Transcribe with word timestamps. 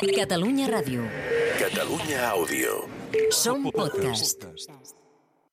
Catalunya 0.00 0.64
Ràdio. 0.64 1.04
Catalunya 1.60 2.32
Àudio. 2.32 2.88
Som 3.36 3.66
podcast. 3.68 4.46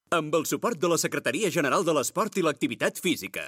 Amb 0.08 0.32
el 0.40 0.46
suport 0.48 0.80
de 0.80 0.88
la 0.88 0.96
Secretaria 0.96 1.52
General 1.52 1.83
de 1.83 1.92
l'Esport 1.92 2.32
i 2.40 2.42
l'Activitat 2.46 2.96
Física. 2.96 3.44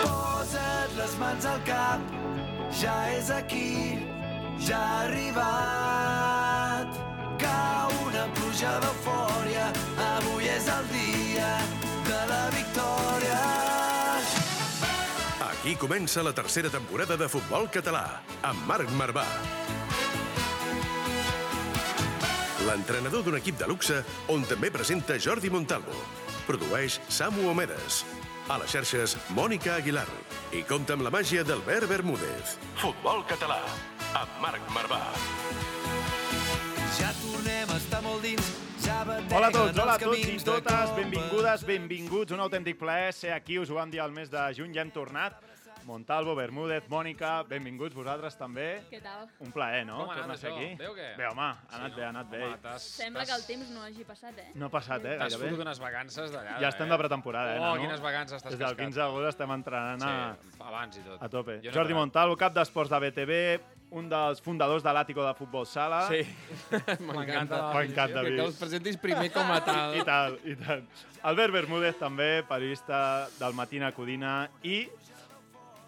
Posa't 0.00 0.96
les 0.96 1.12
mans 1.20 1.44
al 1.44 1.60
cap, 1.68 2.00
ja 2.80 2.96
és 3.12 3.28
aquí, 3.36 4.00
ja 4.64 4.80
ha 4.80 5.04
arribat. 5.04 6.88
Cau 7.44 7.92
una 8.08 8.24
pluja 8.32 8.80
d'eufòria, 8.80 8.96
avui 9.20 9.31
Aquí 15.62 15.76
comença 15.76 16.24
la 16.24 16.32
tercera 16.34 16.68
temporada 16.74 17.14
de 17.16 17.28
Futbol 17.30 17.68
Català, 17.70 18.18
amb 18.42 18.64
Marc 18.66 18.88
Marvà. 18.98 19.22
L'entrenador 22.66 23.22
d'un 23.22 23.36
equip 23.38 23.60
de 23.60 23.68
luxe 23.70 24.00
on 24.34 24.42
també 24.50 24.72
presenta 24.74 25.20
Jordi 25.22 25.52
Montalvo. 25.54 25.94
Produeix 26.48 26.96
Samu 27.06 27.46
Omedes. 27.52 28.00
A 28.50 28.56
les 28.58 28.74
xarxes, 28.74 29.14
Mònica 29.38 29.76
Aguilar. 29.76 30.08
I 30.50 30.64
compta 30.66 30.96
amb 30.98 31.06
la 31.06 31.14
màgia 31.14 31.46
d'Albert 31.46 31.86
Bermúdez. 31.94 32.56
Futbol 32.82 33.22
Català, 33.30 33.60
amb 34.18 34.42
Marc 34.42 34.66
Marvà. 34.74 34.98
Ja 36.98 37.14
tornem 37.22 37.70
a 37.70 37.78
estar 37.78 38.02
molt 38.02 38.26
dins, 38.26 38.50
Hola 38.82 39.46
a 39.46 39.52
tots, 39.54 39.78
hola 39.78 39.94
a 39.94 39.98
tots 40.00 40.26
i 40.26 40.38
totes, 40.42 40.90
benvingudes, 40.96 41.62
benvinguts, 41.64 42.34
un 42.34 42.42
autèntic 42.42 42.80
plaer 42.80 43.12
ser 43.14 43.30
aquí, 43.36 43.60
us 43.62 43.70
ho 43.70 43.76
vam 43.78 43.92
dir 43.92 44.00
al 44.02 44.10
mes 44.10 44.30
de 44.30 44.42
juny, 44.58 44.72
ja 44.74 44.82
hem 44.82 44.90
tornat. 44.90 45.38
Montalvo, 45.84 46.34
Bermúdez, 46.34 46.84
Mònica, 46.88 47.42
benvinguts 47.48 47.94
vosaltres 47.94 48.36
també. 48.38 48.82
Què 48.90 49.00
tal? 49.02 49.26
Un 49.42 49.50
plaer, 49.52 49.84
no? 49.86 49.98
Com 50.04 50.10
ha 50.14 50.18
anat 50.24 50.36
això? 50.38 50.52
aquí. 50.54 50.68
Bé 50.78 50.88
o 50.88 50.94
què? 50.94 51.08
Bé, 51.18 51.26
home, 51.30 51.42
ha 51.48 51.78
anat 51.80 51.96
bé, 51.96 52.04
ha 52.04 52.08
anat 52.12 52.30
bé. 52.30 52.42
Home, 52.46 52.58
t'has- 52.62 52.82
Sembla 53.02 53.24
que 53.26 53.32
el 53.32 53.44
temps 53.46 53.70
no 53.70 53.82
hagi 53.82 54.04
passat, 54.04 54.38
eh? 54.38 54.50
No 54.54 54.66
ha 54.66 54.70
passat, 54.70 55.04
eh, 55.04 55.16
T'has 55.18 55.36
fotut 55.36 55.58
unes 55.66 55.78
vacances 55.80 56.32
d'allà. 56.32 56.58
Ja 56.60 56.68
estem 56.68 56.88
de 56.88 56.98
pretemporada, 56.98 57.56
eh, 57.56 57.60
Oh, 57.60 57.74
quines 57.78 58.00
vacances 58.00 58.42
t'has 58.42 58.50
Des 58.52 58.58
del 58.58 58.68
cascat. 58.68 58.84
15 58.86 59.00
d'agost 59.00 59.28
estem 59.28 59.50
entrenant 59.50 60.02
a, 60.02 60.36
Sí, 60.40 60.58
abans 60.60 60.96
i 60.96 61.00
tot. 61.00 61.22
a 61.22 61.28
tope. 61.28 61.60
Jo 61.62 61.70
no 61.70 61.74
Jordi. 61.74 61.94
Montalvo, 61.94 62.36
cap 62.36 62.52
d'esports 62.54 62.90
de 62.90 62.98
BTV, 63.00 63.60
un 63.92 64.08
dels 64.08 64.40
fundadors 64.40 64.82
de 64.82 64.88
l'Àtico 64.88 65.26
de 65.26 65.34
Futbol 65.34 65.66
Sala. 65.66 66.08
Sí, 66.08 66.22
m'encanta. 67.00 67.72
M'encanta, 67.74 68.22
Que, 68.22 68.40
els 68.40 68.56
presentis 68.56 68.96
primer 68.96 69.30
com 69.32 69.50
a 69.50 69.60
tal. 69.64 69.96
I 69.98 70.04
tal, 70.04 70.38
i 70.44 70.54
tant. 70.56 70.86
Albert 71.22 71.52
Bermúdez 71.52 71.98
també, 71.98 72.42
periodista 72.48 73.28
del 73.38 73.52
Matina 73.54 73.92
Codina 73.92 74.48
i 74.62 74.88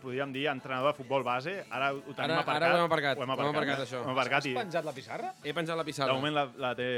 podríem 0.05 0.33
dir 0.35 0.45
entrenador 0.53 0.93
de 0.93 0.99
futbol 1.01 1.25
base. 1.27 1.57
Ara 1.71 1.91
ho 1.95 2.01
tenim 2.15 2.35
Ara- 2.37 2.41
aparcat. 2.45 2.63
ara 2.69 2.75
ho 2.75 2.85
hem 2.85 2.91
aparcat. 2.91 3.19
Ho 3.19 3.23
hem 3.25 3.31
Ho 3.31 3.33
hem 3.33 3.41
aparcat, 3.41 3.57
aparcat, 3.57 3.79
eh? 3.79 3.89
això. 3.89 4.03
Ho 4.05 4.05
hem 4.11 4.15
aparcat 4.19 4.47
i 4.47 4.53
Has 4.55 4.63
penjat 4.65 4.85
la 4.85 4.93
pissarra? 4.93 5.33
He 5.43 5.53
penjat 5.57 5.77
la 5.77 5.83
de 5.83 5.87
pissarra. 5.91 6.15
moment 6.15 6.35
la, 6.35 6.45
la 6.67 6.75
té... 6.79 6.89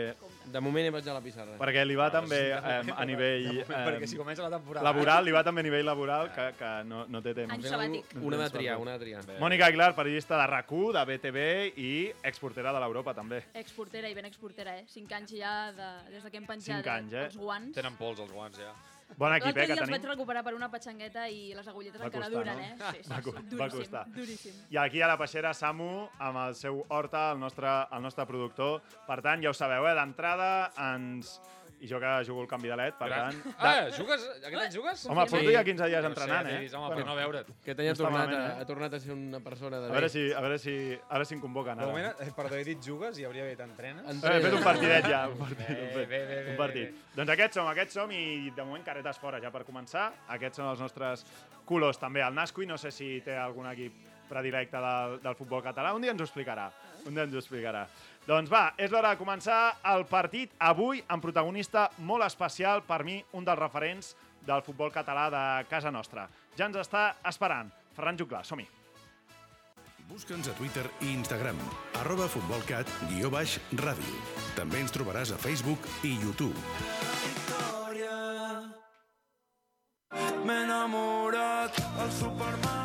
De 0.47 0.61
moment 0.61 0.87
he 0.87 0.93
penjat 0.93 1.15
la 1.15 1.23
pissarra. 1.25 1.57
Perquè 1.59 1.85
li 1.87 1.97
va 1.99 2.11
també 2.11 2.41
eh, 2.53 2.93
a 2.95 3.05
nivell 3.09 3.49
Perquè 3.67 4.03
eh, 4.03 4.11
si 4.11 4.17
comença 4.21 4.43
la 4.45 4.51
temporada... 4.59 4.85
laboral, 4.85 5.25
li 5.25 5.33
va 5.33 5.43
també 5.47 5.63
a 5.65 5.67
nivell 5.71 5.87
laboral 5.87 6.31
que, 6.35 6.51
que 6.59 6.73
no, 6.85 7.05
no 7.09 7.23
té 7.23 7.35
temps. 7.35 7.55
Any 7.55 7.63
sabàtic. 7.63 8.17
Una 8.21 8.43
de 8.45 8.51
triar, 8.51 8.77
una 8.83 8.99
de 8.99 9.05
triar. 9.05 9.25
Mònica 9.41 9.67
Aguilar, 9.71 9.95
periodista 9.97 10.37
de 10.41 10.47
rac 10.53 10.67
de 10.67 11.05
BTV 11.07 11.39
i 11.79 11.91
exportera 12.27 12.73
de 12.73 12.81
l'Europa 12.83 13.15
també. 13.15 13.43
Exportera 13.55 14.09
i 14.11 14.15
ben 14.15 14.27
exportera, 14.27 14.77
eh? 14.81 14.85
Cinc 14.91 15.13
anys 15.13 15.33
ja 15.39 15.71
de, 15.73 15.91
des 16.11 16.23
de 16.25 16.31
que 16.31 16.37
hem 16.43 16.47
penjat 16.47 16.83
Cinc 16.83 16.87
anys, 16.91 17.13
eh? 17.13 17.25
els 17.31 17.37
guants. 17.39 17.75
Tenen 17.77 17.95
pols 17.97 18.19
els 18.21 18.33
guants, 18.33 18.59
ja. 18.59 18.73
Bon 19.17 19.33
equip, 19.33 19.47
L'altre 19.47 19.63
eh, 19.63 19.67
que 19.67 19.73
dia 19.75 19.83
els 19.83 19.91
vaig 19.91 20.01
tenim. 20.03 20.11
recuperar 20.13 20.43
per 20.45 20.53
una 20.57 20.69
petxangueta 20.69 21.29
i 21.31 21.55
les 21.55 21.69
agulletes 21.71 22.01
Va 22.03 22.07
encara 22.09 22.27
costar, 22.27 22.37
duren, 22.37 22.57
no? 22.59 22.63
eh? 22.63 22.91
Sí, 22.97 23.03
sí, 23.05 23.11
Va 23.13 23.17
sí, 23.17 23.23
co- 23.23 23.33
va 23.33 23.43
duríssim, 23.51 23.79
costar. 23.79 24.03
duríssim. 24.17 24.53
I 24.75 24.77
aquí 24.83 25.01
a 25.01 25.07
la 25.09 25.17
peixera, 25.17 25.55
Samu, 25.55 26.09
amb 26.19 26.39
el 26.49 26.55
seu 26.59 26.83
Horta, 26.89 27.31
el 27.33 27.39
nostre, 27.41 27.69
el 27.93 28.03
nostre 28.03 28.27
productor. 28.27 28.83
Per 29.07 29.21
tant, 29.23 29.41
ja 29.43 29.51
ho 29.51 29.55
sabeu, 29.55 29.87
eh? 29.89 29.95
d'entrada 29.95 30.51
ens... 30.93 31.41
I 31.77 31.89
jo 31.91 31.99
que 32.01 32.11
jugo 32.25 32.41
el 32.41 32.49
canvi 32.49 32.71
de 32.73 32.77
led, 32.81 32.95
per 32.97 33.09
tant... 33.13 33.37
De... 33.45 33.51
Ah, 33.59 33.89
jugues? 33.93 34.23
Aquest 34.39 34.63
any 34.63 34.71
jugues? 34.73 35.03
Home, 35.13 35.27
porto 35.29 35.51
ja 35.53 35.63
15 35.67 35.89
dies 35.91 36.01
No 36.01 36.09
ho 36.09 36.09
sé, 36.09 36.13
entrenant, 36.15 36.49
eh? 36.49 36.61
Home, 36.79 36.89
per 36.95 37.05
no 37.05 37.17
veure't. 37.19 37.51
Que 37.67 37.75
està 37.75 37.85
tornat, 37.99 38.15
malament, 38.15 38.39
a, 38.39 38.47
eh? 38.47 38.63
ha 38.63 38.69
tornat 38.71 38.97
a 38.97 39.01
ser 39.03 39.13
una 39.13 39.41
persona 39.45 39.81
de 39.83 39.91
A 39.91 39.93
veure 39.93 40.09
si, 40.09 40.23
a 40.33 40.41
veure 40.41 40.57
si, 40.63 40.77
ara 41.19 41.27
si 41.29 41.37
em 41.37 41.43
convoquen. 41.43 41.77
De 41.77 41.85
Ara. 41.85 41.93
moment, 41.93 42.25
eh, 42.25 42.31
perdó, 42.39 42.57
he 42.57 42.65
dit 42.65 42.81
jugues 42.89 43.21
i 43.21 43.29
hauria 43.29 43.45
d'haver 43.45 43.59
dit 43.59 43.65
entrenes. 43.67 44.09
Eh, 44.09 44.33
he 44.39 44.41
fet 44.47 44.57
un 44.57 44.65
partidet 44.65 45.11
ja, 45.13 45.21
un 45.29 45.37
partit, 45.45 45.69
Bé, 45.69 45.77
un, 45.83 45.95
bé, 45.99 46.07
bé, 46.07 46.25
bé, 46.33 46.41
un 46.55 46.59
partit. 46.63 46.97
bé. 46.97 47.13
Doncs 47.21 47.35
aquests 47.37 47.61
som, 47.61 47.69
aquests 47.75 48.01
som 48.01 48.17
i 48.17 48.25
de 48.57 48.65
moment 48.65 48.89
caretes 48.89 49.21
fora 49.21 49.43
ja 49.45 49.53
per 49.53 49.67
començar. 49.69 50.09
Aquests 50.39 50.63
són 50.63 50.73
els 50.73 50.81
nostres 50.81 51.29
colors 51.69 52.01
també. 52.01 52.25
El 52.25 52.35
Nasqui, 52.41 52.65
no 52.65 52.81
sé 52.81 52.91
si 52.95 53.21
té 53.21 53.37
algun 53.37 53.69
equip 53.75 54.05
predilecte 54.29 54.81
del, 54.81 55.21
del 55.23 55.37
futbol 55.39 55.63
català. 55.63 55.93
Un 55.95 56.03
dia 56.03 56.17
ens 56.17 56.25
ho 56.25 56.27
explicarà. 56.27 56.71
Un 57.07 57.15
dia 57.15 57.29
ens 57.29 57.35
ho 57.37 57.39
explicarà. 57.39 57.85
Doncs 58.27 58.51
va, 58.51 58.73
és 58.75 58.91
l'hora 58.91 59.13
de 59.15 59.21
començar 59.21 59.77
el 59.87 60.03
partit 60.11 60.51
avui 60.59 60.99
amb 61.07 61.23
protagonista 61.23 61.87
molt 61.99 62.27
especial, 62.27 62.83
per 62.83 63.05
mi, 63.07 63.21
un 63.39 63.47
dels 63.47 63.61
referents 63.61 64.17
del 64.47 64.65
futbol 64.67 64.91
català 64.91 65.29
de 65.31 65.45
casa 65.71 65.93
nostra. 65.95 66.27
Ja 66.59 66.67
ens 66.67 66.81
està 66.83 67.13
esperant. 67.31 67.71
Ferran 67.95 68.19
Juclar, 68.19 68.43
som-hi. 68.45 68.67
Busca'ns 70.11 70.47
a 70.51 70.55
Twitter 70.55 70.85
i 71.03 71.13
Instagram, 71.15 71.59
arroba 72.03 72.29
futbolcat, 72.31 72.91
guió 73.11 73.31
baix, 73.31 73.57
ràdio. 73.79 74.21
També 74.59 74.83
ens 74.83 74.95
trobaràs 74.95 75.33
a 75.35 75.39
Facebook 75.43 75.87
i 76.07 76.15
YouTube. 76.23 76.55
victòria. 77.27 78.19
M'he 80.47 80.59
enamorat 80.63 81.81
al 81.99 82.11
supermercat, 82.21 82.76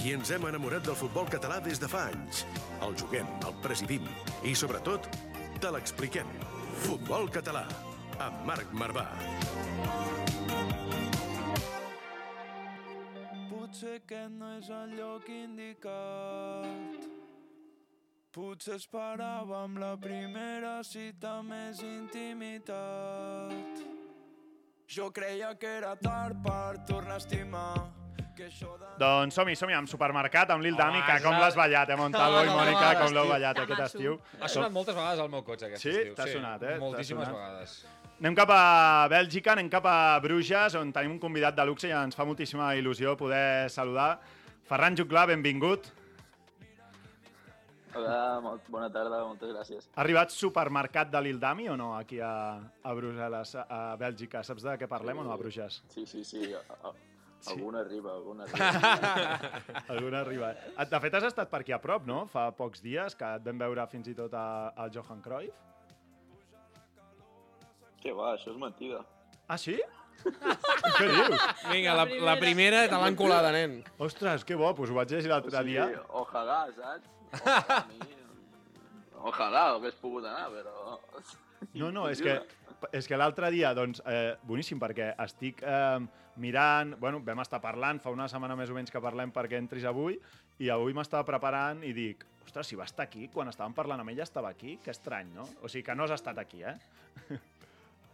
Aquí 0.00 0.14
ens 0.16 0.30
hem 0.32 0.46
enamorat 0.48 0.80
del 0.88 0.96
futbol 0.96 1.26
català 1.28 1.58
des 1.60 1.76
de 1.76 1.84
fa 1.92 2.06
anys. 2.08 2.38
El 2.80 2.94
juguem, 2.96 3.26
el 3.44 3.52
presidim 3.60 4.06
i, 4.48 4.54
sobretot, 4.56 5.04
te 5.60 5.68
l'expliquem. 5.74 6.24
Futbol 6.86 7.28
català, 7.28 7.68
amb 8.16 8.46
Marc 8.48 8.72
Marvà. 8.72 9.04
Potser 13.50 13.98
aquest 13.98 14.32
no 14.40 14.48
és 14.56 14.72
el 14.78 14.96
lloc 14.96 15.28
indicat. 15.36 17.04
Potser 18.32 18.80
esperàvem 18.80 19.76
la 19.84 20.00
primera 20.00 20.80
cita 20.80 21.42
més 21.44 21.84
intimitat. 21.84 22.72
Jo 24.88 25.12
creia 25.12 25.52
que 25.60 25.76
era 25.84 25.92
tard 26.00 26.40
per 26.40 26.88
tornar 26.88 27.20
a 27.20 27.24
estimar. 27.26 27.99
Doncs 29.00 29.34
som-hi, 29.34 29.54
som-hi, 29.56 29.74
amb 29.74 29.88
supermercat, 29.88 30.50
amb 30.54 30.62
l'Il 30.64 30.76
Dami, 30.76 30.98
Home, 30.98 31.06
que 31.06 31.22
com 31.24 31.36
l'has 31.40 31.56
ballat, 31.56 31.90
eh, 31.90 31.96
Montalvo 31.96 32.42
i 32.44 32.48
Mònica, 32.48 32.90
com 33.00 33.12
l'heu 33.14 33.28
ballat 33.28 33.58
aquest 33.64 33.80
estiu. 33.86 34.18
Ha 34.40 34.48
sonat 34.48 34.72
moltes 34.72 34.94
vegades 34.94 35.20
al 35.20 35.28
meu 35.32 35.42
cotxe, 35.42 35.66
aquest 35.66 35.82
Sí? 35.82 35.90
estiu. 35.90 36.14
T'ha 36.14 36.26
sonat, 36.26 36.62
eh? 36.62 36.78
Moltíssimes 36.78 37.26
sonat. 37.28 37.40
vegades. 37.40 37.86
Anem 38.20 38.34
cap 38.36 38.50
a 38.50 39.08
Bèlgica, 39.08 39.52
anem 39.52 39.70
cap 39.70 39.86
a 39.86 40.18
Bruges, 40.20 40.74
on 40.74 40.92
tenim 40.92 41.12
un 41.12 41.18
convidat 41.18 41.54
de 41.56 41.64
luxe 41.64 41.88
i 41.88 41.90
ens 41.92 42.14
fa 42.14 42.24
moltíssima 42.24 42.74
il·lusió 42.76 43.16
poder 43.16 43.70
saludar. 43.70 44.18
Ferran 44.68 44.96
Juclar, 44.96 45.26
benvingut. 45.28 45.88
Hola, 47.92 48.40
molt, 48.40 48.68
bona 48.68 48.88
tarda, 48.92 49.24
moltes 49.26 49.50
gràcies. 49.50 49.88
Ha 49.96 50.00
arribat 50.04 50.30
supermercat 50.30 51.10
de 51.10 51.20
l'Il 51.20 51.40
Dami 51.40 51.68
o 51.68 51.76
no, 51.76 51.96
aquí 51.96 52.20
a, 52.20 52.60
a 52.84 52.92
Brussel·les, 52.94 53.56
a 53.68 53.96
Bèlgica? 53.98 54.44
Saps 54.44 54.62
de 54.62 54.76
què 54.78 54.86
parlem 54.86 55.18
o 55.18 55.24
no, 55.24 55.32
a 55.32 55.36
Bruges? 55.36 55.82
Sí, 55.88 56.06
sí, 56.06 56.22
sí, 56.22 56.54
Sí. 57.40 57.54
alguna 57.54 57.80
arriba, 57.80 58.12
alguna 58.12 58.44
arriba. 58.52 59.50
Alguna 59.88 60.20
arriba. 60.20 60.50
De 60.90 61.00
fet, 61.00 61.14
has 61.16 61.24
estat 61.30 61.48
per 61.48 61.62
aquí 61.64 61.72
a 61.72 61.78
prop, 61.80 62.04
no? 62.06 62.26
Fa 62.28 62.50
pocs 62.56 62.82
dies, 62.84 63.16
que 63.16 63.24
et 63.38 63.46
vam 63.46 63.58
veure 63.62 63.86
fins 63.88 64.08
i 64.12 64.14
tot 64.18 64.34
a- 64.36 64.72
al 64.76 64.90
Johan 64.92 65.22
Cruyff. 65.24 65.54
Què 68.00 68.12
va, 68.16 68.34
això 68.36 68.52
és 68.54 68.60
mentida. 68.60 69.00
Ah, 69.48 69.58
sí? 69.60 69.76
Què 71.00 71.06
dius? 71.08 71.42
Vinga, 71.70 71.94
la, 71.96 72.04
la 72.28 72.36
primera 72.40 72.84
te 72.88 72.96
l'han 73.00 73.16
colada, 73.16 73.50
nen. 73.56 73.78
Ostres, 74.00 74.44
que 74.44 74.56
bo, 74.56 74.70
doncs 74.76 74.92
ho 74.92 74.96
vaig 75.00 75.12
llegir 75.12 75.32
l'altre 75.32 75.64
dia. 75.68 75.88
ojalà, 76.22 76.62
saps? 76.76 77.08
Ojalà, 77.40 77.82
mi... 77.88 78.16
Ojalà 79.30 79.64
hagués 79.74 79.96
pogut 80.00 80.24
anar, 80.24 80.48
però... 80.52 80.96
No, 81.76 81.90
no, 81.92 82.06
és 82.08 82.20
que, 82.24 82.38
és 82.96 83.06
que 83.08 83.18
l'altre 83.20 83.50
dia, 83.52 83.74
doncs, 83.76 84.00
eh, 84.08 84.32
boníssim, 84.48 84.80
perquè 84.80 85.10
estic 85.26 85.60
eh, 85.60 86.00
mirant, 86.40 86.96
bueno, 87.00 87.20
vam 87.24 87.42
estar 87.44 87.60
parlant, 87.62 88.00
fa 88.02 88.12
una 88.14 88.28
setmana 88.32 88.56
més 88.58 88.72
o 88.72 88.76
menys 88.76 88.92
que 88.92 89.02
parlem 89.02 89.32
perquè 89.34 89.60
entris 89.60 89.86
avui, 89.88 90.18
i 90.60 90.70
avui 90.72 90.96
m'estava 90.96 91.26
preparant 91.28 91.84
i 91.86 91.92
dic, 91.96 92.24
ostres, 92.46 92.70
si 92.70 92.78
va 92.78 92.88
estar 92.88 93.06
aquí, 93.06 93.28
quan 93.32 93.52
estàvem 93.52 93.76
parlant 93.76 94.02
amb 94.02 94.12
ella 94.14 94.26
estava 94.26 94.50
aquí, 94.50 94.78
que 94.84 94.92
estrany, 94.94 95.30
no? 95.36 95.46
O 95.62 95.68
sigui, 95.68 95.84
que 95.86 95.96
no 95.96 96.08
has 96.08 96.16
estat 96.18 96.40
aquí, 96.42 96.64
eh? 96.64 96.76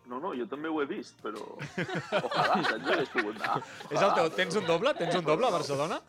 No, 0.07 0.21
no, 0.23 0.29
jo 0.39 0.45
també 0.47 0.71
ho 0.71 0.77
he 0.79 0.85
vist, 0.87 1.17
però... 1.19 1.41
Ojalà, 2.29 2.61
saps? 2.63 2.85
Jo 2.85 2.93
hagués 2.95 3.09
pogut 3.11 3.41
anar. 3.41 3.57
És 3.91 3.99
el 3.99 4.13
teu... 4.15 4.29
Tens 4.37 4.59
un 4.61 4.69
doble? 4.69 4.93
Tens 4.95 5.17
un 5.19 5.25
doble 5.27 5.49
a 5.49 5.55
Barcelona? 5.57 5.99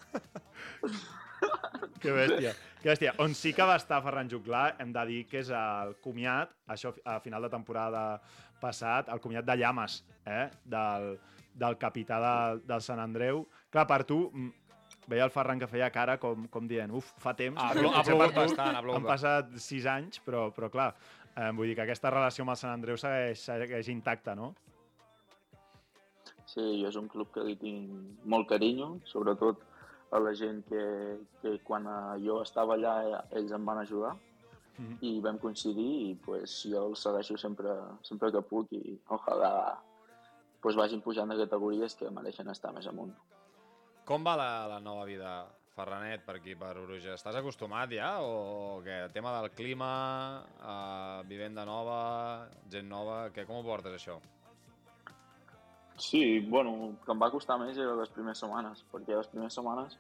Que 2.02 2.14
bèstia. 2.14 2.52
Que 2.82 2.92
bèstia. 2.92 3.14
On 3.24 3.34
sí 3.38 3.54
que 3.58 3.66
va 3.66 3.78
estar 3.78 4.00
Ferran 4.06 4.30
Juclà, 4.30 4.64
hem 4.82 4.92
de 4.94 5.04
dir 5.10 5.20
que 5.30 5.42
és 5.42 5.50
el 5.54 5.96
comiat, 6.04 6.54
això 6.74 6.94
a 7.06 7.18
final 7.24 7.46
de 7.46 7.52
temporada 7.54 8.04
passat, 8.62 9.10
el 9.14 9.22
comiat 9.22 9.46
de 9.46 9.58
Llames, 9.60 10.00
eh? 10.26 10.48
del, 10.66 11.12
del 11.58 11.78
capità 11.82 12.20
de, 12.24 12.62
del 12.70 12.84
Sant 12.86 13.02
Andreu. 13.04 13.44
Clar, 13.74 13.86
per 13.90 14.04
tu, 14.08 14.20
mm, 14.32 14.52
veia 15.12 15.26
el 15.28 15.34
Ferran 15.34 15.60
que 15.60 15.70
feia 15.72 15.90
cara 15.94 16.18
com, 16.22 16.48
com 16.54 16.68
dient, 16.70 16.94
uf, 16.94 17.14
fa 17.24 17.34
temps. 17.38 17.60
Ha 17.60 17.72
ha 17.72 18.04
plogut 18.06 18.36
bastant, 18.36 18.76
ha 18.76 18.84
plogut 18.84 19.02
Han 19.02 19.10
passat 19.10 19.58
sis 19.64 19.88
anys, 19.90 20.22
però, 20.26 20.48
però 20.56 20.70
clar, 20.74 20.92
eh, 21.34 21.52
vull 21.56 21.72
dir 21.72 21.78
que 21.80 21.86
aquesta 21.88 22.12
relació 22.14 22.46
amb 22.46 22.56
el 22.56 22.60
Sant 22.62 22.74
Andreu 22.74 23.00
segueix, 23.02 23.46
segueix 23.50 23.90
intacta, 23.94 24.36
no? 24.36 24.54
Sí, 26.48 26.64
jo 26.82 26.88
és 26.88 26.96
un 26.96 27.10
club 27.12 27.34
que 27.36 27.44
li 27.44 27.58
tinc 27.60 28.24
molt 28.24 28.48
carinyo, 28.50 28.98
sobretot 29.10 29.66
a 30.16 30.22
la 30.24 30.32
gent 30.40 30.62
que, 30.70 30.84
que 31.42 31.58
quan 31.68 31.88
eh, 31.92 32.24
jo 32.24 32.40
estava 32.46 32.78
allà 32.78 33.26
ells 33.36 33.52
em 33.52 33.66
van 33.68 33.84
ajudar 33.84 34.16
Mhm. 34.78 34.98
i 35.02 35.20
vam 35.22 35.38
coincidir 35.42 35.92
i 36.10 36.16
pues, 36.24 36.62
jo 36.70 36.84
els 36.92 37.02
segueixo 37.02 37.38
sempre, 37.42 37.74
sempre 38.06 38.32
que 38.32 38.44
puc 38.46 38.72
i 38.78 38.98
ojalà 39.10 39.52
pues, 40.68 40.76
vagin 40.76 41.00
pujant 41.00 41.30
de 41.32 41.38
categories 41.40 41.94
que 41.96 42.10
mereixen 42.12 42.50
estar 42.52 42.74
més 42.76 42.88
amunt. 42.92 43.14
Com 44.08 44.26
va 44.28 44.34
la, 44.36 44.50
la 44.68 44.82
nova 44.84 45.06
vida, 45.08 45.30
Ferranet, 45.78 46.26
per 46.26 46.36
aquí, 46.42 46.58
per 46.60 46.74
Bruges? 46.76 47.14
Estàs 47.14 47.38
acostumat 47.40 47.94
ja 47.96 48.10
o 48.20 48.82
què? 48.84 48.98
El 49.06 49.14
tema 49.16 49.32
del 49.38 49.54
clima, 49.56 49.92
eh, 50.60 51.22
vivenda 51.30 51.64
nova, 51.68 52.00
gent 52.74 52.90
nova, 52.92 53.30
què, 53.32 53.46
com 53.48 53.62
ho 53.62 53.64
portes, 53.64 53.96
això? 53.96 54.18
Sí, 56.04 56.42
bueno, 56.52 56.98
que 57.06 57.16
em 57.16 57.24
va 57.24 57.32
costar 57.32 57.56
més 57.62 57.80
eren 57.80 58.02
les 58.02 58.12
primeres 58.12 58.44
setmanes, 58.44 58.84
perquè 58.92 59.16
les 59.16 59.32
primeres 59.32 59.56
setmanes 59.56 59.96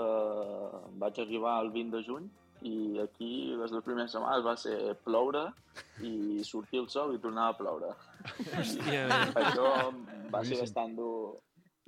eh, 0.00 0.80
vaig 1.04 1.20
arribar 1.20 1.58
el 1.60 1.74
20 1.76 1.98
de 1.98 2.06
juny 2.08 2.32
i 2.66 3.00
aquí 3.02 3.30
les 3.56 3.70
dues 3.72 3.84
primeres 3.84 4.12
setmanes 4.12 4.44
va 4.44 4.56
ser 4.60 4.94
ploure 5.04 5.46
i 6.04 6.42
sortir 6.44 6.80
el 6.82 6.88
sol 6.92 7.14
i 7.14 7.20
tornar 7.22 7.48
a 7.50 7.56
ploure. 7.58 7.92
Hòstia, 8.52 9.06
Això 9.40 9.70
va 10.32 10.44
ser 10.44 10.60
bastant 10.60 10.94
dur, 10.98 11.38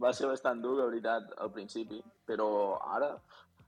va 0.00 0.12
ser 0.16 0.30
bastant 0.30 0.62
dur, 0.64 0.78
la 0.80 0.88
veritat, 0.88 1.30
al 1.38 1.52
principi, 1.52 2.00
però 2.28 2.48
ara 2.96 3.12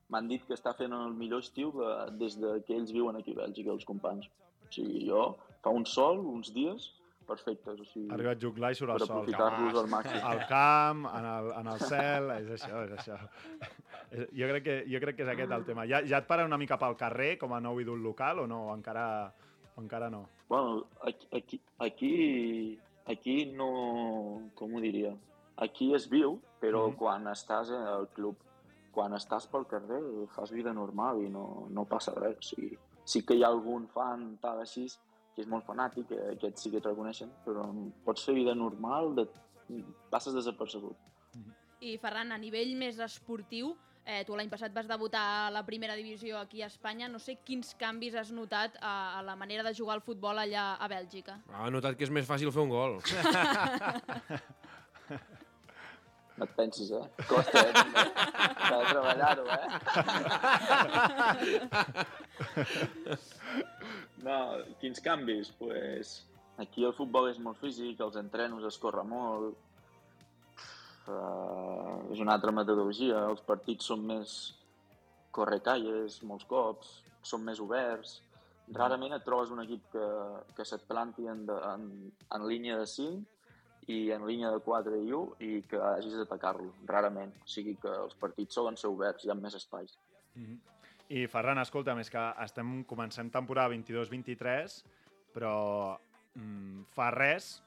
m'han 0.09 0.27
dit 0.29 0.43
que 0.47 0.53
està 0.57 0.73
fent 0.77 0.93
el 0.93 1.13
millor 1.17 1.41
estiu 1.45 1.71
de, 1.77 1.93
des 2.19 2.35
de 2.41 2.59
que 2.65 2.75
ells 2.77 2.91
viuen 2.93 3.17
aquí 3.17 3.33
a 3.37 3.41
Bèlgica, 3.43 3.73
els 3.73 3.85
companys. 3.85 4.27
O 4.65 4.71
sigui, 4.73 5.05
jo, 5.07 5.31
fa 5.63 5.73
un 5.73 5.85
sol, 5.89 6.19
uns 6.29 6.51
dies, 6.53 6.91
perfectes. 7.25 7.79
O 7.81 7.85
sigui, 7.89 8.09
Ha 8.11 8.17
arribat 8.19 8.41
Juclà 8.41 8.69
i 8.73 8.77
surt 8.77 8.91
per 8.93 8.99
el 9.01 9.07
sol. 9.07 9.15
aprofitar-los 9.15 9.79
al 9.81 9.89
màxim. 9.89 10.19
Al 10.29 10.43
camp, 10.49 11.05
en 11.09 11.25
el, 11.31 11.51
en 11.61 11.71
el 11.73 11.85
cel, 11.89 12.29
és 12.39 12.51
això, 12.59 12.83
és 12.85 12.97
això. 12.99 13.17
És- 14.15 14.29
Jo 14.31 14.47
crec, 14.47 14.63
que, 14.63 14.75
jo 14.87 14.99
crec 15.03 15.15
que 15.17 15.23
és 15.23 15.29
aquest 15.33 15.51
el 15.51 15.65
tema. 15.67 15.85
Ja, 15.87 16.01
ja 16.07 16.19
et 16.23 16.27
para 16.27 16.45
una 16.45 16.57
mica 16.57 16.77
pel 16.79 16.95
carrer, 16.95 17.37
com 17.37 17.53
a 17.53 17.59
nou 17.59 17.79
ídol 17.81 18.01
local, 18.01 18.39
o 18.39 18.47
no? 18.47 18.67
O 18.69 18.75
encara, 18.75 19.33
o 19.75 19.81
encara 19.81 20.09
no? 20.09 20.27
Bueno, 20.49 20.85
aquí, 21.03 21.59
aquí, 21.79 22.79
aquí, 23.05 23.45
no... 23.53 24.51
Com 24.55 24.75
ho 24.75 24.81
diria? 24.81 25.15
Aquí 25.57 25.93
es 25.95 26.09
viu, 26.09 26.39
però 26.61 26.87
Mhm. 26.89 26.95
quan 26.97 27.27
estàs 27.27 27.71
al 27.71 28.07
club, 28.09 28.35
quan 28.91 29.13
estàs 29.13 29.47
pel 29.51 29.65
carrer, 29.67 30.01
fas 30.35 30.51
vida 30.51 30.73
normal 30.73 31.21
i 31.23 31.29
no, 31.29 31.67
no 31.69 31.85
passa 31.85 32.13
res. 32.15 32.37
O 32.37 32.41
sigui, 32.41 32.77
sí 33.03 33.21
que 33.25 33.35
hi 33.35 33.43
ha 33.43 33.47
algun 33.47 33.87
fan 33.87 34.37
tal 34.41 34.59
així 34.61 34.87
que 35.35 35.41
és 35.41 35.47
molt 35.47 35.65
fanàtic, 35.67 36.07
que 36.07 36.15
aquests 36.31 36.61
sí 36.63 36.71
que 36.71 36.77
et 36.77 36.85
reconeixen, 36.85 37.29
però 37.45 37.65
pots 38.05 38.23
fer 38.25 38.33
vida 38.35 38.53
normal, 38.55 39.13
de, 39.15 39.27
passes 40.09 40.33
desapercebut. 40.33 40.95
I 41.81 41.97
Ferran, 41.97 42.31
a 42.31 42.37
nivell 42.37 42.71
més 42.77 42.97
esportiu, 43.03 43.75
eh, 44.05 44.23
tu 44.25 44.35
l'any 44.37 44.49
passat 44.49 44.73
vas 44.73 44.87
debutar 44.87 45.23
a 45.47 45.51
la 45.53 45.65
primera 45.65 45.95
divisió 45.97 46.37
aquí 46.39 46.61
a 46.61 46.69
Espanya. 46.69 47.09
No 47.09 47.19
sé 47.19 47.37
quins 47.43 47.75
canvis 47.79 48.15
has 48.15 48.31
notat 48.31 48.77
a, 48.81 49.19
a 49.19 49.23
la 49.25 49.35
manera 49.35 49.63
de 49.65 49.73
jugar 49.75 49.95
al 49.97 50.05
futbol 50.05 50.37
allà 50.39 50.75
a 50.75 50.87
Bèlgica. 50.91 51.39
Ha 51.51 51.69
notat 51.73 51.97
que 51.97 52.05
és 52.07 52.13
més 52.13 52.27
fàcil 52.29 52.51
fer 52.53 52.63
un 52.63 52.69
gol. 52.73 52.99
No 56.35 56.43
et 56.43 56.51
pensis, 56.57 56.89
eh? 56.91 57.05
Costa, 57.29 57.61
eh? 57.63 57.71
S'ha 58.59 58.77
de 58.81 58.87
treballar-ho, 58.89 59.45
eh? 59.55 59.67
No, 64.25 64.39
quins 64.81 64.99
canvis? 65.05 65.53
Pues, 65.61 66.25
aquí 66.59 66.83
el 66.83 66.91
futbol 66.97 67.29
és 67.31 67.39
molt 67.39 67.61
físic, 67.61 68.03
els 68.03 68.19
entrenos 68.19 68.67
es 68.67 68.77
corre 68.83 69.05
molt, 69.07 69.55
uh, 71.11 72.05
és 72.13 72.21
una 72.23 72.35
altra 72.37 72.53
metodologia, 72.55 73.25
els 73.29 73.43
partits 73.45 73.91
són 73.91 74.05
més 74.07 74.35
correcalles, 75.35 76.21
molts 76.23 76.47
cops, 76.49 76.99
són 77.25 77.43
més 77.45 77.61
oberts. 77.63 78.19
Rarament 78.75 79.13
et 79.13 79.25
trobes 79.25 79.51
un 79.53 79.61
equip 79.61 79.83
que, 79.93 80.05
que 80.57 80.65
se't 80.65 80.87
planti 80.89 81.27
en, 81.29 81.43
de, 81.49 81.57
en, 81.73 81.89
en 82.33 82.45
línia 82.49 82.79
de 82.79 82.87
5 82.89 83.35
i 83.93 84.11
en 84.15 84.23
línia 84.25 84.49
de 84.49 84.61
4 84.65 84.97
i 85.03 85.11
1 85.13 85.35
i 85.45 85.51
que 85.69 85.81
hagis 85.91 86.15
d'atacar-lo, 86.17 86.71
rarament. 86.89 87.35
O 87.43 87.51
sigui 87.51 87.75
que 87.81 87.91
els 87.91 88.15
partits 88.21 88.57
solen 88.57 88.79
ser 88.81 88.89
oberts, 88.89 89.25
hi 89.25 89.33
ha 89.33 89.37
més 89.37 89.57
espais. 89.59 89.93
I 91.13 91.27
Ferran, 91.29 91.61
escolta, 91.61 91.93
més 91.93 92.09
que 92.09 92.23
estem 92.41 92.79
començant 92.89 93.29
temporada 93.33 93.75
22-23, 93.75 94.79
però 95.35 95.53
mm, 96.33 96.87
fa 96.95 97.11
res, 97.13 97.59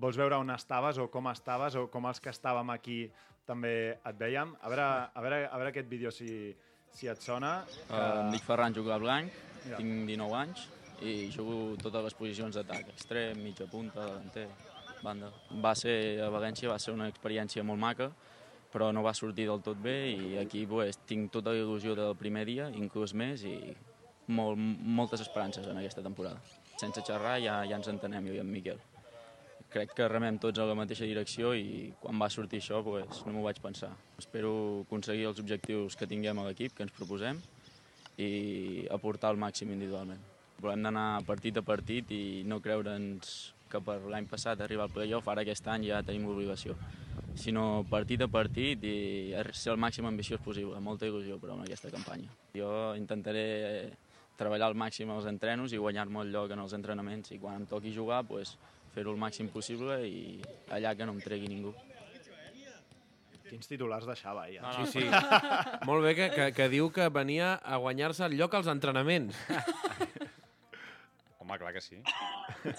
vols 0.00 0.18
veure 0.18 0.38
on 0.40 0.50
estaves 0.54 0.98
o 0.98 1.08
com 1.12 1.30
estaves 1.30 1.76
o 1.78 1.86
com 1.92 2.06
els 2.10 2.20
que 2.20 2.32
estàvem 2.32 2.70
aquí 2.74 2.98
també 3.46 3.74
et 3.94 4.18
veiem? 4.18 4.54
A 4.62 4.70
veure, 4.72 4.86
a 5.14 5.24
veure, 5.24 5.40
a 5.48 5.60
veure 5.60 5.72
aquest 5.72 5.90
vídeo 5.90 6.12
si, 6.14 6.54
si 6.92 7.10
et 7.10 7.22
sona. 7.22 7.56
Uh, 7.88 8.24
em 8.24 8.32
dic 8.34 8.44
Ferran 8.46 8.74
Jugar 8.74 9.00
Blanc, 9.02 9.32
Mira. 9.64 9.80
tinc 9.80 10.08
19 10.10 10.38
anys 10.40 10.68
i 11.04 11.28
jugo 11.34 11.74
totes 11.82 12.06
les 12.06 12.14
posicions 12.16 12.54
d'atac, 12.54 12.88
extrem, 12.94 13.40
mitja 13.42 13.66
punta, 13.68 14.06
davanter, 14.06 14.46
banda. 15.02 15.32
Va 15.62 15.74
ser, 15.76 15.96
a 16.22 16.30
València 16.32 16.70
va 16.70 16.78
ser 16.80 16.94
una 16.94 17.08
experiència 17.10 17.64
molt 17.66 17.82
maca, 17.82 18.08
però 18.72 18.90
no 18.94 19.04
va 19.06 19.12
sortir 19.14 19.46
del 19.50 19.60
tot 19.62 19.78
bé 19.82 19.96
i 20.10 20.38
aquí 20.40 20.64
pues, 20.66 20.98
tinc 21.06 21.30
tota 21.34 21.52
la 21.54 21.60
il·lusió 21.62 21.94
del 21.98 22.14
primer 22.18 22.46
dia, 22.48 22.70
inclús 22.74 23.14
més, 23.14 23.44
i 23.46 23.74
molt, 24.34 24.58
moltes 24.58 25.22
esperances 25.26 25.68
en 25.68 25.78
aquesta 25.78 26.02
temporada. 26.02 26.40
Sense 26.80 27.04
xerrar 27.06 27.36
ja, 27.42 27.60
ja 27.68 27.78
ens 27.78 27.90
entenem, 27.92 28.30
jo 28.30 28.38
i 28.38 28.42
en 28.42 28.50
Miquel. 28.50 28.80
Crec 29.74 29.90
que 29.98 30.06
remem 30.06 30.36
tots 30.38 30.60
a 30.62 30.68
la 30.68 30.76
mateixa 30.78 31.06
direcció 31.08 31.50
i 31.58 31.88
quan 31.98 32.20
va 32.22 32.28
sortir 32.30 32.60
això 32.62 32.78
pues, 32.86 33.24
no 33.26 33.32
m'ho 33.34 33.42
vaig 33.42 33.58
pensar. 33.58 33.90
Espero 34.22 34.52
aconseguir 34.84 35.26
els 35.26 35.40
objectius 35.42 35.96
que 35.98 36.06
tinguem 36.06 36.38
a 36.38 36.44
l'equip, 36.46 36.76
que 36.76 36.86
ens 36.86 36.94
proposem, 36.94 37.40
i 38.22 38.86
aportar 38.94 39.32
el 39.34 39.40
màxim 39.42 39.72
individualment. 39.74 40.22
Volem 40.62 40.86
d'anar 40.86 41.24
partit 41.26 41.58
a 41.58 41.64
partit 41.66 42.12
i 42.14 42.44
no 42.46 42.60
creure'ns 42.62 43.32
que 43.72 43.80
per 43.82 43.96
l'any 44.06 44.28
passat 44.30 44.62
arribar 44.62 44.86
al 44.86 44.94
playoff, 44.94 45.26
ara 45.28 45.42
aquest 45.42 45.66
any 45.72 45.88
ja 45.88 46.04
tenim 46.06 46.28
l'obligació, 46.28 46.76
sinó 47.34 47.82
partit 47.90 48.22
a 48.22 48.30
partit 48.30 48.84
i 48.86 48.94
ser 49.50 49.72
el 49.74 49.82
màxim 49.82 50.06
ambiciós 50.06 50.42
possible, 50.44 50.78
molta 50.78 51.08
il·lusió 51.10 51.40
però 51.42 51.58
en 51.58 51.64
aquesta 51.66 51.90
campanya. 51.90 52.30
Jo 52.54 52.94
intentaré 52.94 53.48
treballar 54.38 54.70
al 54.70 54.78
màxim 54.78 55.10
als 55.10 55.26
entrenos 55.30 55.74
i 55.74 55.82
guanyar-me 55.82 56.22
el 56.22 56.32
lloc 56.34 56.54
en 56.54 56.62
els 56.62 56.78
entrenaments 56.78 57.34
i 57.34 57.40
quan 57.42 57.58
em 57.58 57.66
toqui 57.70 57.90
jugar 57.94 58.22
pues, 58.30 58.54
fer-ho 58.94 59.12
el 59.14 59.20
màxim 59.20 59.50
possible 59.52 59.98
i 60.06 60.40
allà 60.72 60.94
que 60.96 61.06
no 61.06 61.16
em 61.16 61.20
tregui 61.24 61.50
ningú. 61.50 61.74
Quins 63.44 63.68
titulars 63.68 64.06
deixava, 64.08 64.46
ja. 64.50 64.70
Sí, 64.80 65.00
sí. 65.00 65.08
Molt 65.88 66.06
bé 66.06 66.14
que, 66.18 66.30
que, 66.32 66.46
que 66.56 66.70
diu 66.72 66.88
que 66.94 67.10
venia 67.12 67.54
a 67.60 67.78
guanyar-se 67.82 68.24
el 68.26 68.38
lloc 68.40 68.56
als 68.56 68.70
entrenaments. 68.72 69.36
Home, 71.44 71.58
clar 71.60 71.74
que 71.74 71.80
sí. 71.84 71.98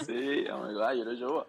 Sí, 0.01 0.48
home, 0.50 0.72
clar, 0.74 0.95
jo 0.98 1.03
era 1.03 1.13
jove. 1.19 1.43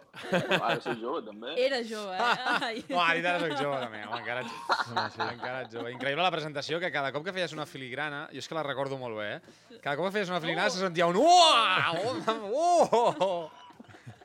Ara 0.58 0.75
soc 0.85 0.99
jove, 1.00 1.23
també. 1.25 1.54
Era 1.64 1.78
jove, 1.80 2.12
eh? 2.12 2.26
Ai. 2.66 2.82
No, 2.90 2.99
ara 3.00 3.30
ara 3.30 3.38
soc 3.40 3.54
jove, 3.56 3.78
també. 3.80 4.02
Home, 4.04 4.18
encara 4.20 4.42
ets, 4.44 4.58
home, 4.90 5.04
sí. 5.14 5.23
encara 5.25 5.62
ets 5.64 5.73
jove. 5.78 5.94
Increïble 5.94 6.26
la 6.26 6.35
presentació, 6.35 6.76
que 6.82 6.92
cada 6.92 7.14
cop 7.16 7.25
que 7.25 7.32
feies 7.32 7.56
una 7.56 7.64
filigrana, 7.64 8.26
jo 8.35 8.44
és 8.44 8.50
que 8.50 8.58
la 8.58 8.66
recordo 8.68 9.00
molt 9.00 9.16
bé, 9.16 9.30
eh? 9.38 9.78
Cada 9.78 9.96
cop 9.96 10.11
que 10.11 10.18
feies 10.18 10.28
una 10.28 10.42
filigrana 10.44 10.68
se 10.75 10.85
sentia 10.85 11.08
un 11.08 11.16
uah! 11.23 11.94
Oh! 12.52 13.49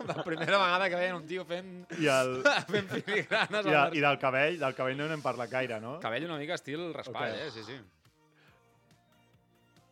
La 0.08 0.24
primera 0.24 0.58
vegada 0.58 0.90
que 0.90 0.96
veien 1.00 1.16
un 1.16 1.26
tio 1.28 1.46
fent, 1.46 1.72
I, 2.00 2.08
el, 2.12 2.36
fent 2.74 2.88
filigranes 2.92 3.66
i, 3.66 3.74
al 3.74 3.92
de, 3.92 3.98
I 3.98 4.04
del 4.06 4.20
cabell, 4.22 4.60
del 4.62 4.76
cabell 4.78 4.98
no 5.00 5.08
n'hem 5.12 5.22
parlat 5.24 5.52
gaire, 5.52 5.80
no? 5.84 5.98
Cabell 6.04 6.26
una 6.30 6.38
mica 6.42 6.58
estil 6.60 6.88
raspall, 6.94 7.32
Ok. 7.36 7.48
eh? 7.48 7.52
Sí, 7.56 7.64
sí. 7.68 7.80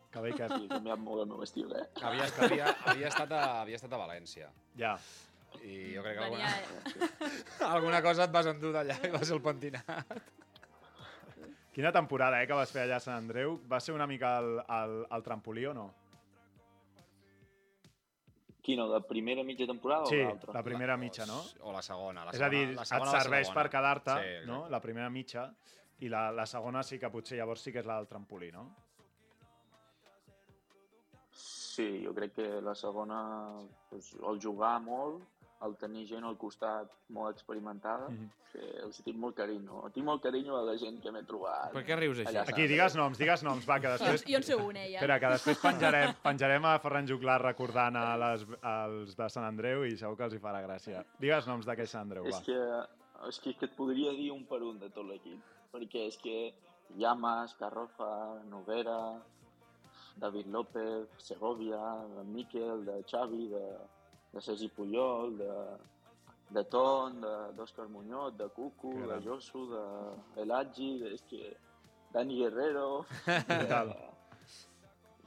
Cabell 0.10 0.34
que... 0.36 0.48
Sí, 0.50 0.68
canviat 0.72 1.02
molt 1.06 1.22
el 1.24 1.30
meu 1.30 1.44
estil, 1.46 1.70
eh? 1.78 1.86
Havia, 2.02 2.26
havia, 2.42 2.72
havia, 2.90 3.10
estat 3.12 3.34
a, 3.38 3.42
havia 3.62 3.78
estat 3.78 3.94
a 3.94 4.00
València. 4.02 4.50
Ja. 4.80 4.96
I 5.66 5.96
jo 5.96 6.02
crec 6.06 6.18
que 6.18 6.26
Venia, 6.26 6.50
alguna, 6.50 7.10
eh? 7.10 7.32
alguna 7.76 8.02
cosa 8.06 8.26
et 8.26 8.34
vas 8.34 8.50
endur 8.50 8.74
d'allà 8.74 8.98
i 9.06 9.12
vas 9.14 9.32
al 9.34 9.42
pentinat. 9.46 10.20
Quina 11.74 11.92
temporada, 11.96 12.42
eh, 12.42 12.48
que 12.50 12.58
vas 12.58 12.74
fer 12.74 12.88
allà 12.88 12.98
a 12.98 13.04
Sant 13.04 13.16
Andreu. 13.22 13.60
Va 13.70 13.80
ser 13.80 13.94
una 13.96 14.08
mica 14.10 14.40
el, 14.42 14.58
el, 14.66 14.96
el 15.16 15.24
trampolí 15.26 15.66
o 15.70 15.74
no? 15.78 15.88
Quina, 18.70 18.86
de 18.92 19.00
primera 19.10 19.42
mitja 19.44 19.66
temporada 19.66 20.06
Sí, 20.06 20.20
o 20.22 20.28
l'altra? 20.28 20.54
la 20.54 20.62
primera 20.64 20.96
mitja, 21.02 21.26
no? 21.26 21.40
O 21.66 21.72
la 21.74 21.82
segona. 21.82 22.26
La 22.28 22.32
És 22.38 22.42
a 22.42 22.50
dir, 22.54 22.68
segona, 22.68 22.76
la 22.76 22.86
et 22.86 22.88
segona 22.94 23.12
la 23.16 23.22
serveix 23.24 23.48
segona. 23.48 23.62
per 23.64 23.70
quedar-te, 23.74 24.12
Sí, 24.20 24.28
exacte. 24.36 24.52
no? 24.52 24.60
La 24.70 24.80
primera 24.84 25.10
mitja, 25.10 25.48
i 26.06 26.10
la, 26.14 26.28
la 26.32 26.46
segona 26.46 26.84
sí 26.84 27.00
que 27.02 27.10
potser 27.10 27.40
llavors 27.40 27.62
sí 27.66 27.74
que 27.74 27.80
és 27.82 27.86
la 27.90 27.98
del 27.98 28.08
trampolí, 28.08 28.52
no? 28.54 28.68
Sí, 31.32 32.04
jo 32.06 32.14
crec 32.14 32.34
que 32.36 32.48
la 32.62 32.74
segona, 32.76 33.20
doncs, 33.90 34.14
el 34.28 34.40
jugar 34.44 34.76
molt, 34.84 35.24
el 35.66 35.74
tenir 35.76 36.06
gent 36.08 36.24
al 36.24 36.38
costat 36.38 36.92
molt 37.10 37.34
experimentada, 37.36 38.08
Mhm. 38.10 38.30
que 38.54 38.60
els 38.84 39.02
tinc 39.04 39.18
molt 39.18 39.36
carinyo. 39.36 39.90
Tinc 39.94 40.06
molt 40.06 40.22
carinyo 40.24 40.56
a 40.58 40.62
la 40.64 40.78
gent 40.78 41.02
que 41.04 41.12
m'he 41.12 41.24
trobat. 41.24 41.72
Per 41.74 41.84
què 41.86 41.98
rius 42.00 42.18
així? 42.20 42.30
allà 42.36 42.46
Aquí, 42.48 42.66
digues 42.68 42.96
noms, 42.96 43.18
digues 43.18 43.44
noms, 43.44 43.68
va, 43.70 43.80
que 43.80 43.88
Jo, 43.88 43.92
després... 43.98 44.24
jo 44.26 44.38
en 44.38 44.44
sé 44.44 44.56
una, 44.56 44.86
ja. 44.88 45.00
Espera, 45.00 45.20
que 45.20 45.28
després 45.28 45.58
penjarem, 45.60 46.16
penjarem 46.24 46.66
a 46.66 46.80
Ferran 46.80 47.08
Juglar 47.08 47.42
recordant 47.42 47.96
a 47.98 48.18
les, 48.18 48.46
als 48.62 49.16
de 49.16 49.30
Sant 49.30 49.46
Andreu 49.46 49.84
i 49.86 49.98
segur 49.98 50.16
que 50.18 50.24
els 50.24 50.34
hi 50.34 50.40
farà 50.40 50.64
gràcia. 50.66 51.04
Digues 51.20 51.46
noms 51.48 51.66
d'aquell 51.66 51.88
Sant 51.88 52.02
Andreu, 52.08 52.26
És 52.26 52.36
va. 52.36 52.42
que, 52.46 53.28
és 53.30 53.40
que, 53.40 53.54
que 53.58 53.66
et 53.66 53.76
podria 53.76 54.12
dir 54.12 54.32
un 54.32 54.46
per 54.46 54.64
un 54.64 54.80
de 54.80 54.90
tot 54.90 55.06
l'equip, 55.06 55.42
perquè 55.74 56.08
és 56.08 56.18
que 56.18 56.54
Llamas, 56.98 57.54
Carrofa, 57.56 58.42
Noguera, 58.50 59.22
David 60.18 60.48
López, 60.48 61.08
Segovia, 61.18 61.78
de 62.16 62.24
Miquel, 62.24 62.84
de 62.86 63.04
Xavi, 63.04 63.48
de, 63.50 63.78
de 64.34 64.42
Sergi 64.42 64.70
Puyol, 64.70 65.38
de, 65.38 65.54
de 66.50 66.64
Ton, 66.66 67.22
d'Òscar 67.58 67.88
Muñoz, 67.90 68.36
de 68.38 68.50
Cucu, 68.50 68.94
Que 68.94 69.02
de 69.02 69.08
gran. 69.08 69.24
Josu, 69.26 69.66
de 69.72 70.44
El 70.44 70.52
Hadji, 70.52 70.92
de, 71.00 71.14
és 71.14 71.26
que 71.30 71.56
Dani 72.14 72.38
Guerrero... 72.42 73.06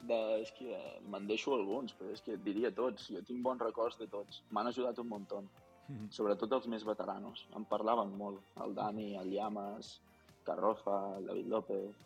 De, 0.02 0.08
de, 0.08 0.16
és 0.42 0.50
que 0.56 0.76
me'n 1.06 1.28
deixo 1.28 1.52
alguns, 1.54 1.92
però 1.94 2.10
és 2.10 2.22
que 2.26 2.32
et 2.34 2.40
diria 2.42 2.72
tots. 2.74 3.04
Jo 3.14 3.20
tinc 3.22 3.38
bons 3.44 3.60
records 3.62 4.00
de 4.00 4.08
tots. 4.10 4.40
M'han 4.50 4.66
ajudat 4.72 4.98
un 4.98 5.06
muntó. 5.06 5.44
Mhm. 5.86 6.08
Sobretot 6.10 6.50
els 6.58 6.66
més 6.66 6.82
veteranos. 6.82 7.44
Em 7.54 7.64
parlaven 7.70 8.10
molt. 8.18 8.42
El 8.64 8.74
Dani, 8.74 9.12
el 9.20 9.30
Llamas, 9.30 10.00
Carrofa, 10.42 11.18
el 11.18 11.30
David 11.30 11.52
López... 11.54 12.00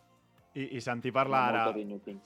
I, 0.57 0.77
I 0.77 0.81
sentir 0.81 1.11
parlar 1.13 1.41
ara... 1.49 1.63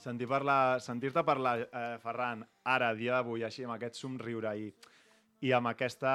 Sentir 0.00 0.28
parlar, 0.28 0.80
sentir-te 0.80 1.24
parlar, 1.24 1.56
eh, 1.64 1.98
Ferran, 2.00 2.44
ara, 2.64 2.90
a 2.90 2.98
dia 2.98 3.18
d'avui, 3.18 3.44
així, 3.44 3.64
amb 3.66 3.76
aquest 3.76 3.98
somriure 3.98 4.54
i, 4.58 4.70
i 5.42 5.52
amb 5.52 5.72
aquesta... 5.72 6.12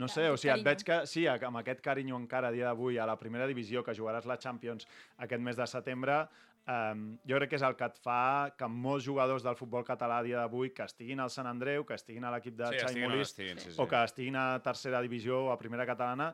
No 0.00 0.08
sé, 0.08 0.30
o 0.32 0.38
sigui, 0.40 0.54
et 0.56 0.64
veig 0.66 0.84
que... 0.86 1.02
Sí, 1.10 1.26
amb 1.28 1.60
aquest 1.60 1.82
carinyo 1.84 2.16
encara 2.20 2.48
a 2.48 2.54
dia 2.54 2.70
d'avui 2.70 2.98
a 2.98 3.06
la 3.08 3.18
primera 3.20 3.48
divisió, 3.50 3.84
que 3.84 3.96
jugaràs 3.96 4.28
la 4.28 4.38
Champions 4.40 4.88
aquest 5.26 5.44
mes 5.44 5.60
de 5.60 5.66
setembre, 5.68 6.22
eh, 6.66 6.94
jo 7.28 7.38
crec 7.40 7.52
que 7.52 7.60
és 7.60 7.66
el 7.66 7.76
que 7.76 7.88
et 7.90 8.00
fa 8.00 8.50
que 8.56 8.68
molts 8.68 9.04
jugadors 9.06 9.44
del 9.44 9.56
futbol 9.58 9.84
català 9.84 10.22
a 10.22 10.26
dia 10.26 10.40
d'avui 10.40 10.72
que 10.76 10.86
estiguin 10.88 11.20
al 11.20 11.32
Sant 11.32 11.48
Andreu, 11.50 11.84
que 11.84 11.98
estiguin 11.98 12.24
a 12.24 12.32
l'equip 12.34 12.56
de 12.60 12.72
Sí, 12.72 12.84
on 12.88 13.00
Molist, 13.04 13.34
estiguin, 13.34 13.60
sí, 13.60 13.72
sí. 13.72 13.80
o 13.80 13.88
que 13.88 14.02
estiguin 14.04 14.36
a 14.40 14.48
tercera 14.64 15.02
divisió 15.04 15.46
o 15.48 15.52
a 15.52 15.58
primera 15.60 15.86
catalana, 15.86 16.32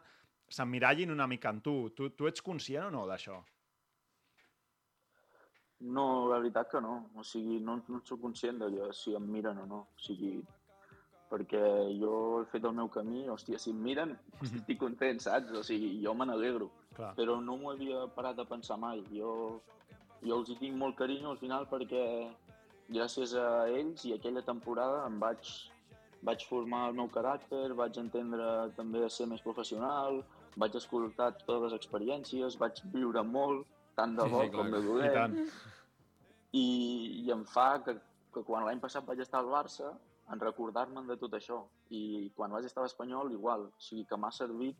s'emmirallin 0.50 1.11
una 1.11 1.26
mica 1.26 1.50
en 1.50 1.61
tu. 1.62 1.90
Tu, 1.95 2.11
tu 2.14 2.30
ets 2.30 2.42
conscient 2.42 2.87
o 2.87 2.95
no 2.95 3.07
d'això? 3.11 3.38
No, 5.80 6.28
la 6.28 6.38
veritat 6.38 6.70
que 6.70 6.80
no. 6.84 6.96
O 7.16 7.25
sigui, 7.25 7.58
no, 7.64 7.78
no 7.88 8.00
soc 8.04 8.20
conscient 8.20 8.58
de 8.60 8.68
que 8.75 8.88
si 8.96 9.14
em 9.16 9.28
miren 9.32 9.62
o 9.62 9.66
no. 9.66 9.80
O 9.96 10.02
sigui, 10.04 10.34
perquè 11.30 11.62
jo 12.00 12.12
he 12.40 12.46
fet 12.52 12.66
el 12.68 12.76
meu 12.76 12.90
camí, 12.92 13.25
hòstia, 13.32 13.58
si 13.62 13.72
em 13.72 13.80
miren, 13.80 14.16
hòstia, 14.40 14.58
estic 14.60 14.80
content, 14.82 15.22
saps? 15.25 15.54
O 15.56 15.64
sigui, 15.66 15.94
jo 16.04 16.14
me 16.14 16.28
n'alegro. 16.28 16.70
Però 17.16 17.38
no 17.40 17.56
m'ho 17.56 17.72
havia 17.72 18.04
parat 18.16 18.37
de 18.37 18.46
pensar 18.50 18.76
mai. 18.82 19.00
Jo, 19.14 19.32
jo 20.20 20.40
els 20.40 20.52
hi 20.52 20.58
tinc 20.60 20.76
molt 20.76 20.99
carinyo 20.99 21.32
al 21.32 21.40
final 21.40 21.68
perquè 21.70 22.04
gràcies 22.90 23.34
a 23.38 23.49
ells 23.70 24.04
i 24.08 24.14
aquella 24.16 24.42
temporada 24.42 25.04
em 25.06 25.18
vaig, 25.22 25.49
vaig 26.26 26.44
formar 26.50 26.88
el 26.90 26.96
meu 26.99 27.08
caràcter, 27.14 27.70
vaig 27.78 27.96
entendre 28.02 28.70
també 28.76 29.04
a 29.06 29.12
ser 29.16 29.28
més 29.30 29.44
professional, 29.46 30.20
vaig 30.60 30.76
escoltar 30.76 31.32
totes 31.38 31.62
les 31.68 31.76
experiències, 31.78 32.58
vaig 32.60 32.82
viure 32.92 33.22
molt, 33.25 33.64
tant 34.00 34.16
de 34.19 34.26
Sí, 34.26 34.33
bo 34.35 34.42
sí, 34.45 34.50
com 34.57 34.69
clar. 34.69 34.73
de 34.75 34.80
I 34.80 34.87
dolent 34.88 35.14
tant. 35.19 35.37
i, 36.52 36.66
i 37.26 37.30
em 37.37 37.45
fa 37.47 37.69
que, 37.85 37.95
que 38.35 38.42
quan 38.47 38.64
l'any 38.66 38.80
passat 38.83 39.04
vaig 39.07 39.21
estar 39.23 39.40
al 39.45 39.52
Barça 39.52 39.92
en 40.33 40.40
recordar-me'n 40.40 41.07
de 41.11 41.16
tot 41.19 41.33
això 41.38 41.61
i 41.90 42.30
quan 42.37 42.52
vaig 42.54 42.64
estar 42.69 42.83
a 42.83 42.87
l'Espanyol 42.87 43.33
igual, 43.35 43.69
o 43.71 43.83
sigui 43.83 44.04
que 44.07 44.16
m'ha 44.19 44.30
servit 44.35 44.76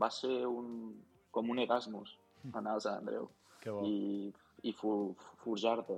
va 0.00 0.08
ser 0.12 0.42
un, 0.48 0.94
com 1.30 1.50
un 1.52 1.58
Erasmus 1.62 2.14
anar 2.54 2.76
al 2.76 2.80
Sant 2.84 3.00
Andreu 3.02 3.28
Que 3.66 3.70
bo. 3.74 3.80
i, 3.84 4.32
i 4.68 4.72
for, 4.76 5.14
forjar-te 5.44 5.96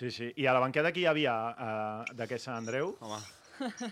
Sí, 0.00 0.08
sí. 0.14 0.28
I 0.40 0.46
a 0.46 0.52
la 0.54 0.60
banqueta 0.62 0.92
qui 0.94 1.02
hi 1.02 1.06
havia 1.10 1.32
uh, 1.50 2.12
d'aquest 2.16 2.46
Sant 2.46 2.56
Andreu? 2.62 2.92
Home, 3.04 3.18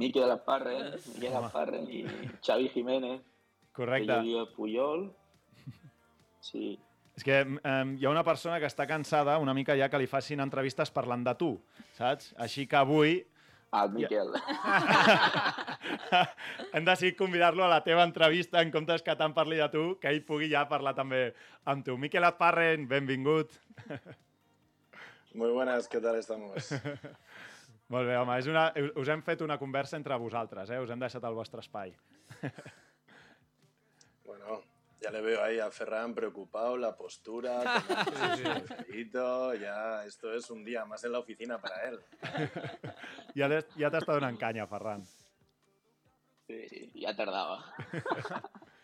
Miquel 0.00 0.32
Esparren, 0.32 0.94
Miquel. 1.14 1.36
Esparren 1.44 1.84
i 1.92 2.00
Xavi 2.42 2.70
Jiménez 2.72 3.20
que 3.20 3.28
hi 3.28 3.76
Correcte. 3.76 4.12
havia 4.16 4.44
Puyol 4.56 5.04
sí, 6.44 6.74
És 7.14 7.22
que 7.22 7.36
um, 7.46 7.92
hi 7.94 8.06
ha 8.06 8.10
una 8.10 8.24
persona 8.26 8.58
que 8.58 8.66
està 8.66 8.88
cansada 8.90 9.36
una 9.38 9.54
mica 9.54 9.76
ja 9.78 9.86
que 9.90 10.00
li 10.02 10.10
facin 10.10 10.42
entrevistes 10.42 10.90
parlant 10.90 11.22
de 11.26 11.34
tu, 11.38 11.52
saps? 11.98 12.32
Així 12.42 12.66
que 12.66 12.80
avui 12.80 13.20
el 13.74 13.90
Miquel 13.90 14.28
hem 16.74 16.84
decidit 16.86 17.16
convidar-lo 17.18 17.64
a 17.66 17.70
la 17.72 17.80
teva 17.86 18.04
entrevista 18.06 18.62
en 18.62 18.70
comptes 18.74 19.02
que 19.02 19.16
tant 19.18 19.34
parli 19.34 19.58
de 19.58 19.66
tu, 19.70 19.84
que 20.02 20.10
ell 20.10 20.22
pugui 20.26 20.50
ja 20.50 20.62
parlar 20.70 20.94
també 20.94 21.24
amb 21.70 21.86
tu. 21.86 21.96
Miquel 21.98 22.26
Azparren, 22.26 22.86
benvingut. 22.90 23.54
Muy 25.34 25.50
buenas, 25.50 25.88
¿qué 25.88 26.00
tal 26.00 26.16
estamos? 26.16 26.70
Molt 27.92 28.08
bé, 28.08 28.16
home, 28.16 28.38
és 28.38 28.46
una, 28.50 28.68
us 28.98 29.10
hem 29.10 29.22
fet 29.26 29.42
una 29.42 29.58
conversa 29.58 29.98
entre 29.98 30.16
vosaltres, 30.18 30.70
eh? 30.70 30.78
us 30.82 30.90
hem 30.90 31.02
deixat 31.02 31.26
el 31.26 31.34
vostre 31.34 31.62
espai. 31.62 31.94
Ya 35.04 35.10
le 35.10 35.20
veo 35.20 35.42
ahí 35.44 35.58
a 35.60 35.70
Ferran 35.70 36.14
preocupado, 36.14 36.78
la 36.78 36.96
postura, 36.96 37.60
con 38.08 38.46
el 38.46 38.64
cafeíto, 38.64 39.52
ya 39.54 40.02
esto 40.06 40.32
es 40.32 40.48
un 40.48 40.64
día 40.64 40.86
más 40.86 41.04
en 41.04 41.12
la 41.12 41.18
oficina 41.18 41.58
para 41.60 41.82
él. 41.88 42.00
Ja, 43.36 43.48
t'he- 43.50 43.66
ja 43.76 43.90
t'està 43.90 44.14
donant 44.14 44.38
canya, 44.38 44.64
Ferran. 44.70 45.02
sí, 46.46 46.90
ja 47.02 47.10
tardava 47.16 47.56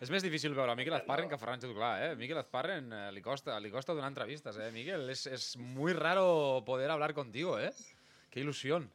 és 0.01 0.11
més 0.15 0.25
difícil 0.25 0.55
veure 0.57 0.75
Miquel 0.77 0.97
Azparren 0.97 1.29
que 1.31 1.39
Ferran 1.39 1.61
Juglar, 1.63 1.93
eh? 2.03 2.15
Miquel 2.19 2.41
Azparren 2.41 2.89
eh, 2.93 3.03
li, 3.15 3.23
costa, 3.23 3.59
li 3.63 3.71
costa 3.71 3.95
donar 3.95 4.09
entrevistes, 4.11 4.57
eh? 4.59 4.71
Miquel, 4.75 5.09
es, 5.13 5.27
es 5.29 5.57
muy 5.57 5.93
raro 5.93 6.63
poder 6.67 6.91
hablar 6.91 7.15
contigo, 7.15 7.59
eh? 7.61 7.71
Qué 8.31 8.41
ilusión. 8.41 8.91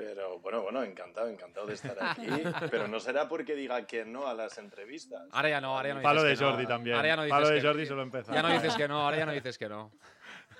Pero 0.00 0.38
bueno, 0.38 0.62
bueno, 0.62 0.82
encantado, 0.82 1.28
encantado 1.28 1.66
de 1.66 1.74
estar 1.74 1.94
aquí. 2.00 2.26
Pero 2.70 2.88
no 2.88 2.98
será 3.00 3.28
porque 3.28 3.54
diga 3.54 3.86
que 3.86 4.02
no 4.06 4.26
a 4.26 4.32
las 4.32 4.56
entrevistas. 4.56 5.28
Ahora 5.30 5.50
ya 5.50 5.60
no, 5.60 5.76
ahora 5.76 5.88
ya 5.90 5.94
no 5.96 6.00
Palo 6.02 6.22
de 6.22 6.30
dices 6.30 6.38
que 6.40 6.44
no. 6.46 6.50
Jordi 6.52 6.66
también. 6.66 6.96
Ahora 6.96 7.08
ya 7.08 7.16
no 7.16 7.22
dices 7.24 7.36
Palo 7.36 7.48
de 7.50 7.60
que- 7.60 7.66
Jordi 7.66 7.86
solo 7.86 8.02
empezar. 8.02 8.34
Ya 8.34 8.40
no 8.42 8.48
dices 8.48 8.74
que 8.76 8.88
no, 8.88 9.00
ahora 9.02 9.16
ya 9.18 9.26
no 9.26 9.32
dices 9.32 9.58
que 9.58 9.68
no. 9.68 9.92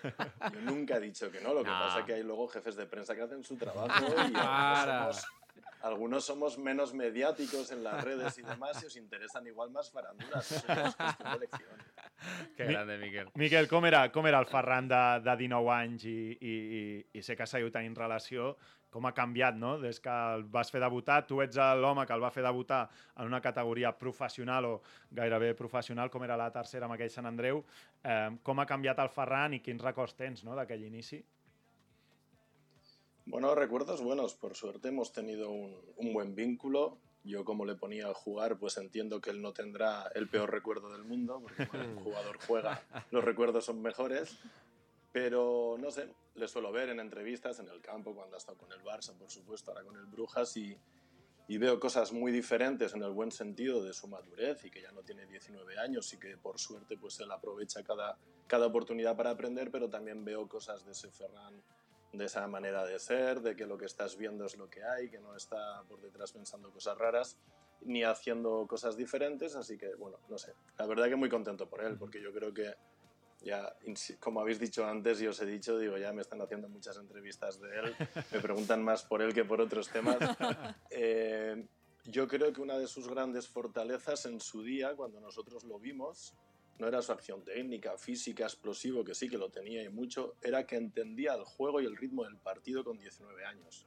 Yo 0.53 0.61
nunca 0.61 0.97
he 0.97 1.01
dicho 1.01 1.31
que 1.31 1.41
no, 1.41 1.55
lo 1.55 1.63
que 1.65 1.71
No. 1.71 1.79
pasa 1.79 2.01
es 2.01 2.05
que 2.05 2.15
hay 2.15 2.23
luego 2.23 2.49
jefes 2.49 2.77
de 2.77 2.85
prensa 2.85 3.15
que 3.15 3.23
hacen 3.23 3.43
su 3.43 3.57
trabajo 3.57 4.05
y 4.29 4.33
somos, 4.35 5.27
algunos 5.83 6.25
somos 6.25 6.59
menos 6.59 6.93
mediáticos 6.93 7.71
en 7.73 7.83
las 7.83 8.05
redes 8.05 8.37
y 8.39 8.43
demás 8.43 8.83
y 8.83 8.87
os 8.87 8.97
interesan 8.97 9.47
igual 9.47 9.71
más 9.71 9.91
faranduras. 9.91 10.53
Eso 10.53 10.67
es 10.69 11.41
de. 11.41 11.49
Que 12.55 12.65
Mi- 12.67 12.73
grande, 12.75 12.99
Miquel. 12.99 13.29
Miquel, 13.35 13.67
com 13.69 13.87
era, 13.87 14.13
com 14.13 14.27
era 14.27 14.39
el 14.41 14.47
Ferran 14.47 14.87
de, 14.89 15.21
de 15.25 15.37
19 15.37 15.71
anys 15.73 16.05
i, 16.05 16.37
i, 16.41 16.51
i, 16.81 17.07
i 17.17 17.23
sé 17.25 17.33
que 17.37 17.47
seguiu 17.49 17.71
tenint 17.73 17.97
relació, 17.97 18.51
com 18.91 19.07
ha 19.07 19.15
canviat, 19.17 19.57
no? 19.57 19.77
Des 19.81 20.01
que 20.03 20.13
el 20.35 20.45
vas 20.53 20.71
fer 20.71 20.83
debutar, 20.83 21.23
tu 21.27 21.41
ets 21.43 21.59
l'home 21.81 22.07
que 22.07 22.15
el 22.17 22.23
va 22.23 22.33
fer 22.35 22.45
debutar 22.45 22.83
en 23.17 23.27
una 23.31 23.41
categoria 23.41 23.93
professional 23.97 24.67
o 24.67 24.73
gairebé 25.11 25.55
professional, 25.55 26.11
com 26.11 26.25
era 26.27 26.39
la 26.41 26.51
tercera 26.55 26.87
amb 26.89 26.99
aquell 26.99 27.13
Sant 27.13 27.29
Andreu. 27.31 27.65
Eh, 28.05 28.31
com 28.43 28.59
ha 28.59 28.67
canviat 28.67 28.99
el 29.03 29.13
Ferran 29.15 29.55
i 29.55 29.63
quins 29.65 29.85
records 29.85 30.17
tens 30.19 30.45
no, 30.45 30.57
d'aquell 30.59 30.85
inici? 30.87 31.23
Bueno, 33.27 33.55
recuerdos 33.55 34.03
buenos, 34.03 34.35
por 34.35 34.57
suerte 34.57 34.89
hemos 34.89 35.13
tenido 35.13 35.51
un, 35.51 35.77
un 35.97 36.13
buen 36.13 36.35
vínculo. 36.35 36.99
Yo 37.23 37.45
como 37.45 37.67
le 37.67 37.75
ponía 37.75 38.09
a 38.09 38.15
jugar, 38.15 38.57
pues 38.57 38.79
entiendo 38.79 39.21
que 39.21 39.29
él 39.29 39.43
no 39.43 39.53
tendrá 39.53 40.11
el 40.15 40.27
peor 40.29 40.51
recuerdo 40.51 40.91
del 40.91 41.05
mundo, 41.05 41.41
porque 41.43 41.67
cuando 41.67 41.89
un 41.91 42.03
jugador 42.03 42.39
juega 42.47 42.83
los 43.11 43.23
recuerdos 43.23 43.67
son 43.67 43.83
mejores. 43.83 44.39
Pero 45.13 45.77
no 45.79 45.91
sé, 45.91 46.09
le 46.35 46.47
suelo 46.47 46.71
ver 46.71 46.89
en 46.91 47.01
entrevistas, 47.01 47.59
en 47.59 47.69
el 47.69 47.81
campo, 47.81 48.15
cuando 48.15 48.37
ha 48.37 48.39
estado 48.39 48.59
con 48.59 48.73
el 48.73 48.81
Barça, 48.83 49.13
por 49.15 49.31
supuesto, 49.31 49.71
ahora 49.71 49.85
con 49.85 49.97
el 49.97 50.07
Brujas, 50.07 50.57
y, 50.57 50.77
y 51.49 51.59
veo 51.59 51.81
cosas 51.81 52.13
muy 52.13 52.31
diferentes 52.31 52.95
en 52.95 53.03
el 53.03 53.11
buen 53.11 53.33
sentido 53.33 53.83
de 53.83 53.93
su 53.93 54.07
madurez 54.07 54.65
y 54.65 54.71
que 54.71 54.83
ya 54.83 54.93
no 54.93 55.03
tiene 55.03 55.27
19 55.27 55.79
años 55.79 56.13
y 56.13 56.19
que 56.19 56.37
por 56.37 56.61
suerte 56.61 56.97
pues 56.97 57.19
él 57.19 57.31
aprovecha 57.33 57.83
cada, 57.83 58.17
cada 58.47 58.67
oportunidad 58.67 59.17
para 59.17 59.31
aprender, 59.31 59.71
pero 59.71 59.91
también 59.91 60.25
veo 60.25 60.49
cosas 60.49 60.85
de 60.85 60.93
ese 60.93 61.11
Ferran 61.11 61.61
de 62.13 62.25
esa 62.25 62.47
manera 62.49 62.85
de 62.85 62.99
ser, 62.99 63.41
de 63.41 63.55
que 63.55 63.67
lo 63.67 63.79
que 63.79 63.87
estás 63.87 64.17
viendo 64.17 64.45
es 64.45 64.57
lo 64.57 64.69
que 64.69 64.83
hay, 64.83 65.09
que 65.09 65.21
no 65.21 65.37
está 65.37 65.83
por 65.89 66.01
detrás 66.01 66.33
pensando 66.33 66.71
cosas 66.71 66.99
raras 66.99 67.37
ni 67.83 68.03
haciendo 68.03 68.67
cosas 68.67 68.97
diferentes, 68.97 69.55
así 69.55 69.79
que 69.79 69.95
bueno, 69.95 70.19
no 70.29 70.37
sé, 70.37 70.53
la 70.79 70.87
verdad 70.87 71.09
que 71.09 71.17
muy 71.17 71.31
contento 71.31 71.69
por 71.69 71.83
él, 71.83 71.97
porque 71.97 72.21
yo 72.21 72.33
creo 72.33 72.53
que 72.53 72.75
ya, 73.43 73.75
como 74.19 74.41
habéis 74.41 74.59
dicho 74.59 74.85
antes 74.85 75.21
y 75.23 75.27
os 75.27 75.41
he 75.41 75.47
dicho, 75.47 75.79
digo, 75.79 75.97
ya 75.97 76.13
me 76.13 76.23
están 76.23 76.41
haciendo 76.43 76.69
muchas 76.69 76.97
entrevistas 76.97 77.61
de 77.61 77.69
él, 77.79 77.97
me 78.33 78.41
preguntan 78.41 78.83
más 78.83 79.03
por 79.05 79.23
él 79.23 79.33
que 79.33 79.45
por 79.45 79.61
otros 79.61 79.89
temas. 79.89 80.19
Eh, 80.93 81.67
yo 82.05 82.27
creo 82.27 82.53
que 82.53 82.61
una 82.61 82.79
de 82.79 82.87
sus 82.87 83.09
grandes 83.09 83.47
fortalezas 83.47 84.27
en 84.27 84.41
su 84.41 84.63
día, 84.63 84.95
cuando 84.97 85.21
nosotros 85.21 85.65
lo 85.65 85.79
vimos, 85.79 86.35
no 86.79 86.89
era 86.89 87.03
su 87.03 87.13
acción 87.13 87.45
técnica, 87.45 87.97
física, 87.99 88.45
explosivo, 88.45 89.05
que 89.05 89.15
sí 89.15 89.29
que 89.29 89.39
lo 89.39 89.51
tenía 89.51 89.83
y 89.83 89.89
mucho, 89.91 90.35
era 90.43 90.67
que 90.67 90.77
entendía 90.77 91.35
el 91.35 91.45
juego 91.45 91.81
y 91.81 91.87
el 91.87 91.97
ritmo 91.97 92.25
del 92.25 92.37
partido 92.39 92.83
con 92.83 92.99
19 92.99 93.45
años. 93.45 93.87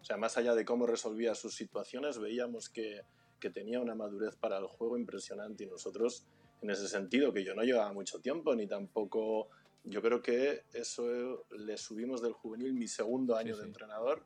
O 0.00 0.04
sea, 0.04 0.16
más 0.16 0.36
allá 0.36 0.54
de 0.54 0.64
cómo 0.64 0.86
resolvía 0.86 1.34
sus 1.34 1.54
situaciones, 1.54 2.18
veíamos 2.18 2.68
que, 2.68 3.02
que 3.40 3.50
tenía 3.50 3.80
una 3.80 3.94
madurez 3.94 4.36
para 4.36 4.58
el 4.58 4.66
juego 4.66 4.98
impresionante 4.98 5.64
y 5.64 5.66
nosotros, 5.66 6.26
en 6.62 6.70
ese 6.70 6.88
sentido, 6.88 7.32
que 7.32 7.44
yo 7.44 7.54
no 7.54 7.62
llevaba 7.62 7.92
mucho 7.92 8.20
tiempo, 8.20 8.54
ni 8.54 8.66
tampoco... 8.66 9.48
Yo 9.86 10.00
creo 10.00 10.22
que 10.22 10.62
eso 10.72 11.44
le 11.50 11.76
subimos 11.76 12.22
del 12.22 12.32
juvenil 12.32 12.72
mi 12.72 12.88
segundo 12.88 13.36
año 13.36 13.54
de 13.54 13.64
entrenador. 13.64 14.22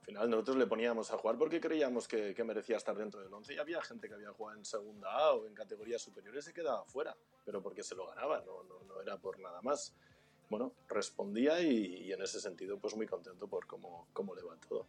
Al 0.00 0.06
final 0.06 0.30
nosotros 0.30 0.56
le 0.56 0.66
poníamos 0.66 1.10
a 1.10 1.18
jugar 1.18 1.36
porque 1.36 1.60
creíamos 1.60 2.08
que, 2.08 2.34
que 2.34 2.44
merecía 2.44 2.78
estar 2.78 2.96
dentro 2.96 3.20
del 3.20 3.32
11 3.32 3.54
y 3.54 3.58
había 3.58 3.82
gente 3.82 4.08
que 4.08 4.14
había 4.14 4.32
jugado 4.32 4.58
en 4.58 4.64
segunda 4.64 5.10
A 5.10 5.32
o 5.32 5.46
en 5.46 5.54
categorías 5.54 6.00
superiores 6.00 6.44
y 6.44 6.48
se 6.48 6.54
quedaba 6.54 6.82
fuera, 6.86 7.14
pero 7.44 7.62
porque 7.62 7.82
se 7.82 7.94
lo 7.94 8.06
ganaba, 8.06 8.42
no, 8.46 8.62
no, 8.64 8.82
no 8.86 9.02
era 9.02 9.18
por 9.18 9.38
nada 9.38 9.60
más. 9.60 9.94
Bueno, 10.48 10.72
respondía 10.88 11.60
y, 11.60 12.04
y 12.04 12.12
en 12.12 12.22
ese 12.22 12.40
sentido 12.40 12.78
pues 12.78 12.96
muy 12.96 13.06
contento 13.06 13.46
por 13.46 13.66
cómo, 13.66 14.08
cómo 14.14 14.34
le 14.34 14.42
va 14.42 14.56
todo. 14.66 14.86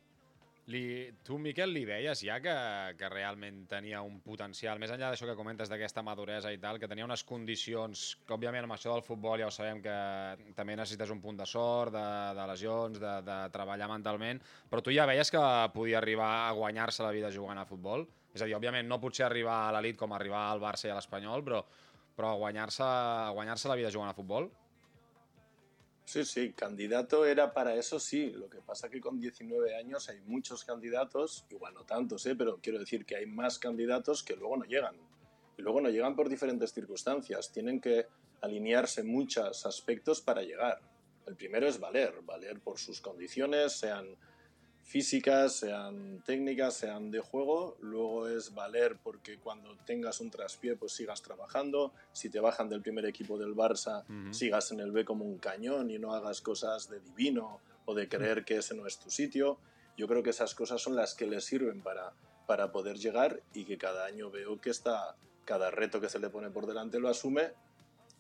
Li, 0.74 1.12
tu, 1.22 1.36
Miquel, 1.38 1.70
li 1.70 1.84
veies 1.86 2.24
ja 2.26 2.40
que, 2.42 2.54
que 2.98 3.10
realment 3.14 3.60
tenia 3.70 4.00
un 4.02 4.16
potencial, 4.26 4.80
més 4.82 4.90
enllà 4.90 5.12
d'això 5.12 5.28
que 5.30 5.36
comentes 5.38 5.70
d'aquesta 5.70 6.02
maduresa 6.02 6.50
i 6.50 6.58
tal, 6.58 6.80
que 6.82 6.90
tenia 6.90 7.06
unes 7.06 7.22
condicions, 7.30 8.06
que 8.26 8.34
òbviament 8.34 8.66
amb 8.66 8.74
això 8.74 8.96
del 8.96 9.06
futbol 9.06 9.38
ja 9.44 9.46
ho 9.46 9.54
sabem 9.54 9.84
que 9.86 9.94
també 10.58 10.74
necessites 10.74 11.14
un 11.14 11.22
punt 11.22 11.38
de 11.38 11.46
sort, 11.46 11.94
de, 11.94 12.08
de 12.40 12.48
lesions, 12.50 12.98
de, 12.98 13.14
de 13.30 13.38
treballar 13.54 13.92
mentalment, 13.94 14.42
però 14.72 14.82
tu 14.82 14.96
ja 14.96 15.06
veies 15.06 15.30
que 15.30 15.46
podia 15.76 16.02
arribar 16.02 16.32
a 16.48 16.52
guanyar-se 16.58 17.06
la 17.06 17.14
vida 17.14 17.30
jugant 17.30 17.62
a 17.62 17.70
futbol? 17.70 18.08
És 18.34 18.42
a 18.42 18.50
dir, 18.50 18.58
òbviament 18.58 18.90
no 18.90 18.98
potser 19.00 19.30
arribar 19.30 19.68
a 19.68 19.72
l'elit 19.78 20.02
com 20.02 20.18
arribar 20.18 20.48
al 20.50 20.66
Barça 20.66 20.90
i 20.90 20.96
a 20.96 20.98
l'Espanyol, 20.98 21.46
però, 21.46 21.62
però 22.18 22.34
guanyar-se 22.42 22.90
guanyar 23.38 23.62
la 23.70 23.78
vida 23.84 23.94
jugant 23.94 24.10
a 24.10 24.18
futbol? 24.18 24.50
Sí, 26.06 26.24
sí, 26.24 26.54
candidato 26.54 27.26
era 27.26 27.52
para 27.52 27.76
eso, 27.76 28.00
sí. 28.00 28.30
Lo 28.30 28.48
que 28.48 28.62
pasa 28.62 28.90
que 28.90 29.02
con 29.02 29.20
19 29.20 29.76
años 29.76 30.08
hay 30.08 30.22
muchos 30.22 30.64
candidatos, 30.64 31.46
igual 31.50 31.74
no 31.74 31.84
tantos, 31.84 32.26
¿eh? 32.28 32.36
pero 32.36 32.60
quiero 32.62 32.78
decir 32.78 33.06
que 33.06 33.16
hay 33.16 33.26
más 33.26 33.58
candidatos 33.58 34.24
que 34.24 34.36
luego 34.36 34.56
no 34.58 34.66
llegan. 34.66 34.96
Y 35.58 35.64
luego 35.64 35.82
no 35.82 35.90
llegan 35.90 36.16
por 36.16 36.30
diferentes 36.30 36.72
circunstancias. 36.72 37.52
Tienen 37.52 37.82
que 37.82 38.06
alinearse 38.42 39.04
muchos 39.04 39.66
aspectos 39.66 40.22
para 40.22 40.44
llegar. 40.44 40.80
El 41.26 41.36
primero 41.36 41.68
es 41.68 41.80
valer, 41.80 42.22
valer 42.22 42.60
por 42.60 42.78
sus 42.78 43.02
condiciones, 43.02 43.74
sean 43.74 44.16
físicas, 44.86 45.56
sean 45.56 46.22
técnicas, 46.24 46.76
sean 46.76 47.10
de 47.10 47.20
juego. 47.20 47.76
Luego 47.82 48.30
es 48.30 48.54
valer 48.54 48.98
porque 49.04 49.40
cuando 49.40 49.76
tengas 49.86 50.22
un 50.22 50.30
traspié, 50.30 50.76
pues 50.76 50.94
sigas 50.94 51.22
trabajando. 51.24 51.92
Si 52.14 52.30
te 52.30 52.40
bajan 52.40 52.70
del 52.70 52.82
primer 52.82 53.06
equipo 53.06 53.38
del 53.38 53.56
Barça, 53.56 54.06
sigas 54.32 54.72
en 54.72 54.80
el 54.80 54.92
B 54.92 55.04
como 55.04 55.26
un 55.26 55.40
cañón 55.40 55.90
y 55.90 55.98
no 55.98 56.14
hagas 56.14 56.40
cosas 56.40 56.88
de 56.90 57.00
divino 57.00 57.60
o 57.86 57.96
de 57.96 58.08
creer 58.08 58.46
que 58.46 58.58
ese 58.58 58.76
no 58.76 58.86
es 58.86 59.00
tu 59.00 59.10
sitio. 59.10 59.58
Yo 59.98 60.08
creo 60.08 60.22
que 60.22 60.30
esas 60.30 60.54
cosas 60.54 60.82
son 60.82 60.96
las 60.96 61.16
que 61.16 61.26
le 61.26 61.42
sirven 61.42 61.82
para, 61.82 62.14
para 62.46 62.72
poder 62.72 62.98
llegar 62.98 63.42
y 63.54 63.66
que 63.66 63.78
cada 63.78 64.06
año 64.06 64.30
veo 64.30 64.62
que 64.62 64.70
está, 64.70 65.16
cada 65.46 65.72
reto 65.72 66.00
que 66.00 66.10
se 66.10 66.20
le 66.20 66.30
pone 66.30 66.52
por 66.52 66.68
delante 66.68 67.00
lo 67.00 67.10
asume. 67.10 67.54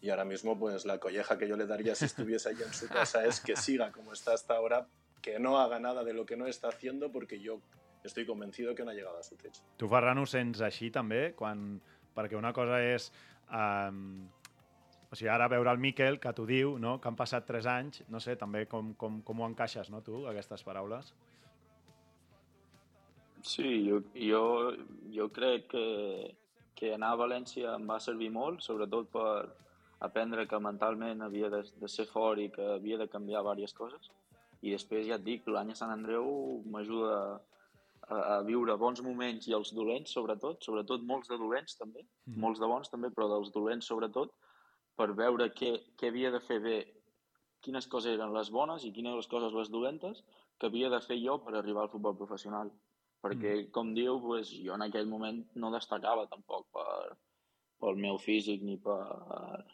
Y 0.02 0.10
ahora 0.10 0.26
mismo, 0.26 0.58
pues 0.58 0.86
la 0.86 1.00
colleja 1.00 1.38
que 1.38 1.48
yo 1.48 1.58
le 1.58 1.68
daría 1.68 1.96
si 1.96 2.06
estuviese 2.06 2.50
allí 2.50 2.64
en 2.64 2.74
su 2.74 2.88
casa 2.90 3.24
es 3.26 3.40
que 3.40 3.56
siga 3.56 3.92
como 3.92 4.14
está 4.14 4.34
hasta 4.34 4.56
ahora, 4.56 4.88
que 5.22 5.40
no 5.40 5.58
haga 5.60 5.80
nada 5.80 6.04
de 6.04 6.14
lo 6.14 6.26
que 6.26 6.38
no 6.38 6.48
está 6.48 6.70
haciendo, 6.70 7.12
porque 7.12 7.40
yo 7.40 7.60
estoy 8.04 8.26
convencido 8.26 8.76
que 8.76 8.84
no 8.84 8.92
ha 8.92 8.94
llegado 8.94 9.18
a 9.18 9.24
su 9.24 9.36
techo. 9.36 9.62
Tu, 9.78 9.90
Ferran, 9.90 10.22
ho 10.22 10.26
sents 10.30 10.62
així 10.66 10.92
també? 10.94 11.34
Quan... 11.38 11.80
Perquè 12.16 12.38
una 12.40 12.54
cosa 12.56 12.80
és... 12.84 13.12
Um... 13.50 14.28
O 15.12 15.16
sigui, 15.16 15.30
ara 15.32 15.48
veure 15.48 15.72
el 15.72 15.80
Miquel, 15.80 16.18
que 16.20 16.32
t'ho 16.36 16.44
diu, 16.50 16.74
no? 16.82 16.98
que 17.00 17.08
han 17.08 17.16
passat 17.16 17.46
3 17.48 17.68
anys, 17.72 18.02
no 18.12 18.20
sé, 18.20 18.34
també 18.36 18.66
com, 18.68 18.90
com, 19.00 19.22
com 19.24 19.42
ho 19.42 19.48
encaixes, 19.48 19.92
no, 19.94 20.02
tu, 20.04 20.26
aquestes 20.28 20.66
paraules? 20.66 21.14
Sí, 23.46 23.86
jo, 23.86 24.02
jo, 24.18 24.42
jo 25.14 25.30
crec 25.32 25.70
que, 25.72 25.86
que 26.76 26.92
anar 26.96 27.14
a 27.14 27.20
València 27.22 27.76
em 27.78 27.86
va 27.88 28.00
servir 28.04 28.32
molt, 28.34 28.66
sobretot 28.66 29.12
per 29.14 29.30
aprendre 30.04 30.48
que 30.50 30.60
mentalment 30.60 31.22
havia 31.24 31.52
de, 31.54 31.62
de 31.80 31.90
ser 31.92 32.08
fort 32.10 32.42
i 32.42 32.50
que 32.52 32.74
havia 32.76 32.98
de 32.98 33.08
canviar 33.08 33.46
diverses 33.46 33.78
coses. 33.78 34.10
I 34.66 34.72
després, 34.74 35.06
ja 35.08 35.20
et 35.20 35.26
dic, 35.26 35.46
l'any 35.48 35.72
a 35.74 35.78
Sant 35.78 35.92
Andreu 35.94 36.26
m'ajuda 36.74 37.16
a, 38.10 38.18
a 38.18 38.42
viure 38.48 38.76
bons 38.82 39.02
moments 39.06 39.48
i 39.50 39.54
els 39.58 39.72
dolents, 39.78 40.14
sobretot, 40.18 40.64
sobretot 40.66 41.06
molts 41.06 41.30
de 41.32 41.38
dolents 41.42 41.78
també, 41.78 42.06
Mhm. 42.28 42.40
molts 42.42 42.60
de 42.62 42.70
bons 42.72 42.90
també, 42.90 43.12
però 43.14 43.30
dels 43.30 43.52
dolents 43.54 43.86
sobretot, 43.92 44.34
per 44.96 45.12
veure 45.14 45.50
què, 45.54 45.72
què 46.00 46.08
havia 46.10 46.32
de 46.32 46.40
fer 46.40 46.60
bé, 46.64 46.78
quines 47.66 47.88
coses 47.88 48.14
eren 48.16 48.34
les 48.34 48.50
bones 48.54 48.84
i 48.86 48.92
quines 48.94 49.16
les 49.16 49.28
coses 49.28 49.54
les 49.54 49.70
dolentes 49.74 50.24
que 50.60 50.68
havia 50.68 50.90
de 50.90 51.02
fer 51.02 51.18
jo 51.22 51.40
per 51.44 51.56
arribar 51.58 51.82
al 51.84 51.90
futbol 51.90 52.16
professional. 52.18 52.72
Perquè, 53.26 53.72
com 53.74 53.94
diu, 53.94 54.20
pues, 54.22 54.52
jo 54.64 54.74
en 54.76 54.84
aquell 54.86 55.08
moment 55.10 55.40
no 55.56 55.72
destacava 55.74 56.28
tampoc 56.30 56.68
per, 56.72 57.16
pel 57.82 57.96
meu 57.98 58.18
físic 58.22 58.62
ni 58.62 58.78
per, 58.78 59.66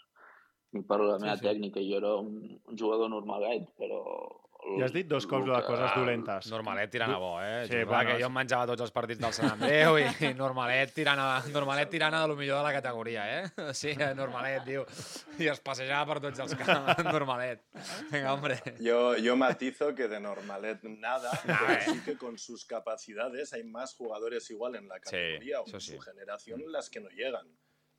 ni 0.72 0.82
per 0.88 1.00
la 1.02 1.18
Sí, 1.20 1.26
meva 1.26 1.36
sí. 1.38 1.46
tècnica. 1.46 1.84
Jo 1.84 1.98
era 1.98 2.16
un, 2.16 2.60
un 2.64 2.78
jugador 2.78 3.10
normalet, 3.12 3.68
però... 3.78 4.00
I 4.78 4.84
has 4.86 4.94
dit 4.94 5.08
dos 5.10 5.26
cops 5.28 5.46
de 5.48 5.58
coses 5.66 5.92
dolentes. 5.96 6.48
Normalet 6.52 6.92
tirant 6.94 7.12
a 7.14 7.18
bo, 7.22 7.32
eh? 7.42 7.66
Sí, 7.68 7.74
Sí, 7.74 7.84
bueno, 7.84 8.10
que 8.12 8.18
jo 8.22 8.28
em 8.30 8.34
menjava 8.36 8.68
tots 8.70 8.82
els 8.86 8.92
partits 8.96 9.20
del 9.22 9.34
Sant 9.34 9.50
Andreu 9.52 9.98
i, 10.00 10.06
Normalet 10.40 10.94
tirant 10.96 11.20
a, 11.20 11.28
Normalet 11.54 11.90
tirant 11.92 12.14
a 12.16 12.22
de 12.24 12.28
lo 12.32 12.36
millor 12.40 12.58
de 12.60 12.64
la 12.70 12.74
categoria, 12.74 13.26
eh? 13.40 13.50
Sí, 13.82 13.94
Normalet, 14.16 14.64
diu. 14.68 14.86
I 15.40 15.50
es 15.52 15.60
passejava 15.64 16.14
per 16.14 16.22
tots 16.28 16.40
els 16.46 16.56
camps, 16.60 17.04
Normalet. 17.18 17.64
Vinga, 18.12 18.34
hombre. 18.34 18.60
Yo, 18.80 19.18
yo 19.18 19.36
matizo 19.36 19.94
que 19.96 20.08
de 20.08 20.20
Normalet 20.20 20.84
nada, 20.84 21.32
Nah, 21.46 21.58
pero 21.60 21.74
eh. 21.74 21.82
sí 21.86 22.00
que 22.06 22.18
con 22.18 22.38
sus 22.38 22.66
capacidades 22.66 23.54
hay 23.54 23.64
más 23.64 23.96
jugadores 23.96 24.50
igual 24.52 24.76
en 24.76 24.88
la 24.88 25.00
categoría 25.00 25.62
o 25.62 25.66
eso 25.68 25.78
en 25.78 25.82
sí. 25.82 25.92
su 25.96 26.00
generación 26.00 26.62
las 26.72 26.90
que 26.90 27.00
no 27.02 27.10
llegan. 27.10 27.48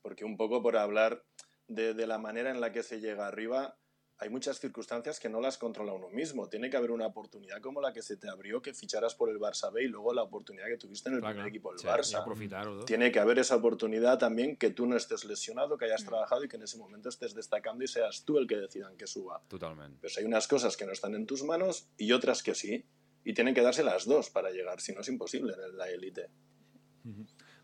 Porque 0.02 0.24
un 0.24 0.36
poco 0.36 0.62
por 0.62 0.76
hablar 0.76 1.22
de, 1.68 1.94
de 1.94 2.06
la 2.06 2.18
manera 2.18 2.50
en 2.50 2.60
la 2.60 2.72
que 2.72 2.82
se 2.82 3.00
llega 3.00 3.26
arriba, 3.26 3.76
hay 4.22 4.30
muchas 4.30 4.60
circunstancias 4.60 5.18
que 5.18 5.28
no 5.28 5.40
las 5.40 5.58
controla 5.58 5.92
uno 5.92 6.08
mismo. 6.08 6.48
Tiene 6.48 6.70
que 6.70 6.76
haber 6.76 6.92
una 6.92 7.06
oportunidad 7.06 7.60
como 7.60 7.80
la 7.80 7.92
que 7.92 8.02
se 8.02 8.16
te 8.16 8.28
abrió, 8.28 8.62
que 8.62 8.72
ficharas 8.72 9.16
por 9.16 9.28
el 9.30 9.38
Barça 9.40 9.72
B 9.72 9.82
y 9.82 9.88
luego 9.88 10.14
la 10.14 10.22
oportunidad 10.22 10.66
que 10.66 10.76
tuviste 10.76 11.08
en 11.08 11.16
el 11.16 11.20
Clar, 11.20 11.32
primer 11.32 11.48
equipo 11.48 11.70
del 11.70 11.80
Sí, 11.80 11.86
Barça. 11.88 12.64
no? 12.64 12.84
Tiene 12.84 13.10
que 13.10 13.18
haber 13.18 13.40
esa 13.40 13.56
oportunidad 13.56 14.18
también 14.18 14.56
que 14.56 14.70
tú 14.70 14.86
no 14.86 14.96
estés 14.96 15.24
lesionado, 15.24 15.76
que 15.76 15.86
hayas 15.86 16.04
trabajado 16.04 16.44
y 16.44 16.48
que 16.48 16.56
en 16.56 16.62
ese 16.62 16.78
momento 16.78 17.08
estés 17.08 17.34
destacando 17.34 17.82
y 17.82 17.88
seas 17.88 18.24
tú 18.24 18.38
el 18.38 18.46
que 18.46 18.56
decidan 18.58 18.96
que 18.96 19.08
suba. 19.08 19.42
Totalment. 19.48 19.98
Pues 20.00 20.16
hay 20.18 20.24
unas 20.24 20.46
cosas 20.46 20.76
que 20.76 20.86
no 20.86 20.92
están 20.92 21.16
en 21.16 21.26
tus 21.26 21.42
manos 21.42 21.88
y 21.96 22.12
otras 22.12 22.44
que 22.44 22.54
sí. 22.54 22.86
Y 23.24 23.34
tienen 23.34 23.54
que 23.54 23.62
darse 23.62 23.82
las 23.82 24.04
dos 24.06 24.30
para 24.30 24.50
llegar, 24.50 24.80
si 24.80 24.92
no 24.92 25.00
es 25.00 25.08
imposible 25.08 25.54
en 25.54 25.76
la 25.76 25.88
élite. 25.88 26.30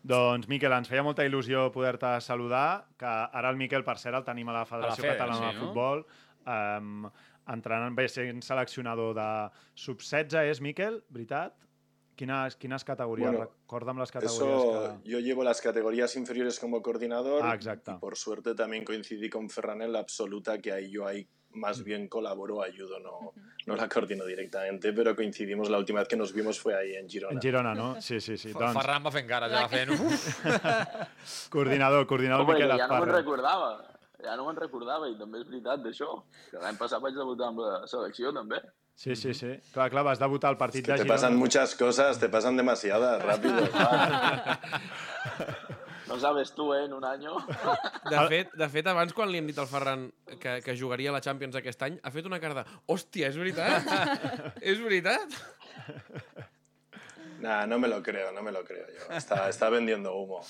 Doncs, 0.01 0.47
Miquel, 0.47 0.71
ens 0.71 0.87
feia 0.87 1.03
molta 1.03 1.25
il·lusió 1.27 1.65
poder-te 1.75 2.13
saludar, 2.23 2.87
que 2.99 3.07
ara 3.07 3.49
el 3.51 3.57
Miquel, 3.59 3.83
per 3.83 3.97
cert, 3.99 4.15
el 4.15 4.23
tenim 4.23 4.47
a 4.47 4.55
la 4.55 4.65
Federació 4.67 5.03
Fede, 5.03 5.17
Catalana 5.17 5.51
sí, 5.51 5.57
de 5.57 5.65
no? 5.65 5.73
Um, 6.49 7.09
entrenant, 7.49 7.95
bé, 7.97 8.07
sent 8.09 8.43
seleccionador 8.45 9.15
de 9.17 9.29
sub-16, 9.77 10.37
és, 10.49 10.61
Miquel? 10.65 11.01
Veritat? 11.13 11.57
Quines, 12.19 12.57
quines 12.59 12.83
categories? 12.83 13.29
Bueno, 13.29 13.45
Recorda'm 13.45 13.99
les 14.01 14.09
Eso, 14.09 14.19
categories 14.19 15.03
que... 15.03 15.09
yo 15.09 15.19
llevo 15.19 15.43
las 15.43 15.61
categorías 15.61 16.15
inferiores 16.17 16.59
como 16.59 16.81
coordinador. 16.81 17.43
Ah, 17.45 17.55
exacto. 17.55 17.93
Y 17.95 17.99
por 17.99 18.17
suerte 18.17 18.55
también 18.55 18.83
coincidí 18.83 19.29
con 19.29 19.49
Ferran 19.49 19.81
en 19.81 19.93
la 19.93 19.99
absoluta, 19.99 20.57
que 20.59 20.73
ahí 20.73 20.91
yo 20.91 21.07
ahí 21.07 21.27
más 21.51 21.83
bien 21.83 22.07
colaboro, 22.07 22.61
ayudo, 22.61 22.99
no, 22.99 23.33
no 23.65 23.75
la 23.75 23.87
coordino 23.87 24.25
directamente, 24.25 24.93
pero 24.93 25.15
coincidimos 25.15 25.69
la 25.69 25.77
última 25.77 25.99
vez 25.99 26.07
que 26.07 26.17
nos 26.17 26.33
vimos 26.33 26.59
fue 26.59 26.75
ahí 26.75 26.95
en 26.95 27.09
Girona. 27.09 27.33
En 27.33 27.41
Girona, 27.41 27.73
no? 27.73 28.01
Sí, 28.01 28.19
sí, 28.19 28.37
sí. 28.37 28.51
Doncs... 28.51 28.73
Ferran 28.77 29.05
va 29.05 29.11
fent 29.11 29.27
cara, 29.27 29.49
ja 29.49 29.63
va 29.63 29.69
fent... 29.69 29.89
Coordinador, 31.55 32.05
coordinador 32.05 32.45
Home, 32.45 32.53
que 32.53 32.65
Miquel 32.65 32.83
ja 32.83 32.87
no 32.91 32.99
me'n 32.99 33.15
recordava. 33.15 33.98
Ja 34.23 34.35
no 34.35 34.45
me'n 34.47 34.57
recordava 34.59 35.07
i 35.07 35.15
també 35.19 35.39
és 35.39 35.47
veritat 35.47 35.79
d'això. 35.85 36.09
Que 36.51 36.59
l'any 36.59 36.75
passat 36.79 36.99
vaig 37.03 37.15
debutar 37.15 37.47
amb 37.53 37.59
la 37.63 37.87
selecció 37.87 38.33
també. 38.35 38.59
Sí, 38.99 39.15
sí, 39.15 39.31
sí. 39.33 39.53
Clar, 39.71 39.87
clar, 39.93 40.03
vas 40.03 40.19
debutar 40.19 40.49
al 40.51 40.57
partit 40.59 40.83
Que 40.83 40.91
de 40.91 40.97
te 40.97 41.03
Girona. 41.05 41.15
pasan 41.15 41.37
muchas 41.39 41.75
cosas, 41.79 42.19
te 42.19 42.27
pasan 42.27 42.57
demasiadas, 42.57 43.23
rápido. 43.23 43.63
No 46.09 46.17
sabes 46.17 46.55
tu, 46.55 46.73
eh, 46.73 46.85
en 46.85 46.93
un 46.93 47.03
any. 47.05 47.21
De 48.09 48.21
fet, 48.31 48.53
de 48.57 48.67
fet, 48.73 48.87
abans, 48.89 49.11
quan 49.13 49.29
li 49.29 49.37
hem 49.37 49.45
dit 49.45 49.59
al 49.61 49.67
Ferran 49.69 50.07
que, 50.41 50.55
que 50.65 50.73
jugaria 50.75 51.11
a 51.11 51.13
la 51.13 51.21
Champions 51.21 51.53
aquest 51.59 51.83
any, 51.85 51.99
ha 52.01 52.09
fet 52.09 52.25
una 52.25 52.39
cara 52.41 52.55
de... 52.57 52.63
Hòstia, 52.89 53.29
és 53.29 53.37
veritat? 53.37 53.85
és 54.73 54.81
veritat? 54.81 55.37
Nah, 57.39 57.65
no 57.65 57.79
me 57.79 57.87
lo 57.87 58.01
creo, 58.03 58.31
no 58.31 58.41
me 58.43 58.51
lo 58.51 58.63
creo 58.63 58.85
yo. 58.87 59.13
Está, 59.15 59.47
está 59.49 59.69
vendiendo 59.69 60.15
humo. 60.15 60.41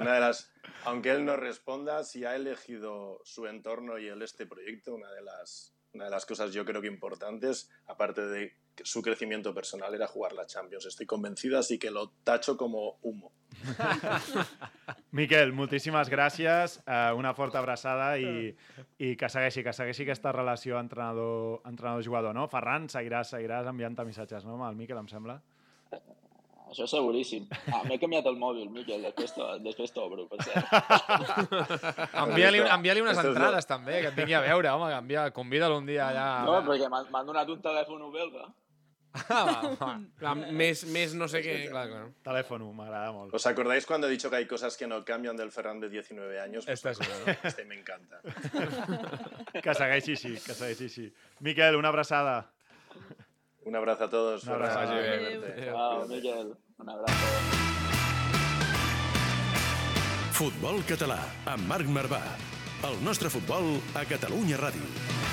Una 0.00 0.14
de 0.14 0.20
las... 0.20 0.50
aunque 0.84 1.10
él 1.10 1.24
no 1.24 1.36
responda, 1.36 2.04
si 2.04 2.24
ha 2.24 2.36
elegido 2.36 3.20
su 3.24 3.46
entorno 3.46 3.98
y 3.98 4.08
él 4.08 4.22
este 4.22 4.46
proyecto, 4.46 4.94
una 4.94 5.10
de 5.10 5.22
las, 5.22 5.74
una 5.92 6.04
de 6.04 6.10
las 6.10 6.24
cosas 6.26 6.52
yo 6.52 6.64
creo 6.64 6.80
que 6.80 6.86
importantes, 6.88 7.68
aparte 7.86 8.20
de 8.26 8.52
su 8.82 9.02
crecimiento 9.02 9.54
personal, 9.54 9.94
era 9.94 10.06
jugar 10.06 10.32
la 10.32 10.46
Champions. 10.46 10.86
Estoy 10.86 11.06
convencida, 11.06 11.58
así 11.60 11.78
que 11.78 11.90
lo 11.90 12.10
tacho 12.24 12.56
como 12.56 12.98
humo. 13.02 13.32
Miquel, 15.14 15.52
moltíssimes 15.54 16.08
gràcies, 16.10 16.80
eh, 16.90 17.12
una 17.14 17.30
forta 17.38 17.60
abraçada 17.60 18.16
i, 18.18 18.50
i 18.98 19.12
que 19.16 19.28
segueixi, 19.30 19.62
que 19.62 19.72
segueixi 19.72 20.02
aquesta 20.02 20.32
relació 20.34 20.80
entrenador- 20.82 21.60
entrenador-jugador, 21.70 22.34
no? 22.34 22.48
Ferran, 22.50 22.88
seguiràs, 22.90 23.30
seguiràs 23.30 23.68
enviant-te 23.70 24.04
missatges, 24.08 24.44
no? 24.44 24.56
Amb 24.58 24.66
el 24.72 24.80
Miquel, 24.80 24.98
em 24.98 25.06
sembla. 25.10 25.38
Això 26.74 26.86
seguríssim. 26.90 27.44
Ah, 27.70 27.82
M'he 27.86 27.98
canviat 28.02 28.26
el 28.26 28.36
mòbil, 28.40 28.70
Miquel, 28.72 29.02
després 29.04 29.34
t'o- 29.36 29.58
després 29.62 29.92
t'obro, 29.94 30.24
per 30.26 30.40
cert. 30.42 30.64
Envia-li 32.24 32.64
envia 32.64 32.96
unes 33.02 33.20
entrades, 33.20 33.66
també, 33.68 34.00
que 34.00 34.08
et 34.10 34.16
vingui 34.18 34.34
a 34.34 34.40
veure, 34.42 34.72
home, 34.72 34.88
que 34.90 34.98
envia, 34.98 35.28
convida'l 35.36 35.76
un 35.76 35.86
dia 35.86 36.08
allà. 36.08 36.26
No, 36.48 36.58
perquè 36.66 36.88
m'han 36.90 37.26
donat 37.28 37.48
un 37.52 37.60
telèfon 37.62 38.06
belga. 38.14 38.48
Clar, 39.14 40.32
més, 40.50 40.80
més 40.90 41.12
no 41.14 41.28
sé 41.30 41.38
què, 41.44 41.68
clar, 41.70 41.84
clar. 41.86 42.06
Telèfono, 42.26 42.72
m'agrada 42.74 43.12
molt. 43.14 43.34
¿Os 43.38 43.46
acordáis 43.46 43.86
cuando 43.86 44.08
he 44.08 44.10
dicho 44.10 44.28
que 44.30 44.36
hay 44.36 44.46
cosas 44.46 44.76
que 44.76 44.88
no 44.88 45.04
cambian 45.04 45.36
del 45.36 45.52
Ferran 45.52 45.78
de 45.78 45.88
19 45.88 46.40
años? 46.40 46.64
Pues 46.66 46.78
Esta 46.84 46.90
es 46.90 46.98
una, 46.98 47.08
¿no? 47.32 47.38
Este 47.44 47.64
me 47.64 47.76
encanta. 47.78 48.20
Que 49.62 49.72
segueixi 49.72 50.16
així, 50.16 50.32
que 50.42 50.52
segueixi 50.52 50.84
així. 50.90 51.04
Miquel, 51.46 51.76
una 51.78 51.88
abraçada. 51.94 52.50
Un 53.64 53.76
abrazo 53.76 54.04
a 54.04 54.10
todos. 54.10 54.44
Un 54.44 54.52
abrazo. 54.52 54.80
Ciao, 55.64 56.06
Miquel. 56.06 56.54
Un 56.78 56.88
abrazo. 56.88 57.14
Futbol 60.34 60.82
català, 60.84 61.20
amb 61.46 61.68
Marc 61.70 61.86
Marvà. 61.86 62.20
El 62.84 62.98
nostre 63.06 63.30
futbol 63.32 63.78
a 63.96 64.04
Catalunya 64.04 64.58
Ràdio. 64.60 65.23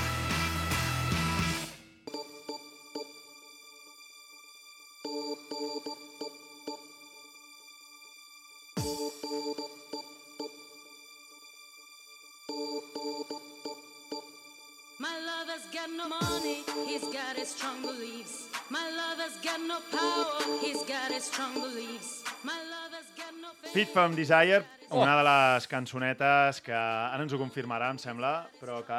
Fit 23.69 23.87
from 23.93 24.15
Desire, 24.15 24.63
una 24.91 25.13
de 25.15 25.23
les 25.23 25.67
cançonetes 25.71 26.59
que 26.65 26.73
ara 26.75 27.21
ens 27.23 27.31
ho 27.31 27.37
confirmarà, 27.39 27.91
em 27.93 27.99
sembla, 28.01 28.31
però 28.59 28.81
que 28.83 28.97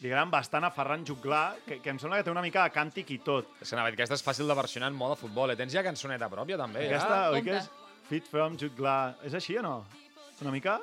li 0.00 0.08
agraden 0.08 0.30
bastant 0.32 0.64
a 0.64 0.70
Ferran 0.72 1.04
Juglar, 1.04 1.58
que, 1.66 1.76
que 1.84 1.90
em 1.92 1.98
sembla 2.00 2.20
que 2.22 2.24
té 2.24 2.32
una 2.32 2.40
mica 2.44 2.62
de 2.64 2.72
càntic 2.72 3.10
i 3.12 3.18
tot. 3.24 3.50
És 3.60 3.68
que 3.74 3.82
aquesta 3.82 4.16
és 4.16 4.24
fàcil 4.24 4.48
de 4.48 4.56
versionar 4.56 4.88
en 4.88 4.96
mode 4.96 5.18
futbol. 5.20 5.50
Eh? 5.52 5.56
Tens 5.60 5.74
ja 5.76 5.82
cançoneta 5.84 6.30
pròpia, 6.32 6.56
també, 6.56 6.86
Aquesta, 6.86 7.18
ja? 7.26 7.34
oi 7.34 7.42
que 7.44 7.58
és 7.58 7.68
Fit 8.08 8.24
from 8.30 8.56
Juglar? 8.56 9.16
És 9.28 9.34
així 9.36 9.58
o 9.60 9.62
no? 9.66 9.74
Una 10.40 10.54
mica? 10.54 10.78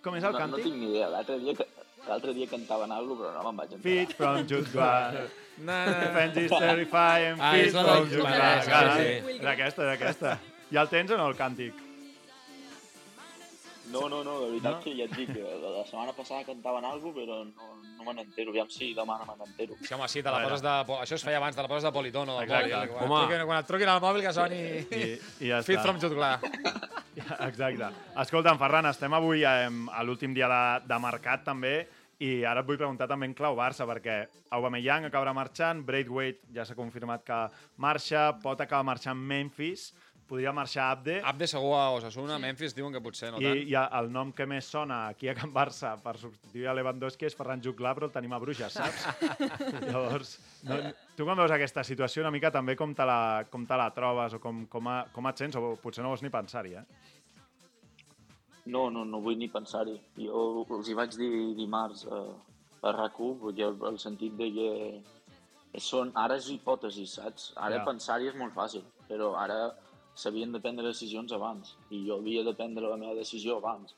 Com 0.00 0.16
és 0.16 0.24
el 0.24 0.32
no, 0.32 0.38
no 0.38 0.44
càntic? 0.46 0.64
tinc 0.64 0.76
ni 0.80 0.88
idea. 0.94 1.10
L'altre 1.12 1.36
dia, 1.42 1.52
que- 1.58 1.66
l'altre 2.08 2.32
dia 2.32 2.46
cantaven 2.48 2.92
alguna 2.96 3.18
cosa, 3.18 3.34
però 3.34 3.42
no 3.42 3.50
me'n 3.50 3.58
vaig 3.60 3.74
enterar. 3.76 4.06
Fit 4.06 4.16
from 4.16 4.46
Juglar. 4.48 5.26
Na, 5.68 5.76
Defense 5.84 6.40
is 6.46 6.50
terrifying, 6.56 7.36
Ah, 7.44 7.50
fit 7.52 7.66
és 7.66 7.74
la 7.76 7.84
from 7.84 8.08
de- 8.08 8.16
Juglar. 8.16 8.62
sí, 8.64 8.70
Clar, 8.70 8.96
sí. 8.96 9.36
Era 9.42 9.52
aquesta, 9.52 9.82
era 9.84 9.92
aquesta. 9.98 10.38
Ja 10.70 10.82
el 10.84 10.88
tens 10.90 11.10
o 11.10 11.18
no, 11.18 11.28
el 11.30 11.36
càntic? 11.38 11.86
No, 13.90 14.04
no, 14.08 14.20
no, 14.22 14.36
de 14.44 14.50
veritat 14.52 14.76
No? 14.76 14.82
que 14.84 14.92
ja 14.94 15.06
et 15.08 15.14
dic 15.16 15.32
que 15.34 15.40
la, 15.42 15.82
setmana 15.88 16.12
passada 16.14 16.44
cantaven 16.46 16.84
alguna 16.86 17.10
cosa, 17.10 17.24
però 17.24 17.38
no, 17.42 17.70
no 17.98 18.04
me 18.06 18.12
n'entero. 18.14 18.52
Aviam 18.54 18.68
si 18.70 18.92
demà 18.94 19.16
no 19.18 19.26
me 19.26 19.34
n'entero. 19.40 19.74
Sí, 19.82 19.94
home, 19.96 20.06
sí, 20.06 20.22
te 20.22 20.30
la 20.30 20.36
Veure. 20.38 20.50
poses 20.52 20.62
de... 20.62 20.74
Això 21.00 21.16
es 21.18 21.24
feia 21.26 21.40
abans, 21.40 21.56
te 21.58 21.62
la 21.64 21.70
poses 21.72 21.82
de 21.88 21.90
politono. 21.96 22.36
Del 22.38 22.44
Exacte. 22.46 22.70
Poli, 22.70 22.92
quan, 22.92 23.10
Home. 23.10 23.16
et 23.18 23.26
truquin, 23.26 23.46
quan 23.48 23.58
et 23.64 23.66
truquin 23.72 23.90
al 23.90 24.02
mòbil 24.04 24.22
que 24.22 24.32
soni... 24.36 24.60
I, 24.94 25.08
i 25.42 25.50
ja 25.50 25.62
Fit 25.66 25.82
from 25.82 25.98
Jutglar. 25.98 26.36
Exacte. 27.48 27.88
Escolta'm, 28.22 28.60
Ferran, 28.62 28.86
estem 28.92 29.16
avui 29.18 29.42
eh, 29.42 29.66
a 29.66 30.04
l'últim 30.06 30.36
dia 30.38 30.46
de, 30.52 30.62
de 30.86 31.00
mercat 31.02 31.42
també 31.50 31.74
i 32.20 32.44
ara 32.44 32.60
et 32.60 32.68
vull 32.68 32.76
preguntar 32.78 33.08
també 33.08 33.26
en 33.26 33.34
clau 33.34 33.56
Barça 33.56 33.86
perquè 33.88 34.20
Aubameyang 34.52 35.06
acabarà 35.08 35.32
marxant, 35.34 35.80
Braithwaite 35.88 36.52
ja 36.54 36.66
s'ha 36.68 36.76
confirmat 36.76 37.24
que 37.24 37.38
marxa, 37.80 38.26
pot 38.42 38.60
acabar 38.60 38.84
marxant 38.84 39.16
Memphis, 39.18 39.88
podria 40.30 40.52
marxar 40.54 40.86
Abde 40.94 41.16
Abde 41.26 41.48
segur 41.50 41.74
a 41.74 41.90
Osasuna, 41.96 42.38
Memphis 42.38 42.74
diuen 42.76 42.94
que 42.94 43.02
potser 43.02 43.32
no 43.34 43.40
i, 43.42 43.48
tant. 43.48 43.60
i 43.66 43.74
el 44.00 44.10
nom 44.14 44.30
que 44.36 44.46
més 44.46 44.68
sona 44.70 45.00
aquí 45.10 45.28
a 45.30 45.34
Can 45.34 45.50
Barça 45.54 45.96
per 46.02 46.14
substituir 46.20 46.68
a 46.70 46.74
Lewandowski 46.78 47.26
és 47.26 47.34
Ferran 47.38 47.62
Juclar, 47.64 47.96
però 47.98 48.06
el 48.08 48.14
tenim 48.14 48.32
a 48.36 48.40
Bruges, 48.42 48.76
saps? 48.78 49.08
Llavors, 49.90 50.36
no, 50.68 50.78
tu 51.18 51.26
quan 51.26 51.38
veus 51.42 51.54
aquesta 51.56 51.82
situació 51.86 52.22
una 52.22 52.32
mica 52.34 52.52
també 52.54 52.76
com 52.78 52.94
te 52.94 53.06
la, 53.08 53.20
com 53.50 53.66
te 53.66 53.78
la 53.80 53.90
trobes 53.96 54.38
o 54.38 54.42
com, 54.42 54.64
com, 54.70 54.88
a, 54.92 55.00
com 55.12 55.30
et 55.32 55.42
sents 55.42 55.58
o 55.58 55.74
potser 55.82 56.06
no 56.06 56.14
vols 56.14 56.22
ni 56.22 56.30
pensar-hi, 56.30 56.76
eh? 56.78 56.86
No, 58.70 58.86
no, 58.92 59.04
no 59.08 59.18
vull 59.24 59.38
ni 59.40 59.48
pensar-hi. 59.50 59.96
Jo 60.20 60.64
els 60.76 60.88
hi 60.90 60.94
vaig 60.94 61.16
dir 61.18 61.30
dimarts 61.58 62.04
a, 62.06 62.20
a 62.86 62.92
RAC1, 62.94 63.38
perquè 63.42 63.66
el, 63.66 63.78
el 63.90 63.98
sentit 63.98 64.36
de 64.38 64.50
que 64.54 65.80
són, 65.82 66.12
ara 66.18 66.36
és 66.38 66.50
hipòtesis, 66.54 67.16
saps? 67.18 67.52
Ara 67.56 67.80
Ja. 67.80 67.86
pensar-hi 67.88 68.30
és 68.30 68.36
molt 68.38 68.54
fàcil, 68.54 68.84
però 69.08 69.32
ara 69.40 69.72
s'havien 70.14 70.52
de 70.52 70.60
prendre 70.60 70.86
decisions 70.86 71.32
abans, 71.32 71.76
i 71.90 72.04
jo 72.06 72.18
havia 72.20 72.44
de 72.44 72.54
prendre 72.54 72.88
la 72.88 72.98
meva 73.00 73.14
decisió 73.18 73.58
abans. 73.58 73.94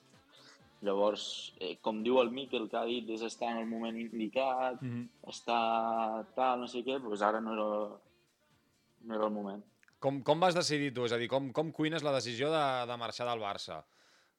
Llavors, 0.82 1.24
eh, 1.60 1.76
com 1.80 2.02
diu 2.02 2.18
el 2.20 2.32
Miquel, 2.34 2.68
que 2.68 2.76
ha 2.76 2.84
dit, 2.84 3.08
és 3.14 3.22
estar 3.22 3.52
en 3.52 3.58
el 3.62 3.68
moment 3.70 3.98
indicat, 3.98 4.82
Mm 4.82 4.90
-hmm. 4.90 5.30
estar 5.30 6.26
tal, 6.34 6.60
no 6.60 6.66
sé 6.66 6.82
què, 6.84 6.98
doncs 7.00 7.22
ara 7.22 7.40
no 7.40 7.52
era, 7.52 7.98
no 9.04 9.14
era 9.14 9.24
el 9.26 9.32
moment. 9.32 9.62
Com, 10.00 10.22
com 10.22 10.40
vas 10.40 10.54
decidir 10.54 10.92
tu? 10.92 11.04
És 11.04 11.12
a 11.12 11.18
dir, 11.18 11.28
com, 11.28 11.52
com 11.52 11.70
cuines 11.70 12.02
la 12.02 12.12
decisió 12.12 12.50
de, 12.50 12.86
de 12.86 12.96
marxar 12.96 13.26
del 13.28 13.40
Barça? 13.40 13.84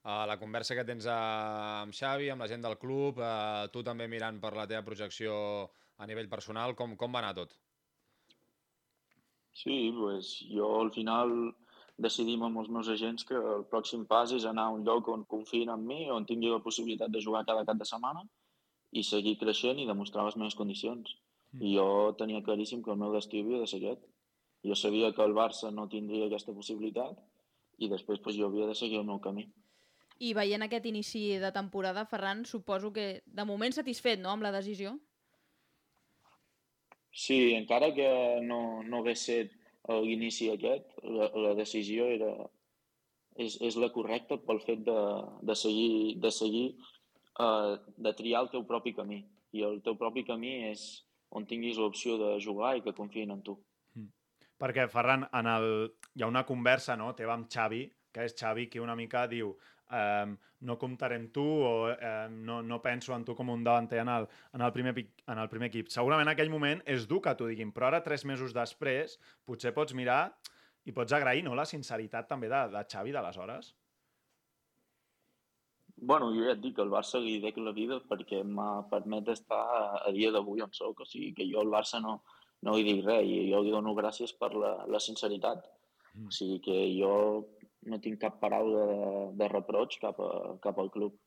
Uh, 0.03 0.25
la 0.27 0.38
conversa 0.38 0.75
que 0.75 0.83
tens 0.83 1.05
uh, 1.05 1.83
amb 1.83 1.93
Xavi, 1.93 2.29
amb 2.29 2.41
la 2.41 2.47
gent 2.47 2.62
del 2.62 2.77
club, 2.77 3.21
uh, 3.23 3.69
tu 3.71 3.81
també 3.81 4.05
mirant 4.12 4.41
per 4.41 4.53
la 4.53 4.67
teva 4.67 4.83
projecció 4.83 5.71
a 5.97 6.05
nivell 6.05 6.27
personal, 6.27 6.75
com, 6.75 6.97
com 6.97 7.13
va 7.13 7.19
anar 7.19 7.33
tot? 7.38 7.55
Sí, 9.53 9.93
pues, 9.95 10.43
jo 10.51 10.81
al 10.81 10.91
final 10.91 11.55
decidim 11.97 12.43
amb 12.43 12.58
els 12.60 12.69
meus 12.69 12.89
agents 12.89 13.25
que 13.27 13.36
el 13.38 13.65
pròxim 13.69 14.06
pas 14.10 14.32
és 14.34 14.45
anar 14.49 14.67
a 14.67 14.75
un 14.75 14.84
lloc 14.86 15.08
on 15.13 15.25
confiïn 15.29 15.69
en 15.69 15.84
mi, 15.86 16.10
on 16.10 16.25
tingui 16.25 16.49
la 16.49 16.63
possibilitat 16.63 17.12
de 17.12 17.21
jugar 17.21 17.45
cada 17.45 17.65
cap 17.65 17.77
de 17.77 17.86
setmana 17.86 18.23
i 18.91 19.03
seguir 19.03 19.38
creixent 19.41 19.79
i 19.79 19.88
demostrar 19.89 20.25
les 20.25 20.38
meves 20.38 20.56
condicions. 20.56 21.15
I 21.62 21.75
jo 21.75 22.13
tenia 22.17 22.41
claríssim 22.41 22.82
que 22.84 22.91
el 22.91 22.97
meu 22.97 23.13
destí 23.13 23.41
havia 23.41 23.62
de 23.62 23.67
ser 23.69 23.79
aquest. 23.82 24.01
Jo 24.65 24.75
sabia 24.75 25.12
que 25.13 25.21
el 25.21 25.36
Barça 25.38 25.69
no 25.71 25.89
tindria 25.89 26.25
aquesta 26.25 26.53
possibilitat 26.53 27.19
i 27.77 27.89
després 27.89 28.21
pues, 28.23 28.38
jo 28.38 28.47
havia 28.47 28.67
de 28.69 28.75
seguir 28.75 29.01
el 29.01 29.06
meu 29.06 29.19
camí. 29.21 29.47
I 30.19 30.34
veient 30.34 30.63
aquest 30.63 30.86
inici 30.86 31.23
de 31.41 31.51
temporada, 31.51 32.06
Ferran, 32.06 32.45
suposo 32.45 32.93
que 32.93 33.23
de 33.25 33.45
moment 33.45 33.73
satisfet, 33.73 34.21
no?, 34.21 34.32
amb 34.32 34.45
la 34.45 34.53
decisió? 34.53 34.93
Sí, 37.12 37.53
encara 37.53 37.91
que 37.93 38.08
no, 38.41 38.82
no 38.84 39.01
hagués 39.01 39.25
set 39.27 39.51
l'inici 39.89 40.49
aquest, 40.51 40.93
la, 41.03 41.29
la 41.45 41.53
decisió 41.57 42.07
era, 42.11 42.31
és, 43.35 43.57
és 43.61 43.77
la 43.79 43.91
correcta 43.91 44.37
pel 44.39 44.61
fet 44.63 44.83
de, 44.87 44.99
de 45.43 45.55
seguir, 45.59 46.15
de, 46.23 46.31
seguir 46.31 46.67
uh, 47.39 47.75
de 47.97 48.13
triar 48.15 48.45
el 48.45 48.51
teu 48.53 48.63
propi 48.69 48.93
camí. 48.95 49.23
I 49.53 49.65
el 49.67 49.81
teu 49.85 49.97
propi 49.99 50.23
camí 50.25 50.55
és 50.69 51.03
on 51.33 51.45
tinguis 51.49 51.77
l'opció 51.81 52.17
de 52.21 52.37
jugar 52.41 52.77
i 52.77 52.83
que 52.85 52.95
confiïn 52.95 53.33
en 53.33 53.43
tu. 53.45 53.57
Perquè, 54.61 54.87
Ferran, 54.87 55.27
en 55.33 55.49
el... 55.49 55.69
hi 56.15 56.23
ha 56.23 56.29
una 56.29 56.45
conversa 56.47 56.95
no, 56.95 57.11
teva 57.17 57.33
amb 57.35 57.49
Xavi, 57.51 57.83
que 58.13 58.27
és 58.29 58.35
Xavi 58.37 58.69
qui 58.69 58.79
una 58.79 58.95
mica 58.95 59.25
diu 59.27 59.55
um, 59.93 60.34
no 60.67 60.77
comptaré 60.82 61.19
amb 61.19 61.29
tu 61.36 61.43
o 61.43 61.73
um, 61.91 62.39
no, 62.47 62.62
no 62.65 62.82
penso 62.82 63.13
en 63.15 63.25
tu 63.27 63.36
com 63.38 63.51
un 63.53 63.63
davanter 63.63 64.01
en 64.01 64.10
el, 64.10 64.27
en, 64.53 64.65
el 64.65 64.73
primer, 64.75 64.95
en 65.27 65.43
el 65.43 65.51
primer 65.51 65.69
equip. 65.69 65.91
Segurament 65.93 66.27
en 66.27 66.34
aquell 66.34 66.51
moment 66.53 66.82
és 66.89 67.08
dur 67.10 67.21
que 67.23 67.36
t'ho 67.38 67.51
diguin, 67.51 67.71
però 67.75 67.91
ara, 67.91 68.03
tres 68.06 68.25
mesos 68.25 68.56
després, 68.56 69.19
potser 69.45 69.73
pots 69.75 69.95
mirar 69.97 70.25
i 70.86 70.91
pots 70.95 71.15
agrair 71.15 71.45
no, 71.45 71.56
la 71.56 71.67
sinceritat 71.69 72.27
també 72.27 72.49
de, 72.51 72.65
de 72.73 72.84
Xavi 72.91 73.15
d'aleshores. 73.15 73.73
Bueno, 76.03 76.32
jo 76.36 76.43
ja 76.43 76.56
et 76.56 76.62
dic, 76.63 76.79
el 76.84 76.91
Barça 76.91 77.19
li 77.21 77.38
dec 77.39 77.58
la 77.63 77.71
vida 77.71 77.99
perquè 78.10 78.41
m'ha 78.43 78.84
permet 78.91 79.29
estar 79.32 79.62
a, 79.77 80.12
dia 80.12 80.32
d'avui 80.36 80.63
on 80.65 80.73
soc. 80.75 81.03
O 81.03 81.08
sigui, 81.08 81.32
que 81.38 81.45
jo 81.47 81.62
al 81.62 81.71
Barça 81.71 82.01
no, 82.03 82.17
no 82.65 82.75
li 82.75 82.84
dic 82.88 83.06
res 83.06 83.23
i 83.23 83.38
jo 83.51 83.62
li 83.63 83.71
dono 83.71 83.93
gràcies 83.95 84.34
per 84.39 84.51
la, 84.58 84.73
la 84.89 84.99
sinceritat. 84.99 85.63
Mm. 86.13 86.27
O 86.27 86.36
sigui 86.36 86.60
que 86.65 86.79
jo 86.97 87.13
no 87.89 87.99
tinc 88.03 88.19
cap 88.21 88.39
paraula 88.41 88.85
de, 88.89 89.01
de 89.41 89.49
reproig 89.51 89.99
cap, 90.01 90.19
a, 90.19 90.55
cap 90.63 90.79
al 90.79 90.91
club. 90.93 91.17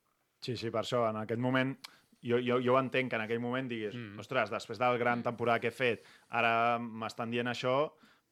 Sí, 0.44 0.56
sí, 0.56 0.70
per 0.70 0.82
això, 0.84 1.04
en 1.10 1.16
aquest 1.22 1.40
moment, 1.40 1.74
jo, 2.22 2.40
jo, 2.44 2.58
jo 2.62 2.74
ho 2.74 2.80
entenc 2.80 3.10
que 3.10 3.16
en 3.20 3.24
aquell 3.24 3.40
moment 3.40 3.68
diguis, 3.70 3.94
mm. 3.96 4.18
ostres, 4.20 4.50
després 4.52 4.78
de 4.78 4.84
la 4.90 4.98
gran 5.00 5.22
temporada 5.24 5.60
que 5.62 5.72
he 5.72 5.74
fet, 5.74 6.04
ara 6.28 6.76
m'estan 6.78 7.30
dient 7.32 7.48
això, 7.52 7.78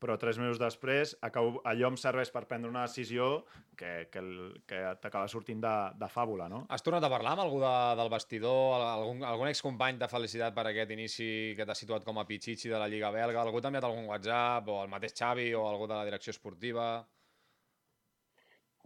però 0.04 0.18
tres 0.20 0.37
mesos 0.37 0.58
després 0.60 1.14
acabo, 1.24 1.62
allò 1.64 1.88
em 1.88 1.94
serveix 1.96 2.28
per 2.34 2.42
prendre 2.50 2.68
una 2.68 2.82
decisió 2.84 3.44
que, 3.78 4.10
que, 4.12 4.20
el- 4.20 4.58
que 4.68 4.80
t'acaba 5.00 5.30
sortint 5.32 5.62
de, 5.62 5.72
de 5.96 6.08
fàbula, 6.12 6.44
no? 6.52 6.66
Has 6.68 6.84
tornat 6.84 7.06
a 7.06 7.08
parlar 7.08 7.32
amb 7.32 7.44
algú 7.46 7.62
de, 7.62 7.70
del 7.96 8.10
vestidor, 8.12 8.82
algun, 8.84 9.22
algun 9.24 9.48
excompany 9.48 9.96
de 10.02 10.08
felicitat 10.10 10.52
per 10.52 10.66
aquest 10.68 10.92
inici 10.92 11.30
que 11.56 11.64
t'ha 11.64 11.78
situat 11.78 12.04
com 12.04 12.20
a 12.20 12.26
pitxitxi 12.28 12.68
de 12.68 12.76
la 12.82 12.90
Lliga 12.90 13.14
belga? 13.14 13.40
Algú 13.46 13.62
t'ha 13.64 13.72
enviat 13.72 13.87
algun 13.88 14.10
WhatsApp, 14.10 14.68
o 14.68 14.82
el 14.82 14.92
mateix 14.92 15.16
Xavi, 15.16 15.48
o 15.56 15.64
algú 15.70 15.88
de 15.88 15.96
la 15.96 16.04
direcció 16.10 16.34
esportiva? 16.37 16.90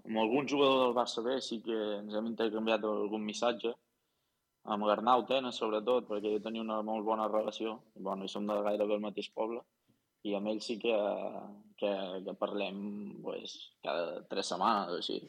Amb 0.09 0.23
algun 0.23 0.47
jugador 0.49 0.87
del 0.87 0.95
Barça 0.97 1.21
B 1.21 1.37
sí 1.45 1.61
que 1.61 1.77
ens 1.99 2.15
hem 2.17 2.31
intercanviat 2.31 2.85
algun 2.89 3.27
missatge, 3.29 3.75
amb 4.73 4.87
l'Arnau 4.89 5.25
Tena 5.29 5.51
sobretot, 5.53 6.07
perquè 6.09 6.33
jo 6.33 6.45
tenia 6.45 6.65
una 6.65 6.79
molt 6.85 7.05
bona 7.05 7.27
relació, 7.29 7.75
i, 7.97 8.03
bueno, 8.07 8.25
i 8.25 8.33
som 8.33 8.47
de 8.49 8.57
gairebé 8.65 8.97
el 8.97 9.05
mateix 9.05 9.29
poble, 9.37 9.61
i 10.25 10.33
amb 10.37 10.49
ell 10.51 10.63
sí 10.65 10.79
que, 10.81 10.95
que, 11.81 11.93
que 12.25 12.35
parlem 12.41 12.79
pues, 13.25 13.59
cada 13.85 14.23
tres 14.33 14.49
setmanes 14.53 14.95
o 14.95 14.99
així. 15.03 15.21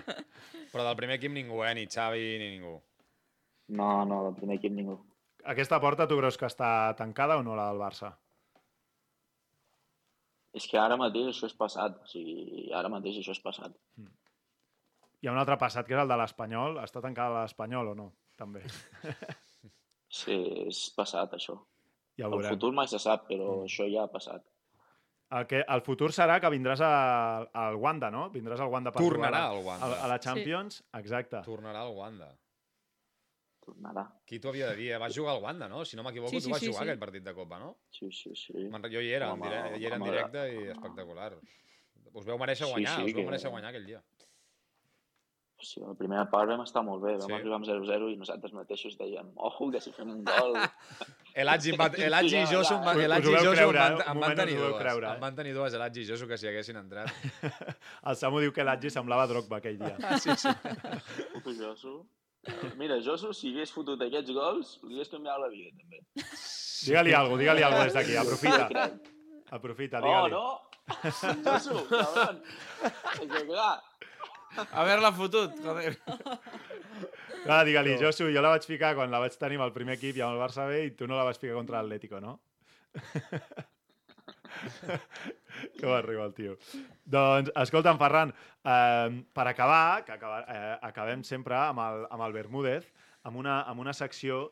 Però 0.72 0.86
del 0.86 0.98
primer 0.98 1.20
equip 1.20 1.34
ningú, 1.34 1.62
eh? 1.66 1.74
Ni 1.78 1.86
Xavi 1.86 2.26
ni 2.42 2.50
ningú. 2.56 2.74
No, 3.78 3.92
no, 4.10 4.24
del 4.26 4.36
primer 4.38 4.58
equip 4.58 4.74
ningú. 4.74 4.98
Aquesta 5.54 5.78
porta 5.80 6.08
tu 6.10 6.18
creus 6.18 6.36
que 6.36 6.50
està 6.50 6.92
tancada 6.98 7.38
o 7.38 7.46
no, 7.46 7.54
la 7.56 7.70
del 7.70 7.80
Barça? 7.80 8.12
És 10.54 10.66
que 10.66 10.78
ara 10.78 10.96
mateix 10.98 11.28
això 11.30 11.46
és 11.46 11.54
passat, 11.54 12.00
o 12.02 12.06
sigui, 12.10 12.70
ara 12.74 12.88
mateix 12.90 13.20
això 13.20 13.30
és 13.36 13.40
passat. 13.44 13.76
Hi 15.20 15.28
ha 15.28 15.32
un 15.34 15.38
altre 15.38 15.56
passat, 15.60 15.86
que 15.86 15.94
és 15.94 16.00
el 16.00 16.08
de 16.08 16.16
l'Espanyol. 16.16 16.78
Està 16.82 17.02
tancada 17.04 17.42
l'Espanyol 17.44 17.92
o 17.92 17.94
no? 17.94 18.08
També. 18.36 18.64
Sí, 20.10 20.34
és 20.66 20.78
passat, 20.96 21.36
això. 21.36 21.54
Ja 22.18 22.26
el 22.26 22.42
futur 22.42 22.72
mai 22.74 22.88
se 22.90 22.98
sap, 22.98 23.28
però 23.28 23.60
això 23.62 23.84
ja 23.86 24.02
ha 24.02 24.10
passat. 24.10 24.42
El, 25.30 25.44
que, 25.46 25.60
el 25.62 25.82
futur 25.86 26.08
serà 26.10 26.40
que 26.42 26.50
vindràs 26.50 26.80
a- 26.82 27.44
al 27.54 27.76
Wanda, 27.78 28.08
no? 28.10 28.24
Vindràs 28.34 28.58
al 28.58 28.72
Wanda 28.72 28.90
per 28.90 29.04
Tornarà 29.04 29.44
jugar 29.44 29.44
a- 29.44 29.50
al 29.54 29.62
Wanda. 29.68 29.86
A, 30.00 30.04
a 30.04 30.08
la 30.10 30.18
Champions, 30.18 30.80
exacte. 30.98 31.44
Tornarà 31.46 31.84
al 31.86 31.94
Wanda. 31.94 32.32
Tornarà. 33.64 34.06
Qui 34.26 34.38
t'ho 34.40 34.48
havia 34.50 34.70
de 34.70 34.76
dir? 34.76 34.90
eh? 34.94 34.98
Vas 34.98 35.14
jugar 35.14 35.34
al 35.36 35.42
Wanda, 35.42 35.68
no? 35.68 35.84
Si 35.84 35.96
no 35.96 36.02
m'equivoco, 36.02 36.30
Sí, 36.32 36.38
tu 36.38 36.44
sí, 36.48 36.50
vas 36.50 36.60
sí, 36.60 36.66
jugar 36.70 36.84
sí. 36.84 36.88
aquell 36.88 36.98
partit 37.02 37.22
de 37.24 37.34
Copa, 37.34 37.58
no? 37.60 37.76
Sí, 37.90 38.10
sí, 38.10 38.32
sí. 38.34 38.54
Jo 38.70 39.00
hi 39.00 39.10
era, 39.12 39.26
en, 39.26 39.32
Home, 39.32 39.48
dire... 39.50 39.78
hi 39.78 39.86
era 39.86 39.96
en 39.96 40.02
home, 40.02 40.10
directe 40.10 40.46
i 40.54 40.68
espectacular. 40.72 41.34
Us 42.12 42.24
veu 42.24 42.38
mereixer 42.38 42.66
Sí, 42.66 42.72
guanyar, 42.72 42.96
sí, 42.96 43.02
us 43.04 43.12
veu 43.14 43.20
que- 43.22 43.26
mereixer 43.28 43.50
guanyar 43.50 43.70
aquell 43.70 43.86
dia. 43.86 44.02
Sí, 45.60 45.78
la 45.84 45.92
primera 45.92 46.24
part 46.32 46.48
vam 46.48 46.62
estar 46.64 46.80
molt 46.82 47.02
bé, 47.04 47.18
vam 47.20 47.28
Sí. 47.28 47.34
arribar 47.36 47.56
amb 47.58 47.66
0-0 47.68 48.06
i 48.10 48.16
nosaltres 48.16 48.54
mateixos 48.56 48.94
dèiem, 48.96 49.26
ojo, 49.36 49.70
que 49.70 49.80
si 49.84 49.92
fem 49.92 50.08
un 50.10 50.24
gol... 50.24 50.56
El 51.40 51.46
Atgi, 51.48 51.70
el 51.76 52.14
Atgi 52.16 52.38
i 52.40 52.46
Josu, 52.50 52.74
em 52.74 52.80
van- 52.82 52.98
el 53.04 53.12
Atgi 53.12 53.28
i 53.30 53.36
Josu 53.44 53.60
em 53.68 53.74
van, 53.76 54.32
eh? 54.32 54.34
Tenir 54.34 54.56
dues. 54.58 54.78
creure, 54.80 55.06
eh? 55.06 55.14
Em 55.14 55.20
van 55.20 55.36
tenir 55.36 55.52
dues, 55.54 55.74
el 55.74 55.82
Atgi 55.84 56.00
i 56.02 56.06
Josu, 56.08 56.26
que 56.26 56.36
si 56.40 56.48
haguessin 56.48 56.76
entrat. 56.80 57.12
El 58.10 58.16
Samu 58.16 58.40
diu 58.40 58.50
que 58.52 58.64
l'Atgi 58.64 58.90
semblava 58.90 59.28
Drogba 59.30 59.60
aquell 59.60 59.78
dia. 59.78 59.94
Ah, 60.02 60.18
sí, 60.18 60.30
sí. 60.34 60.48
Ojo, 61.44 62.06
Josu. 62.46 62.70
Mira, 62.80 62.96
Josu, 63.04 63.32
si 63.36 63.50
hagués 63.52 63.72
fotut 63.74 64.00
aquests 64.06 64.32
gols, 64.32 64.74
li 64.88 64.94
hagués 64.96 65.10
canviat 65.12 65.40
la 65.42 65.48
vida, 65.52 65.70
també. 65.76 66.00
Digue-li 66.86 67.12
alguna 67.12 67.36
cosa, 67.36 67.40
digue-li 67.42 67.62
alguna 67.66 67.84
cosa 67.84 67.90
des 67.90 67.96
d'aquí, 67.98 68.16
aprofita. 68.16 68.64
Aprofita, 69.58 69.98
Oh, 70.00 70.06
digue-li. 70.06 70.30
no! 70.32 70.46
Josu, 71.44 71.80
cabron! 71.90 72.38
És 73.20 73.28
que 73.34 73.44
clar, 73.50 73.72
Haver-la 74.74 75.12
fotut, 75.14 75.52
joder. 75.62 75.92
Clar, 77.44 77.60
digue-li, 77.68 77.98
Josu, 78.00 78.30
jo 78.34 78.40
la 78.42 78.50
vaig 78.56 78.64
ficar 78.66 78.94
quan 78.98 79.12
la 79.12 79.20
vaig 79.22 79.36
tenir 79.38 79.60
amb 79.60 79.68
el 79.68 79.74
primer 79.76 79.94
equip 80.00 80.16
i 80.18 80.24
amb 80.24 80.34
el 80.34 80.40
Barça 80.42 80.64
B 80.70 80.80
i 80.88 80.94
tu 80.98 81.06
no 81.06 81.18
la 81.20 81.26
vas 81.28 81.38
ficar 81.38 81.54
contra 81.60 81.78
l'Atlético, 81.82 82.18
no? 82.24 82.38
que 85.78 85.86
va 85.86 85.98
arribar 85.98 86.28
el 86.28 86.34
tio. 86.36 86.56
Doncs, 87.04 87.52
escolta'm, 87.62 87.98
Ferran, 88.00 88.34
eh, 88.64 89.22
per 89.36 89.46
acabar, 89.50 90.04
que 90.06 90.16
acaba, 90.16 90.42
eh, 90.46 90.76
acabem 90.90 91.24
sempre 91.26 91.58
amb 91.58 91.82
el, 91.84 92.04
amb 92.10 92.26
el 92.28 92.36
Bermúdez, 92.36 92.90
amb 93.28 93.40
una, 93.42 93.62
amb 93.70 93.82
una 93.82 93.94
secció 93.96 94.48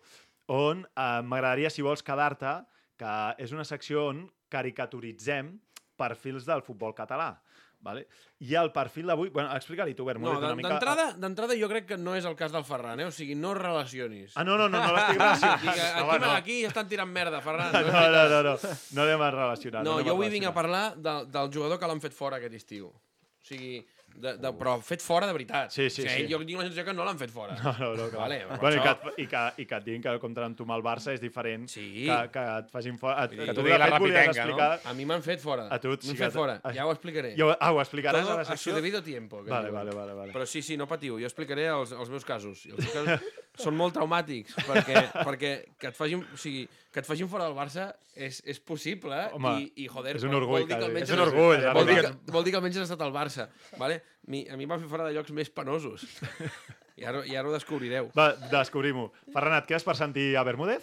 on 0.49 0.85
eh, 0.87 1.21
m'agradaria, 1.23 1.71
si 1.71 1.85
vols, 1.85 2.05
quedar-te, 2.05 2.59
que 2.99 3.15
és 3.39 3.55
una 3.55 3.67
secció 3.69 4.09
on 4.11 4.27
caricaturitzem 4.51 5.53
perfils 5.99 6.47
del 6.49 6.65
futbol 6.67 6.95
català. 6.97 7.35
Vale? 7.81 8.09
I 8.43 8.55
el 8.59 8.73
perfil 8.75 9.07
d'avui... 9.07 9.31
Bueno, 9.31 9.53
explica-li 9.55 9.95
tu, 9.95 10.05
Bermúdez, 10.05 10.35
No, 10.35 10.47
una 10.49 10.57
mica... 10.59 10.71
d'entrada 10.73 11.05
d'entrada 11.15 11.55
jo 11.59 11.69
crec 11.71 11.87
que 11.93 11.97
no 11.99 12.17
és 12.19 12.25
el 12.27 12.35
cas 12.39 12.51
del 12.55 12.65
Ferran, 12.67 12.99
eh? 13.01 13.07
O 13.07 13.13
sigui, 13.15 13.37
no 13.39 13.53
relacionis. 13.55 14.33
Ah, 14.35 14.43
no, 14.45 14.57
no, 14.59 14.67
no, 14.69 14.81
no 14.83 14.97
l'estic 14.97 15.21
relacionant. 15.21 15.61
Aquí, 15.63 15.69
aquí, 15.69 16.03
Home, 16.03 16.19
no. 16.25 16.33
aquí 16.35 16.57
estan 16.67 16.89
tirant 16.91 17.13
merda, 17.15 17.41
Ferran. 17.45 17.71
No, 17.73 17.83
no, 17.87 18.25
no, 18.33 18.41
no, 18.49 18.57
no 18.99 19.03
anem 19.07 19.23
a 19.23 19.31
relacionar. 19.31 19.85
No, 19.87 19.95
anem 20.01 20.11
jo 20.11 20.17
avui 20.19 20.33
vinc 20.35 20.49
a 20.51 20.55
parlar 20.57 20.83
de, 20.97 21.15
del 21.39 21.53
jugador 21.55 21.79
que 21.79 21.91
l'han 21.93 22.03
fet 22.03 22.19
fora 22.19 22.43
aquest 22.43 22.59
estiu. 22.59 22.91
O 22.91 23.47
sigui, 23.49 23.79
de, 24.21 24.33
de, 24.43 24.51
però 24.59 24.75
fet 24.83 25.03
fora 25.05 25.27
de 25.27 25.33
veritat. 25.33 25.71
Sí, 25.73 25.89
sí, 25.91 26.03
o 26.03 26.09
sigui, 26.09 26.27
sí. 26.27 26.33
Jo 26.33 26.39
tinc 26.45 26.59
la 26.59 26.65
sensació 26.67 26.85
que 26.89 26.95
no 26.95 27.05
l'han 27.07 27.19
fet 27.21 27.31
fora. 27.31 27.55
No, 27.63 27.73
no, 27.79 27.91
no, 27.97 28.09
clar. 28.11 28.21
Vale, 28.27 28.39
bueno, 28.61 28.77
i, 28.77 28.79
això- 28.81 28.83
que, 29.03 29.09
et- 29.13 29.19
i, 29.25 29.27
que, 29.31 29.43
I 29.63 29.67
que 29.71 29.79
et 29.81 29.85
diguin 29.87 30.03
que 30.03 30.15
compten 30.23 30.45
amb 30.49 30.57
tu 30.59 30.67
amb 30.67 30.75
el 30.77 30.83
Barça 30.87 31.13
és 31.15 31.21
diferent 31.23 31.67
Sí. 31.71 32.05
que, 32.07 32.19
que 32.35 32.45
et 32.59 32.71
facin 32.75 32.99
fora. 32.99 33.25
Et, 33.25 33.31
que 33.39 33.47
que 33.47 33.55
tu, 33.55 33.63
de 33.63 33.79
la 33.79 33.87
fet, 33.89 33.99
volies 34.01 34.17
Rapitenca, 34.17 34.45
no? 34.45 34.57
explicar... 34.57 34.81
A 34.85 34.95
mi 34.95 35.05
m'han 35.09 35.23
fet 35.23 35.41
fora. 35.41 35.69
A 35.71 35.79
tu 35.81 35.89
M'han 35.95 36.01
sí 36.03 36.17
fet 36.17 36.27
que- 36.29 36.39
fora. 36.39 36.61
Ja 36.75 36.87
ho 36.87 36.93
explicaré. 36.93 37.35
Jo, 37.39 37.51
ah, 37.59 37.73
ho 37.73 37.81
explicaràs 37.81 38.23
Todo 38.25 38.33
a 38.33 38.37
la 38.43 38.43
a 38.43 38.51
secció? 38.53 38.73
su 38.73 38.77
debido 38.77 39.03
tiempo. 39.03 39.45
que 39.45 39.51
Vale, 39.51 39.71
vale, 39.71 39.91
vale, 39.95 40.13
vale. 40.15 40.33
Però 40.33 40.47
sí, 40.47 40.63
sí, 40.63 40.77
no 40.77 40.87
patiu. 40.89 41.19
Jo 41.19 41.27
explicaré 41.27 41.69
els, 41.69 41.93
els 41.93 42.11
meus 42.11 42.25
casos. 42.25 42.67
I 42.67 42.71
els 42.71 42.79
meus 42.81 42.93
casos 42.93 43.21
són 43.59 43.77
molt 43.79 43.97
traumàtics, 43.97 44.57
perquè, 44.67 45.03
perquè 45.29 45.53
que, 45.79 45.91
et 45.91 45.97
facin, 45.97 46.23
o 46.23 46.41
sigui, 46.41 46.65
que 46.93 47.03
et 47.03 47.09
facin 47.09 47.31
fora 47.31 47.49
del 47.49 47.57
Barça 47.57 47.89
és, 48.15 48.41
és 48.47 48.61
possible, 48.65 49.19
Home, 49.37 49.55
i, 49.61 49.71
i 49.85 49.89
joder, 49.91 50.17
és 50.19 50.27
un 50.27 50.37
orgull, 50.39 50.65
vol 50.65 50.69
dir 50.69 50.77
que 50.77 50.89
almenys 50.89 51.09
És 51.09 51.17
un 51.17 51.25
orgull, 51.25 51.65
Vol 51.79 51.91
dir, 51.91 51.99
que, 52.07 52.13
vol 52.35 52.47
dir 52.47 52.55
que 52.55 52.61
almenys 52.61 52.81
has 52.81 52.89
estat 52.89 53.05
al 53.07 53.15
Barça. 53.15 53.49
Vale? 53.81 54.01
Mi, 54.31 54.45
a 54.49 54.59
mi 54.59 54.69
em 54.69 54.75
van 54.75 54.83
fer 54.83 54.91
fora 54.91 55.09
de 55.09 55.17
llocs 55.17 55.35
més 55.37 55.51
penosos. 55.55 56.07
I 56.99 57.07
ara, 57.07 57.23
i 57.31 57.37
ara 57.39 57.47
ho 57.47 57.55
descobrireu. 57.55 58.11
Va, 58.19 58.33
descobrim-ho. 58.51 59.11
Ferran, 59.35 59.61
et 59.61 59.69
quedes 59.71 59.87
per 59.87 59.95
sentir 59.99 60.33
a 60.39 60.43
Bermúdez? 60.47 60.83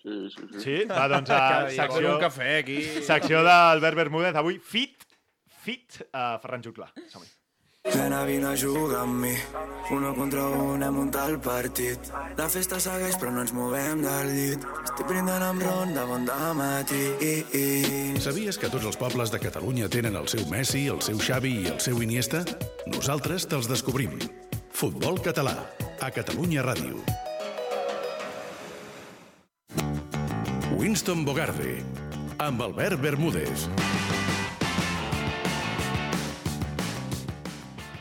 Sí, 0.00 0.14
sí, 0.30 0.46
sí. 0.52 0.60
Sí? 0.62 0.76
Va, 0.88 1.08
doncs 1.10 1.32
a 1.34 1.42
secció... 1.80 2.14
un 2.14 2.22
cafè, 2.22 2.52
aquí. 2.62 2.78
Secció 3.06 3.42
d'Albert 3.46 3.98
Bermúdez. 3.98 4.38
Avui, 4.38 4.60
fit, 4.62 5.04
fit 5.66 6.00
a 6.14 6.32
Ferran 6.42 6.64
Juclà. 6.64 6.88
Som-hi. 7.10 7.39
Nena, 7.88 8.24
vine 8.24 8.46
a 8.46 8.56
jugar 8.56 9.00
amb 9.02 9.22
mi. 9.22 9.34
Uno 9.90 10.14
contra 10.14 10.44
un 10.46 10.82
hem 10.82 10.94
muntat 10.94 11.30
el 11.30 11.38
partit. 11.40 12.10
La 12.36 12.48
festa 12.52 12.76
segueix 12.78 13.16
però 13.16 13.32
no 13.32 13.40
ens 13.40 13.54
movem 13.56 14.02
del 14.04 14.28
llit. 14.34 14.66
Estic 14.84 15.08
brindant 15.08 15.42
amb 15.46 15.64
ron 15.64 15.94
de 15.96 16.04
bon 16.04 16.28
matí. 16.58 17.00
Sabies 18.20 18.58
que 18.58 18.68
tots 18.68 18.84
els 18.84 19.00
pobles 19.00 19.32
de 19.32 19.40
Catalunya 19.40 19.88
tenen 19.88 20.16
el 20.16 20.28
seu 20.28 20.44
Messi, 20.50 20.88
el 20.88 21.00
seu 21.00 21.18
Xavi 21.18 21.54
i 21.62 21.66
el 21.72 21.80
seu 21.80 22.02
Iniesta? 22.02 22.44
Nosaltres 22.86 23.48
te'ls 23.48 23.66
descobrim. 23.66 24.18
Futbol 24.70 25.18
català, 25.24 25.56
a 26.00 26.10
Catalunya 26.10 26.62
Ràdio. 26.62 27.00
Winston 30.76 31.24
Bogarde, 31.24 31.80
amb 32.38 32.60
Albert 32.62 33.00
Bermúdez. 33.00 33.68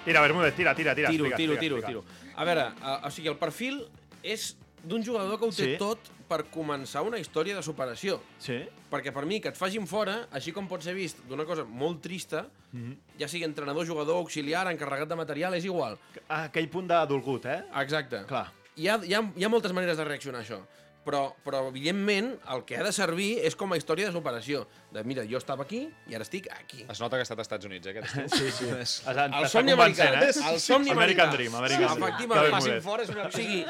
Tira, 0.10 0.22
Bermúdez, 0.26 0.56
tira, 0.58 0.74
tira, 0.74 0.96
tira. 0.98 1.10
Tiro, 1.14 1.26
explica, 1.30 1.38
tiro, 1.38 1.54
explica, 1.54 1.86
tiro, 1.88 2.02
explica. 2.02 2.26
tiro. 2.26 2.36
A 2.36 2.46
veure, 2.48 2.64
uh, 2.82 3.08
o 3.08 3.12
sigui, 3.14 3.30
el 3.30 3.38
perfil 3.38 3.84
és 4.26 4.56
d'un 4.84 5.04
jugador 5.06 5.38
que 5.38 5.46
ho 5.46 5.52
té 5.54 5.68
Sí. 5.68 5.76
tot 5.78 6.00
per 6.30 6.46
començar 6.50 7.02
una 7.06 7.20
història 7.20 7.56
de 7.56 7.62
superació. 7.62 8.20
Sí? 8.40 8.58
Perquè 8.90 9.12
per 9.14 9.26
mi 9.26 9.40
que 9.42 9.50
et 9.50 9.58
facin 9.58 9.86
fora, 9.86 10.28
així 10.32 10.52
com 10.54 10.68
pot 10.68 10.82
ser 10.82 10.94
vist 10.96 11.18
d'una 11.28 11.46
cosa 11.46 11.64
molt 11.66 12.02
trista, 12.02 12.48
Mhm. 12.74 12.98
ja 13.20 13.28
sigui 13.28 13.44
entrenador, 13.46 13.86
jugador, 13.86 14.16
auxiliar, 14.18 14.66
encarregat 14.72 15.08
de 15.10 15.16
material, 15.16 15.54
és 15.54 15.66
igual. 15.66 15.98
Ah, 16.28 16.46
aquell 16.46 16.70
punt 16.70 16.88
de 16.88 17.06
dolgut, 17.08 17.46
eh? 17.46 17.64
Exacte. 17.82 18.26
Clar. 18.26 18.52
Hi 18.78 18.88
ha, 18.88 19.00
hi, 19.04 19.14
ha, 19.14 19.32
hi 19.36 19.44
ha 19.44 19.50
moltes 19.50 19.74
maneres 19.74 19.98
de 19.98 20.06
reaccionar 20.06 20.42
a 20.42 20.44
això. 20.44 20.62
Però, 21.06 21.34
però, 21.42 21.62
evidentment, 21.72 22.34
el 22.54 22.66
que 22.68 22.76
ha 22.78 22.84
de 22.84 22.92
servir 22.94 23.40
és 23.48 23.56
com 23.58 23.72
a 23.74 23.78
història 23.80 24.10
de 24.10 24.14
superació. 24.14 24.66
De, 24.94 25.02
mira, 25.08 25.24
jo 25.26 25.40
estava 25.40 25.64
aquí 25.64 25.80
i 26.12 26.14
ara 26.18 26.26
estic 26.28 26.50
aquí. 26.54 26.84
Es 26.92 27.00
nota 27.02 27.16
que 27.18 27.24
ha 27.24 27.26
estat 27.26 27.40
als 27.40 27.48
Estats 27.48 27.66
Units, 27.66 27.88
eh, 27.88 27.94
aquest 27.96 28.18
estiu. 28.26 28.50
Sí, 28.50 28.52
sí. 28.58 28.68
És- 28.78 28.98
El 29.08 29.48
somni 29.50 29.72
americà. 29.74 30.10
El 30.52 30.60
somni 30.60 30.92
American 30.92 31.30
americà. 31.30 31.38
Dream, 31.38 31.56
American 31.56 31.86
Dream. 31.88 32.04
Efectivament. 32.04 32.46
Que 32.46 32.52
Facin 32.60 32.82
fora 32.86 33.04
és 33.08 33.14
una... 33.16 33.26
O 33.30 33.32
sigui, 33.32 33.64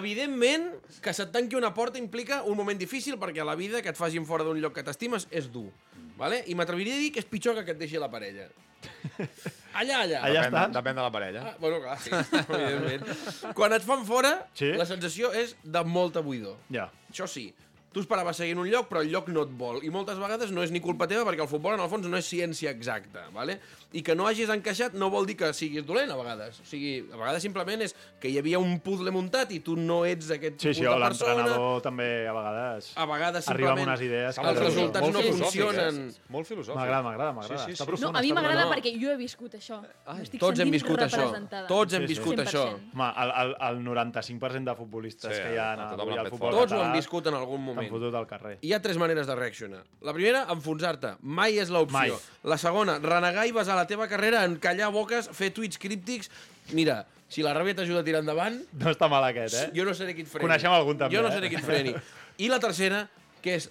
evidentment, 0.00 0.66
que 1.04 1.14
se't 1.14 1.30
tanqui 1.36 1.56
una 1.60 1.72
porta 1.76 2.00
implica 2.00 2.42
un 2.48 2.56
moment 2.58 2.78
difícil 2.80 3.18
perquè 3.20 3.44
a 3.44 3.48
la 3.48 3.54
vida 3.60 3.82
que 3.84 3.92
et 3.92 3.98
facin 4.00 4.26
fora 4.26 4.44
d'un 4.46 4.58
lloc 4.62 4.74
que 4.74 4.84
t'estimes 4.86 5.28
és 5.30 5.50
dur. 5.52 5.68
Vale? 6.18 6.42
I 6.48 6.56
m'atreviria 6.58 6.96
a 6.96 7.00
dir 7.04 7.12
que 7.14 7.20
és 7.22 7.28
pitjor 7.28 7.54
que 7.56 7.64
que 7.64 7.76
et 7.76 7.78
deixi 7.80 8.00
la 8.00 8.10
parella. 8.10 8.48
Allà, 9.80 10.00
allà. 10.02 10.20
Allà 10.26 10.40
depèn, 10.42 10.54
estàs? 10.56 10.72
depèn 10.74 10.96
de 10.98 11.02
la 11.04 11.10
parella. 11.14 11.42
Ah, 11.46 11.56
bueno, 11.62 11.78
clar, 11.84 11.96
sí, 12.02 12.10
evidentment. 12.58 13.54
Quan 13.56 13.72
et 13.76 13.84
fan 13.86 14.04
fora, 14.08 14.32
Sí? 14.58 14.72
la 14.76 14.86
sensació 14.88 15.30
és 15.36 15.54
de 15.62 15.82
molta 15.86 16.22
buidor. 16.26 16.56
Ja. 16.74 16.88
Això 17.12 17.28
sí, 17.30 17.46
tu 17.94 18.02
esperaves 18.02 18.36
seguir 18.38 18.56
en 18.56 18.64
un 18.64 18.68
lloc, 18.70 18.88
però 18.90 19.04
el 19.04 19.10
lloc 19.12 19.28
no 19.30 19.44
et 19.46 19.52
vol. 19.62 19.80
I 19.86 19.90
moltes 19.94 20.18
vegades 20.18 20.50
no 20.54 20.62
és 20.66 20.70
ni 20.74 20.82
culpa 20.82 21.06
teva, 21.10 21.24
perquè 21.28 21.46
el 21.46 21.50
futbol, 21.50 21.74
en 21.78 21.84
el 21.86 21.90
fons, 21.92 22.06
no 22.10 22.18
és 22.18 22.26
ciència 22.28 22.70
exacta, 22.74 23.28
¿vale? 23.34 23.60
I 23.92 24.02
que 24.02 24.14
no 24.14 24.26
hagis 24.28 24.48
encaixat 24.48 24.94
no 24.94 25.08
vol 25.10 25.26
dir 25.26 25.36
que 25.36 25.52
siguis 25.52 25.84
dolent, 25.86 26.10
a 26.10 26.16
vegades. 26.16 26.60
O 26.60 26.64
sigui, 26.64 27.00
a 27.12 27.16
vegades 27.16 27.42
simplement 27.42 27.82
és 27.82 27.94
que 28.20 28.28
hi 28.30 28.36
havia 28.38 28.58
un 28.62 28.78
puzzle 28.80 29.10
muntat 29.10 29.50
i 29.52 29.60
tu 29.60 29.74
no 29.76 30.04
ets 30.04 30.30
aquest 30.30 30.60
Sí, 30.60 30.68
tipus 30.68 30.76
sí, 30.76 30.82
de 30.82 30.88
o 30.88 30.98
persona. 31.00 31.34
l'entrenador 31.34 31.82
també 31.82 32.28
a 32.28 32.32
vegades, 32.32 32.92
A 32.96 33.06
vegades 33.06 33.48
arriba 33.48 33.70
amb 33.72 33.78
simplement 33.80 33.88
unes 33.88 34.00
idees 34.00 34.38
els 34.38 34.58
resultats 34.60 35.00
Molt 35.02 35.14
no 35.14 35.22
funcionen. 35.32 36.08
eh? 36.10 36.14
Molt 36.28 36.46
filosòfic. 36.46 36.76
M'agrada, 36.78 37.02
m'agrada, 37.02 37.32
m'agrada. 37.32 37.58
Sí, 37.64 37.66
sí, 37.66 37.72
Està 37.72 37.84
sí. 37.84 37.90
profund, 37.90 38.12
No, 38.12 38.18
a 38.18 38.22
mi 38.22 38.32
m'agrada 38.32 38.62
profund. 38.68 38.84
perquè 38.84 39.00
jo 39.02 39.10
he 39.10 39.16
viscut 39.16 39.54
això. 39.54 39.80
M'estic 40.16 40.40
tots 40.40 40.60
hem 40.60 40.70
viscut 40.70 40.98
això. 41.00 41.26
Tots 41.66 41.92
hem 41.94 42.06
Sí, 42.06 42.06
sí. 42.06 42.14
viscut 42.14 42.38
això. 42.38 42.64
100%. 42.70 42.94
Home, 42.94 43.12
el, 43.16 43.30
el, 43.42 43.56
el 43.70 43.84
95% 43.84 44.64
de 44.70 44.74
futbolistes 44.76 45.34
Sí, 45.36 45.42
que 45.42 45.54
hi 45.54 45.58
ha 45.58 45.72
avui 45.72 46.14
l'han 46.14 46.18
al 46.26 46.30
futbol 46.30 46.50
Tots 46.52 46.72
ho 46.72 46.76
català 46.76 46.86
han 46.86 46.92
viscut 46.92 47.26
en 47.26 47.34
algun 47.34 47.56
t'han 47.58 47.64
moment. 47.66 47.90
fotut 47.90 48.14
al 48.14 48.26
carrer. 48.26 48.58
Hi 48.62 48.72
ha 48.72 48.80
tres 48.82 48.96
maneres 48.98 49.26
de 49.26 49.34
reaccionar. 49.34 49.82
La 50.02 50.12
primera, 50.12 50.46
enfonsar-te. 50.50 51.16
Mai 51.22 51.58
és 51.58 51.70
l'opció. 51.70 52.18
La 52.44 52.56
segona, 52.58 52.98
renegar 52.98 53.46
i 53.46 53.52
basar 53.52 53.76
la 53.80 53.86
teva 53.88 54.06
carrera 54.10 54.44
en 54.46 54.58
callar 54.62 54.92
boques, 54.94 55.30
fer 55.36 55.50
tuits 55.56 55.80
críptics. 55.80 56.30
Mira, 56.76 57.02
si 57.30 57.42
la 57.46 57.54
ràbia 57.56 57.74
t'ajuda 57.80 58.04
a 58.04 58.06
tirar 58.06 58.20
endavant, 58.24 58.60
No 58.78 58.90
està 58.92 59.08
mal 59.10 59.24
aquest, 59.32 59.54
eh? 59.56 59.66
jo 59.76 59.84
no 59.88 59.94
seré 59.96 60.14
qui 60.14 60.22
et 60.26 60.30
freni. 60.30 60.44
Coneixem 60.46 60.72
algun 60.76 60.98
també, 61.00 61.16
Jo 61.16 61.22
no 61.24 61.30
eh? 61.32 61.36
seré 61.38 61.48
qui 61.52 61.58
et 61.60 61.66
freni. 61.66 61.94
I 62.40 62.48
la 62.52 62.58
tercera, 62.62 63.04
que 63.42 63.54
és 63.58 63.70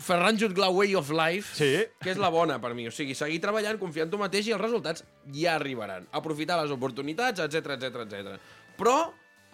Ferran 0.00 0.38
Jutglar 0.40 0.70
Way 0.72 0.94
of 0.96 1.10
Life, 1.12 1.54
Sí. 1.58 1.84
que 2.00 2.10
és 2.14 2.16
la 2.20 2.30
bona 2.32 2.56
per 2.60 2.72
mi. 2.74 2.86
O 2.88 2.92
sigui, 2.94 3.14
seguir 3.14 3.40
treballant, 3.42 3.76
confiar 3.78 4.06
en 4.06 4.10
tu 4.14 4.18
mateix 4.20 4.46
i 4.48 4.54
els 4.56 4.60
resultats 4.62 5.04
ja 5.32 5.56
arribaran. 5.58 6.06
Aprofitar 6.12 6.56
les 6.62 6.72
oportunitats, 6.72 7.40
etc 7.44 7.74
etc 7.76 8.00
etc. 8.06 8.38
Però 8.78 8.96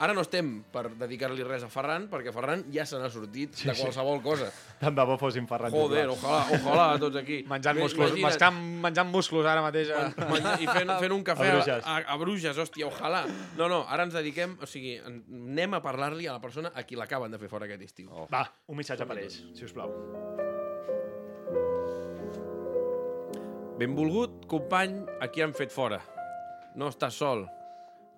ara 0.00 0.14
no 0.16 0.22
estem 0.24 0.62
per 0.72 0.86
dedicar-li 0.96 1.44
res 1.44 1.62
a 1.66 1.68
Ferran, 1.68 2.06
perquè 2.08 2.32
Ferran 2.32 2.62
ja 2.72 2.86
se 2.88 2.96
n'ha 2.98 3.10
sortit 3.12 3.52
Sí, 3.58 3.68
de 3.68 3.74
sí. 3.76 3.82
qualsevol 3.84 4.22
cosa. 4.24 4.46
Tant 4.80 4.96
de 4.96 5.04
bo 5.04 5.18
fossin 5.20 5.44
Ferran 5.50 5.74
Joder, 5.74 6.06
ojalà, 6.08 6.38
ojalà, 6.56 6.86
tots 7.02 7.20
aquí. 7.20 7.42
Menjant 7.52 7.76
Bé, 7.76 7.84
músculs, 7.84 8.14
imagina't, 8.16 8.56
menjant, 8.56 8.80
menjant 8.86 9.10
músculs 9.12 9.46
ara 9.52 9.60
mateix. 9.66 9.90
A... 9.92 10.06
I 10.56 10.66
fent, 10.70 10.94
fent 11.04 11.12
un 11.18 11.24
cafè 11.26 11.50
A 11.50 11.52
Bruges. 11.58 11.84
a, 11.84 11.98
a 12.14 12.18
Bruges, 12.24 12.56
hòstia, 12.64 12.88
ojalà. 12.88 13.26
No, 13.60 13.68
no, 13.68 13.82
ara 13.88 14.08
ens 14.08 14.16
dediquem, 14.16 14.56
o 14.62 14.66
sigui, 14.70 14.96
anem 15.04 15.76
a 15.76 15.82
parlar-li 15.84 16.26
a 16.30 16.38
la 16.38 16.40
persona 16.40 16.72
a 16.74 16.86
qui 16.88 16.96
l'acaben 16.96 17.30
de 17.30 17.38
fer 17.42 17.52
fora 17.52 17.68
aquest 17.68 17.84
estiu. 17.90 18.08
Oh. 18.10 18.24
Va, 18.32 18.46
un 18.72 18.80
missatge 18.80 19.04
per 19.06 19.18
ells, 19.20 19.42
si 19.54 19.68
us 19.68 19.76
plau. 19.76 19.92
Benvolgut 23.80 24.42
company 24.48 24.98
a 25.20 25.28
qui 25.32 25.40
han 25.44 25.54
fet 25.56 25.72
fora. 25.72 26.00
No 26.76 26.88
estàs 26.92 27.16
sol. 27.16 27.46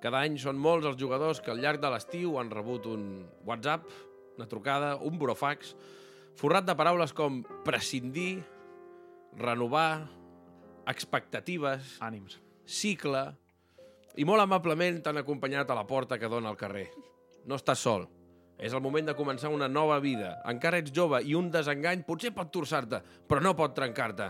Cada 0.03 0.19
any 0.27 0.35
són 0.43 0.59
molts 0.59 0.89
els 0.89 0.99
jugadors 0.99 1.39
que 1.39 1.53
al 1.53 1.61
llarg 1.63 1.79
de 1.83 1.91
l'estiu 1.93 2.35
han 2.41 2.51
rebut 2.51 2.89
un 2.91 3.05
WhatsApp, 3.47 3.87
una 4.35 4.49
trucada, 4.51 4.97
un 4.99 5.19
burofax, 5.19 5.77
forrat 6.41 6.67
de 6.67 6.75
paraules 6.75 7.13
com 7.15 7.43
prescindir, 7.63 8.43
renovar, 9.39 10.09
expectatives, 10.91 12.01
Ànims. 12.03 12.41
cicle, 12.67 13.29
i 14.19 14.27
molt 14.27 14.43
amablement 14.43 14.99
t'han 15.05 15.23
acompanyat 15.23 15.71
a 15.71 15.79
la 15.79 15.87
porta 15.87 16.19
que 16.19 16.29
dona 16.29 16.51
al 16.51 16.59
carrer. 16.59 16.89
No 17.47 17.57
estàs 17.57 17.79
sol. 17.79 18.09
És 18.59 18.75
el 18.75 18.83
moment 18.83 19.07
de 19.09 19.15
començar 19.19 19.51
una 19.51 19.69
nova 19.69 19.97
vida. 20.03 20.37
Encara 20.47 20.79
ets 20.83 20.93
jove 20.95 21.23
i 21.27 21.35
un 21.35 21.49
desengany 21.51 22.05
potser 22.07 22.31
pot 22.35 22.51
torçar-te, 22.53 23.01
però 23.27 23.43
no 23.43 23.55
pot 23.59 23.75
trencar-te. 23.75 24.29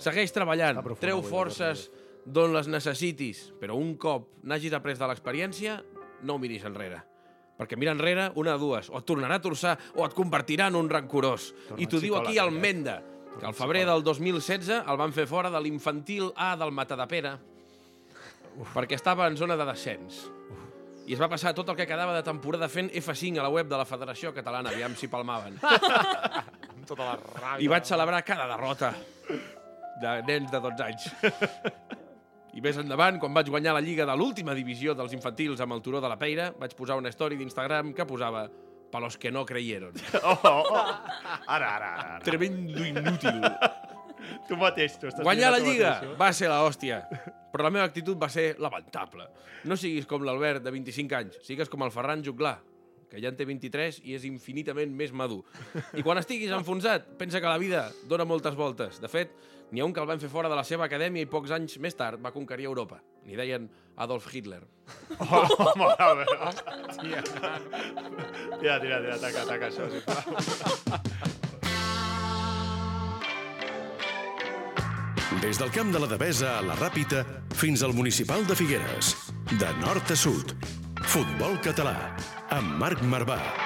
Segueix 0.00 0.32
treballant, 0.32 0.80
treu 1.00 1.18
avui, 1.18 1.30
forces 1.30 1.88
d'on 2.24 2.54
les 2.54 2.68
necessitis, 2.72 3.46
però 3.60 3.76
un 3.78 3.94
cop 4.00 4.30
n'hagis 4.42 4.74
après 4.76 4.98
de 4.98 5.08
l'experiència, 5.10 5.78
no 6.24 6.38
miris 6.40 6.64
enrere. 6.64 7.02
Perquè 7.54 7.78
mira 7.78 7.92
enrere, 7.94 8.30
una 8.40 8.56
de 8.56 8.62
dues, 8.62 8.88
o 8.90 8.98
et 8.98 9.06
tornarà 9.06 9.38
a 9.38 9.44
torçar 9.44 9.76
o 9.94 10.04
et 10.06 10.14
convertirà 10.16 10.68
en 10.72 10.78
un 10.80 10.88
rancorós. 10.90 11.52
Torna 11.68 11.82
I 11.82 11.88
t'ho 11.90 12.00
diu 12.02 12.16
aquí 12.18 12.38
el 12.42 12.50
eh? 12.50 12.60
Menda, 12.60 13.00
que 13.38 13.46
al 13.46 13.54
febrer 13.54 13.84
del 13.86 14.02
2016 14.02 14.70
el 14.80 14.98
van 14.98 15.14
fer 15.14 15.26
fora 15.30 15.50
de 15.50 15.60
l'infantil 15.62 16.32
A 16.34 16.54
del 16.58 16.74
Matadepera 16.74 17.36
perquè 18.74 18.94
estava 18.94 19.26
en 19.26 19.36
zona 19.36 19.56
de 19.58 19.66
descens. 19.66 20.20
I 21.04 21.16
es 21.16 21.20
va 21.20 21.28
passar 21.28 21.52
tot 21.56 21.68
el 21.68 21.76
que 21.76 21.86
quedava 21.88 22.14
de 22.16 22.22
temporada 22.24 22.68
fent 22.72 22.88
F5 22.96 23.40
a 23.40 23.44
la 23.44 23.50
web 23.52 23.68
de 23.68 23.76
la 23.76 23.84
Federació 23.84 24.32
Catalana, 24.32 24.72
aviam 24.72 24.94
si 24.96 25.10
palmaven. 25.12 25.58
Amb 26.72 26.86
tota 26.88 27.10
la 27.10 27.18
ràbia. 27.18 27.60
I 27.60 27.68
vaig 27.68 27.90
celebrar 27.90 28.22
cada 28.24 28.48
derrota 28.54 28.94
de 30.00 30.16
nens 30.30 30.54
de 30.54 30.62
12 30.64 30.88
anys. 30.88 31.10
I 32.54 32.62
més 32.62 32.76
endavant, 32.78 33.18
quan 33.18 33.34
vaig 33.34 33.48
guanyar 33.50 33.74
la 33.74 33.82
lliga 33.82 34.06
de 34.06 34.14
l'última 34.14 34.54
divisió 34.54 34.94
dels 34.94 35.14
infantils 35.16 35.62
amb 35.64 35.74
el 35.74 35.82
Turó 35.82 36.00
de 36.00 36.10
la 36.10 36.18
Peira, 36.18 36.52
vaig 36.58 36.76
posar 36.78 36.98
una 37.00 37.10
story 37.10 37.38
d'Instagram 37.40 37.90
que 37.96 38.06
posava 38.06 38.46
pa 38.94 39.00
los 39.02 39.18
que 39.18 39.32
no 39.34 39.44
creyeron. 39.44 39.94
Oh, 40.22 40.38
oh, 40.44 40.62
oh. 40.70 40.84
Ara, 41.46 41.74
ara, 41.74 41.88
ara. 41.94 42.20
Tremendo 42.22 42.86
inútil. 42.86 43.42
Tu 44.48 44.56
mateix, 44.56 44.94
tu 44.96 45.08
estàs 45.10 45.24
Guanyar 45.24 45.50
la 45.52 45.58
Lliga 45.60 45.90
mateix, 45.98 46.12
va 46.20 46.28
ser 46.32 46.48
la 46.48 46.62
hòstia, 46.64 47.02
però 47.52 47.66
la 47.66 47.70
meva 47.74 47.84
actitud 47.84 48.16
va 48.20 48.30
ser 48.32 48.54
lamentable. 48.62 49.26
No 49.68 49.76
siguis 49.76 50.06
com 50.08 50.24
l'Albert, 50.24 50.62
de 50.64 50.72
25 50.72 51.18
anys, 51.18 51.36
sigues 51.44 51.68
com 51.72 51.84
el 51.84 51.92
Ferran 51.92 52.24
Juglar, 52.24 52.54
que 53.10 53.20
ja 53.20 53.28
en 53.28 53.36
té 53.36 53.44
23 53.48 54.00
i 54.08 54.16
és 54.16 54.24
infinitament 54.28 54.94
més 54.96 55.12
madur. 55.12 55.42
I 55.92 56.04
quan 56.06 56.20
estiguis 56.20 56.54
enfonsat, 56.56 57.12
pensa 57.20 57.40
que 57.40 57.52
la 57.52 57.60
vida 57.60 57.84
dona 58.08 58.24
moltes 58.28 58.56
voltes. 58.56 58.96
De 59.02 59.12
fet, 59.12 59.36
n'hi 59.74 59.82
ha 59.82 59.86
un 59.88 59.92
que 59.92 60.00
el 60.00 60.06
van 60.06 60.20
fer 60.22 60.30
fora 60.30 60.48
de 60.48 60.54
la 60.54 60.62
seva 60.62 60.86
acadèmia 60.86 61.26
i 61.26 61.30
pocs 61.30 61.50
anys 61.56 61.78
més 61.82 61.96
tard 61.98 62.22
va 62.22 62.30
conquerir 62.34 62.68
Europa. 62.70 63.00
N'hi 63.26 63.34
deien 63.40 63.66
Adolf 64.06 64.30
Hitler. 64.32 64.62
Oh, 65.24 65.46
mare 65.78 66.14
meva. 66.18 66.50
Tira, 68.60 68.78
tira, 68.80 68.98
tira, 69.00 69.18
taca, 69.22 69.44
taca 69.48 69.66
això, 69.70 69.88
sisplau. 69.92 71.24
Des 75.42 75.58
del 75.60 75.70
camp 75.74 75.90
de 75.92 76.00
la 76.00 76.08
Devesa 76.08 76.58
a 76.58 76.62
la 76.64 76.76
Ràpita 76.78 77.24
fins 77.58 77.82
al 77.82 77.94
municipal 77.96 78.46
de 78.48 78.56
Figueres. 78.56 79.14
De 79.58 79.70
nord 79.82 80.10
a 80.10 80.16
sud. 80.16 80.54
Futbol 81.04 81.58
català. 81.64 81.98
Amb 82.54 82.78
Marc 82.80 83.02
Marvà. 83.02 83.63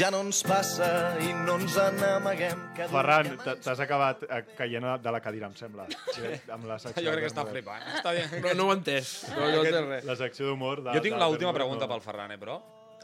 Ja 0.00 0.08
no 0.08 0.22
ens 0.24 0.38
passa 0.48 0.86
i 1.20 1.28
no 1.44 1.58
ens 1.60 1.74
n'amaguem. 1.98 2.60
que 2.72 2.86
Ferran, 2.88 3.34
t'has 3.44 3.82
acabat 3.84 4.22
eh, 4.24 4.38
caient 4.56 4.86
de 5.04 5.12
la 5.12 5.20
cadira, 5.20 5.50
em 5.50 5.56
sembla. 5.58 5.84
Sí, 6.14 6.30
amb 6.54 6.64
la 6.70 6.78
secció 6.80 7.04
Jo 7.04 7.12
crec 7.12 7.26
que 7.26 7.28
està 7.28 7.44
flipant. 7.44 7.84
Està 7.98 8.14
dient... 8.16 8.32
No, 8.40 8.54
no 8.56 8.68
ho 8.70 8.72
he 8.72 8.78
entès. 8.78 9.10
No, 9.34 9.50
no 9.52 9.58
entès 9.60 9.84
res. 9.90 10.06
La 10.08 10.16
secció 10.16 10.48
d'humor 10.48 10.80
de... 10.86 10.94
Jo 10.96 11.02
tinc 11.04 11.20
l'última 11.20 11.52
pregunta 11.52 11.84
no. 11.84 11.90
pel 11.92 12.00
Ferran, 12.06 12.32
eh, 12.32 12.40
però? 12.40 12.56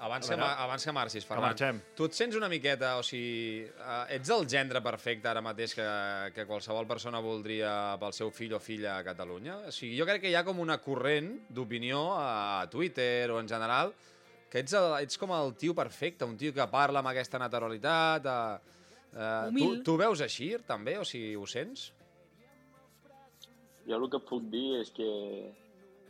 Abans 0.07 0.31
A 0.31 0.41
que, 0.41 0.49
abans 0.65 0.89
que 0.89 0.97
marxis, 0.97 1.29
Ferran. 1.29 1.45
marxem. 1.51 1.83
Tu 2.01 2.09
et 2.09 2.17
sents 2.17 2.41
una 2.41 2.49
miqueta, 2.49 2.95
o 2.97 3.05
sigui, 3.05 3.69
uh, 3.77 4.01
ets 4.17 4.33
el 4.33 4.49
gendre 4.49 4.81
perfecte 4.89 5.29
ara 5.29 5.45
mateix 5.45 5.77
que, 5.77 5.87
que 6.33 6.49
qualsevol 6.49 6.89
persona 6.89 7.21
voldria 7.21 7.77
pel 8.01 8.17
seu 8.17 8.33
fill 8.33 8.57
o 8.57 8.61
filla 8.73 8.97
a 8.97 9.05
Catalunya? 9.05 9.67
O 9.69 9.77
sigui, 9.83 10.01
jo 10.01 10.09
crec 10.09 10.25
que 10.25 10.33
hi 10.33 10.41
ha 10.41 10.47
com 10.49 10.65
una 10.65 10.81
corrent 10.81 11.35
d'opinió 11.53 12.07
a 12.17 12.65
Twitter 12.73 13.29
o 13.37 13.41
en 13.45 13.53
general 13.53 13.93
que 14.51 14.63
ets, 14.63 14.77
el, 14.79 14.93
ets 15.03 15.19
com 15.21 15.33
el 15.37 15.53
tio 15.59 15.75
perfecte, 15.75 16.25
un 16.25 16.39
tio 16.41 16.55
que 16.55 16.67
parla 16.73 17.03
amb 17.03 17.13
aquesta 17.13 17.41
naturalitat... 17.43 18.27
Uh, 18.27 18.75
uh, 19.13 19.21
tu, 19.51 19.51
Humil. 19.53 19.79
tu 19.85 19.95
ho 19.95 20.01
veus 20.01 20.23
així, 20.25 20.53
també? 20.69 20.97
O 21.01 21.07
sigui, 21.09 21.35
ho 21.37 21.47
sents? 21.51 21.91
Jo 23.87 24.01
el 24.01 24.09
que 24.11 24.21
puc 24.29 24.47
dir 24.51 24.81
és 24.81 24.91
que, 24.95 25.09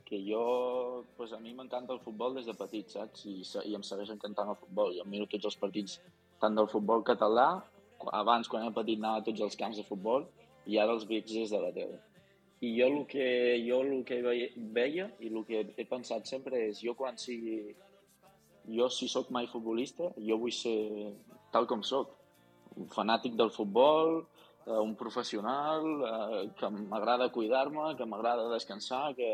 que 0.09 0.21
jo, 0.25 1.05
pues 1.17 1.33
a 1.37 1.41
mi 1.43 1.53
m'encanta 1.55 1.93
el 1.93 2.01
futbol 2.05 2.37
des 2.39 2.49
de 2.49 2.55
petit, 2.57 2.89
saps? 2.95 3.27
I, 3.29 3.41
I 3.69 3.77
em 3.77 3.85
segueix 3.85 4.13
encantant 4.15 4.53
el 4.55 4.61
futbol. 4.61 4.95
Jo 4.97 5.05
miro 5.09 5.29
tots 5.33 5.51
els 5.53 5.59
partits, 5.61 5.99
tant 6.41 6.57
del 6.57 6.71
futbol 6.73 7.05
català, 7.05 7.51
abans, 8.13 8.49
quan 8.49 8.65
era 8.65 8.75
petit, 8.77 9.01
anava 9.01 9.23
a 9.23 9.27
tots 9.27 9.45
els 9.45 9.57
camps 9.59 9.81
de 9.81 9.87
futbol, 9.87 10.29
i 10.67 10.79
ara 10.83 10.95
els 10.97 11.07
veig 11.09 11.27
des 11.31 11.53
de 11.53 11.61
la 11.63 11.73
tele. 11.75 11.99
I 12.65 12.73
jo 12.79 12.87
el 12.89 13.03
que, 13.11 13.27
jo 13.67 13.83
el 13.85 14.05
que 14.09 14.23
veia, 14.25 14.49
veia 14.77 15.11
i 15.21 15.29
el 15.29 15.43
que 15.49 15.67
he 15.77 15.85
pensat 15.89 16.29
sempre 16.29 16.63
és, 16.71 16.81
jo 16.85 16.97
quan 16.99 17.19
sigui... 17.21 17.75
Jo, 18.69 18.89
si 18.91 19.07
sóc 19.09 19.31
mai 19.31 19.47
futbolista, 19.47 20.11
jo 20.19 20.39
vull 20.43 20.53
ser 20.53 21.13
tal 21.55 21.67
com 21.71 21.83
sóc. 21.87 22.11
Un 22.77 22.89
fanàtic 22.93 23.37
del 23.39 23.51
futbol, 23.55 24.25
eh, 24.67 24.79
un 24.83 24.95
professional, 24.99 25.87
eh, 25.87 26.51
que 26.59 26.69
m'agrada 26.71 27.31
cuidar-me, 27.33 27.95
que 27.97 28.05
m'agrada 28.05 28.49
descansar, 28.53 29.15
que, 29.15 29.31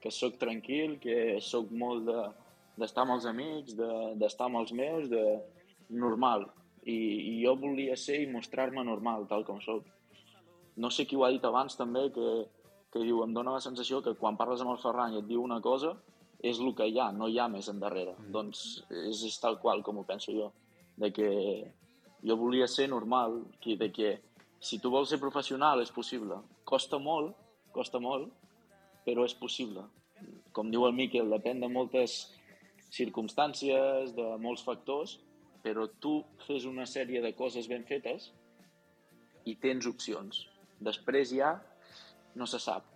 que 0.00 0.10
sóc 0.10 0.38
tranquil, 0.38 0.98
que 1.00 1.38
sóc 1.40 1.70
molt 1.70 2.06
de 2.08 2.22
d'estar 2.76 3.04
amb 3.04 3.12
els 3.14 3.26
amics, 3.30 3.76
de- 3.78 4.14
d'estar 4.18 4.48
amb 4.48 4.56
els 4.58 4.72
meus, 4.74 5.04
de 5.08 5.20
normal. 5.90 6.48
I, 6.82 6.96
I 7.30 7.44
jo 7.44 7.52
volia 7.56 7.94
ser 7.96 8.16
i 8.22 8.26
mostrar-me 8.26 8.82
normal, 8.82 9.28
tal 9.30 9.44
com 9.46 9.60
sóc. 9.62 9.84
No 10.76 10.90
sé 10.90 11.06
qui 11.06 11.14
ho 11.14 11.22
ha 11.22 11.30
dit 11.30 11.44
abans 11.46 11.76
també, 11.78 12.08
que, 12.10 12.48
que 12.90 12.98
diu, 13.04 13.22
em 13.22 13.32
dóna 13.32 13.52
la 13.54 13.60
sensació 13.62 14.02
que 14.02 14.16
quan 14.18 14.34
parles 14.36 14.60
amb 14.64 14.72
el 14.74 14.80
Ferran 14.82 15.14
i 15.14 15.20
et 15.22 15.28
diu 15.28 15.44
una 15.44 15.60
cosa, 15.62 15.94
és 16.44 16.60
el 16.60 16.74
que 16.76 16.86
hi 16.90 16.98
ha, 17.00 17.08
no 17.16 17.28
hi 17.30 17.38
ha 17.40 17.48
més 17.48 17.70
endarrere. 17.72 18.14
Mm. 18.18 18.30
Doncs 18.36 18.60
és, 18.90 19.24
és 19.30 19.40
tal 19.40 19.58
qual 19.62 19.82
com 19.86 20.00
ho 20.00 20.06
penso 20.08 20.34
jo. 20.36 20.50
De 21.00 21.10
que 21.14 21.28
jo 22.24 22.36
volia 22.40 22.68
ser 22.70 22.88
normal, 22.92 23.40
que, 23.64 23.78
de 23.80 23.90
que 23.92 24.14
si 24.64 24.78
tu 24.80 24.92
vols 24.92 25.10
ser 25.12 25.20
professional 25.22 25.82
és 25.82 25.92
possible. 25.92 26.38
Costa 26.68 27.00
molt, 27.00 27.34
costa 27.74 28.00
molt, 28.00 28.30
però 29.04 29.26
és 29.28 29.36
possible. 29.36 29.88
com 30.54 30.70
diu 30.70 30.84
el 30.86 30.94
Miquel, 30.94 31.32
depèn 31.32 31.58
de 31.60 31.68
moltes 31.68 32.12
circumstàncies, 32.94 34.12
de 34.14 34.26
molts 34.38 34.62
factors, 34.62 35.16
però 35.64 35.88
tu 36.00 36.20
fes 36.46 36.64
una 36.70 36.86
sèrie 36.86 37.20
de 37.24 37.32
coses 37.34 37.66
ben 37.66 37.82
fetes 37.88 38.28
i 39.50 39.56
tens 39.60 39.88
opcions. 39.90 40.44
Després 40.78 41.32
ja 41.34 41.56
no 42.38 42.46
se 42.46 42.60
sap. 42.62 42.86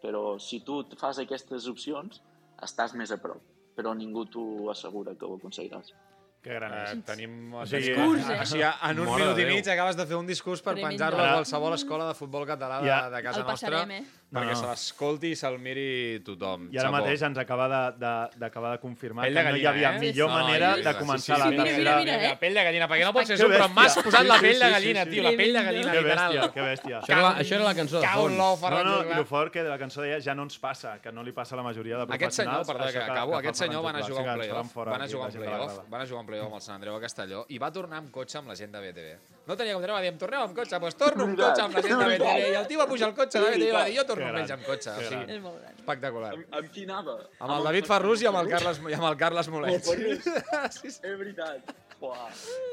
Però 0.00 0.38
si 0.38 0.60
tu 0.64 0.78
fas 1.00 1.18
aquestes 1.18 1.66
opcions, 1.68 2.22
estàs 2.66 2.94
més 2.98 3.10
a 3.12 3.18
prop. 3.22 3.42
Però 3.76 3.94
ningú 3.96 4.26
t'ho 4.28 4.70
assegura 4.72 5.14
que 5.16 5.24
ho 5.26 5.36
aconseguiràs. 5.38 5.92
Que 6.40 6.54
gran. 6.56 6.72
Eh, 6.72 7.02
tenim... 7.04 7.52
O 7.52 7.66
sigui, 7.68 7.90
sigui, 7.90 8.00
eh? 8.00 8.38
o 8.40 8.46
sigui, 8.48 8.64
en 8.64 9.00
un 9.02 9.10
Mare 9.10 9.24
minut 9.26 9.40
i 9.42 9.44
mig 9.50 9.68
acabes 9.68 9.98
de 9.98 10.06
fer 10.08 10.16
un 10.16 10.28
discurs 10.28 10.62
per 10.64 10.74
penjar-lo 10.78 11.20
a 11.20 11.34
qualsevol 11.34 11.76
escola 11.76 12.06
de 12.08 12.14
futbol 12.16 12.46
català 12.48 12.80
de, 12.80 12.88
Ja. 12.88 13.02
de 13.12 13.20
casa 13.22 13.42
El 13.42 13.46
nostra 13.50 13.68
passarem, 13.68 14.06
eh? 14.30 14.34
perquè 14.36 14.44
No, 14.46 14.50
no. 14.52 14.60
se 14.60 14.66
l'escolti 14.66 15.30
i 15.32 15.36
se'l 15.36 15.58
miri 15.58 16.20
tothom. 16.24 16.68
I 16.72 16.78
ara 16.78 16.88
Xapó. 16.88 16.96
mateix 17.00 17.22
ens 17.22 17.38
acaba 17.38 17.66
de- 17.68 17.98
de- 17.98 18.38
d'acabar 18.38 18.70
de, 18.70 18.76
de 18.76 18.80
confirmar 18.80 19.24
Pell 19.26 19.34
que 19.34 19.42
de 19.42 19.50
no 19.50 19.56
hi 19.56 19.62
gallina, 19.62 19.70
havia 19.90 19.96
eh? 19.96 20.00
millor 20.00 20.28
No, 20.30 20.34
manera 20.38 20.74
sí, 20.76 20.82
de 20.82 20.92
sí, 20.92 20.98
començar 20.98 21.34
sí, 21.36 21.40
la 21.40 21.44
sí, 21.44 21.50
mira, 21.50 21.64
tercera... 21.64 21.96
mira, 21.98 22.16
mira, 22.18 22.38
pell 22.38 22.54
de 22.54 22.64
gallina, 22.64 22.88
perquè 22.88 23.04
no 23.04 23.12
pot 23.12 23.26
ser 23.26 23.36
Que 23.36 23.42
su, 23.42 23.48
però 23.50 23.68
m'has 23.74 23.96
posat 23.98 24.24
la 24.26 24.34
Sí, 24.36 24.40
pell 24.46 24.54
sí, 24.54 24.60
de 24.60 24.66
sí, 24.66 24.72
gallina, 24.72 25.04
sí, 25.04 25.10
tio, 25.10 25.22
sí. 25.22 25.30
la 25.30 25.36
pell 25.36 25.52
de 25.52 25.62
gallina, 25.64 25.92
Que 25.92 26.00
bèstia, 26.02 26.52
que 26.54 26.60
bèstia. 26.62 27.00
Això 27.00 27.12
era 27.12 27.22
la- 27.22 27.36
això 27.40 27.54
era 27.56 27.64
la 27.64 27.74
cançó 27.74 28.00
de 28.00 28.06
fons. 28.06 28.36
No, 28.70 28.84
no, 28.84 29.02
i 29.10 29.18
el 29.18 29.26
fort 29.26 29.52
que 29.52 29.62
la 29.62 29.78
cançó 29.78 30.02
deia 30.02 30.20
ja 30.20 30.34
no 30.34 30.42
ens 30.44 30.58
passa, 30.58 30.98
que 31.02 31.10
no 31.12 31.22
li 31.22 31.32
passa 31.32 31.54
a 31.54 31.58
la 31.58 31.62
majoria 31.62 31.96
de 31.98 32.02
Aquest 32.14 32.32
senyor, 32.32 32.64
professionals. 32.64 32.66
perdó, 32.68 32.92
que 32.92 32.98
això 32.98 33.12
acabo, 33.12 33.32
que 33.32 33.38
aquest 33.38 33.56
senyor 33.56 33.82
va 33.84 33.90
anar 33.90 34.02
a 34.02 34.06
jugar 34.06 34.20
un 34.20 34.24
Sí, 34.24 34.30
que 34.30 34.36
playoff, 34.38 34.54
faran 34.56 34.70
fora 34.70 34.90
va 34.90 34.96
anar 34.96 35.06
a 35.06 35.10
jugar 35.10 35.20
la 35.20 35.26
un 35.26 35.32
que 35.32 35.38
playoff, 35.38 35.60
l'agrada. 35.70 35.90
va 35.90 35.96
anar 35.96 36.04
a 36.06 36.08
jugar 36.08 36.20
un 36.20 36.26
playoff 36.26 36.46
amb 36.46 36.54
el 36.54 36.60
Sant 36.62 36.74
Andreu 36.76 36.94
a 36.96 37.00
Castelló 37.00 37.44
i 37.48 37.58
va 37.58 37.72
tornar 37.72 37.98
amb 37.98 38.10
cotxe 38.10 38.38
amb 38.38 38.48
la 38.48 38.54
gent 38.56 38.72
de 38.72 38.80
BTV. 38.80 39.18
No 39.50 39.56
tenia 39.58 39.74
com 39.74 39.82
dir, 39.82 39.90
va 39.90 40.00
dir, 40.04 40.12
em 40.12 40.18
torneu 40.20 40.44
amb 40.44 40.54
cotxe, 40.54 40.78
doncs 40.78 40.94
torno 41.00 41.24
amb 41.26 41.34
cotxe 41.40 41.62
amb 41.64 41.74
la 41.74 41.82
gent 41.82 41.98
de 41.98 42.06
BTV. 42.12 42.46
I 42.52 42.56
el 42.60 42.66
tio 42.70 42.78
va 42.78 42.86
pujar 42.86 43.08
al 43.08 43.14
cotxe 43.18 43.40
de 43.42 43.48
BTV 43.50 43.66
i 43.66 43.72
va 43.74 43.84
dir, 43.88 43.96
jo 43.98 44.04
torno 44.06 44.28
amb 44.28 44.38
ells 44.44 44.52
amb 44.54 44.66
cotxe. 44.68 44.94
O 44.94 45.06
sigui, 45.08 45.24
És 45.34 45.40
molt 45.42 45.58
gran. 45.58 45.74
espectacular. 45.80 46.30
Amb, 46.36 46.54
amb 46.60 46.70
qui 46.76 46.84
anava? 46.86 47.16
Amb 47.40 47.54
el 47.56 47.66
David 47.66 47.88
Ferrus 47.90 48.22
i 48.22 48.28
amb 48.30 48.38
el 48.44 48.50
Carles, 48.52 48.78
i 48.86 48.98
amb 49.00 49.08
el 49.10 49.16
Carles 49.24 49.50
Molet. 49.50 49.90
És 50.92 51.00
veritat. 51.02 51.74
Uah. 52.00 52.30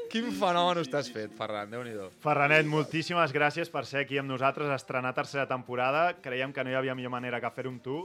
Quin 0.08 0.30
fenomen 0.32 0.78
estàs 0.80 1.10
fet, 1.12 1.34
Ferran, 1.36 1.68
déu-n'hi-do. 1.74 2.06
Ferranet, 2.22 2.64
moltíssimes 2.70 3.34
gràcies 3.34 3.68
per 3.74 3.82
ser 3.84 4.06
aquí 4.06 4.16
amb 4.22 4.30
nosaltres, 4.30 4.70
estrenar 4.72 5.12
tercera 5.18 5.44
temporada. 5.50 6.14
Creiem 6.24 6.54
que 6.56 6.64
no 6.64 6.72
hi 6.72 6.78
havia 6.78 6.94
millor 6.96 7.12
manera 7.12 7.42
que 7.42 7.50
fer-ho 7.58 7.74
amb 7.74 7.82
tu. 7.84 7.98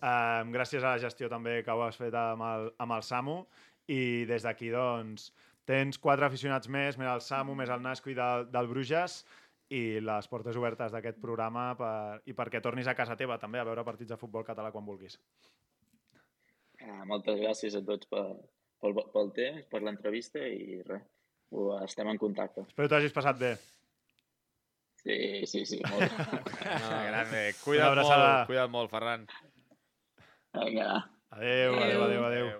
Uh, 0.00 0.46
gràcies 0.54 0.84
a 0.84 0.94
la 0.94 1.00
gestió 1.02 1.28
també 1.32 1.58
que 1.64 1.74
ho 1.74 1.82
has 1.88 1.98
fet 1.98 2.14
amb 2.14 2.44
el, 2.46 2.70
amb 2.78 2.94
el 3.00 3.02
Samu. 3.02 3.40
I 3.90 4.24
des 4.30 4.46
d'aquí, 4.46 4.70
doncs, 4.70 5.32
tens 5.70 6.00
quatre 6.02 6.26
aficionats 6.26 6.68
més, 6.68 6.98
més 6.98 7.10
el 7.10 7.22
Samu, 7.22 7.54
més 7.58 7.70
el 7.70 7.82
Nasco 7.84 8.10
i 8.10 8.16
del, 8.18 8.48
del 8.50 8.68
Bruges, 8.70 9.20
i 9.70 10.00
les 10.02 10.26
portes 10.26 10.56
obertes 10.58 10.90
d'aquest 10.90 11.20
programa 11.22 11.70
per, 11.78 12.20
i 12.26 12.34
perquè 12.34 12.58
tornis 12.62 12.90
a 12.90 12.96
casa 12.98 13.16
teva 13.18 13.38
també 13.38 13.60
a 13.60 13.66
veure 13.68 13.86
partits 13.86 14.10
de 14.10 14.18
futbol 14.18 14.46
català 14.46 14.72
quan 14.74 14.86
vulguis. 14.86 15.18
Ah, 16.82 17.04
moltes 17.06 17.38
gràcies 17.38 17.76
a 17.78 17.82
tots 17.86 18.08
per, 18.10 18.24
pel, 18.82 18.96
pel 19.14 19.30
temps, 19.36 19.68
per 19.70 19.82
l'entrevista 19.86 20.42
i 20.42 20.80
res, 20.88 21.04
ho, 21.54 21.68
estem 21.84 22.10
en 22.10 22.18
contacte. 22.18 22.64
Espero 22.66 22.88
que 22.88 22.94
t'hagis 22.96 23.14
passat 23.14 23.38
bé. 23.38 23.52
Sí, 25.04 25.46
sí, 25.48 25.62
sí, 25.68 25.78
molt. 25.86 26.18
Ah, 26.70 27.04
grande. 27.06 27.44
Una 27.46 27.60
Cuida't 27.62 28.02
molt, 28.02 28.48
cuida't 28.50 28.74
molt, 28.74 28.90
Ferran. 28.92 29.28
Vinga. 30.58 30.90
Adéu, 31.30 31.78
adéu, 31.78 32.02
adéu, 32.08 32.26
adéu. 32.26 32.50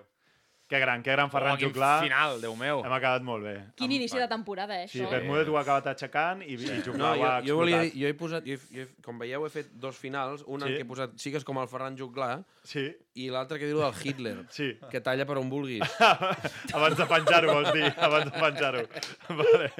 Que 0.71 0.79
gran, 0.79 1.01
que 1.03 1.11
gran 1.11 1.27
Ferran 1.29 1.55
Oh, 1.55 1.57
quin 1.59 1.67
Juglar. 1.67 1.97
final, 2.05 2.37
Déu 2.39 2.53
meu. 2.55 2.79
Hem 2.85 2.93
acabat 2.95 3.21
molt 3.27 3.43
bé. 3.43 3.55
Quin 3.75 3.91
inici 3.91 4.15
de 4.17 4.27
temporada, 4.31 4.77
eh, 4.81 4.87
Sí, 4.87 5.01
això? 5.01 5.09
Bermúdez 5.11 5.49
ho 5.51 5.57
ha 5.57 5.61
acabat 5.65 5.87
aixecant 5.91 6.41
i, 6.47 6.53
i 6.55 6.69
No, 6.69 6.77
Juglar 6.85 7.09
ho 7.11 7.17
jo, 7.19 7.25
ha 7.27 7.41
jo, 7.43 7.55
volia 7.59 7.81
dir, 7.81 7.89
explotat. 7.89 7.99
jo 7.99 8.07
he 8.07 8.13
posat, 8.21 8.45
jo 8.47 8.53
he, 8.55 8.59
jo 8.77 8.85
he, 8.85 8.87
com 9.03 9.19
veieu, 9.19 9.45
he 9.45 9.49
fet 9.51 9.73
dos 9.75 9.97
finals, 9.99 10.45
un 10.47 10.61
Sí. 10.63 10.67
en 10.69 10.77
què 10.77 10.81
he 10.85 10.87
posat 10.87 11.17
sigues 11.19 11.43
com 11.43 11.59
el 11.59 11.67
Ferran 11.67 11.97
Juglar 11.99 12.45
sí. 12.63 12.85
i 13.15 13.27
l'altre 13.29 13.59
que 13.59 13.67
diu 13.67 13.81
del 13.83 13.93
Hitler, 14.01 14.45
sí. 14.57 14.77
que 14.89 15.01
talla 15.01 15.25
per 15.27 15.37
on 15.43 15.49
vulguis. 15.51 15.83
Abans 16.73 16.95
de 16.97 17.05
penjar-ho, 17.05 17.51
vols 17.53 17.73
dir? 17.75 17.91
Abans 17.97 18.31
de 18.31 18.39
penjar-ho. 18.39 18.85
Vale. 19.41 19.71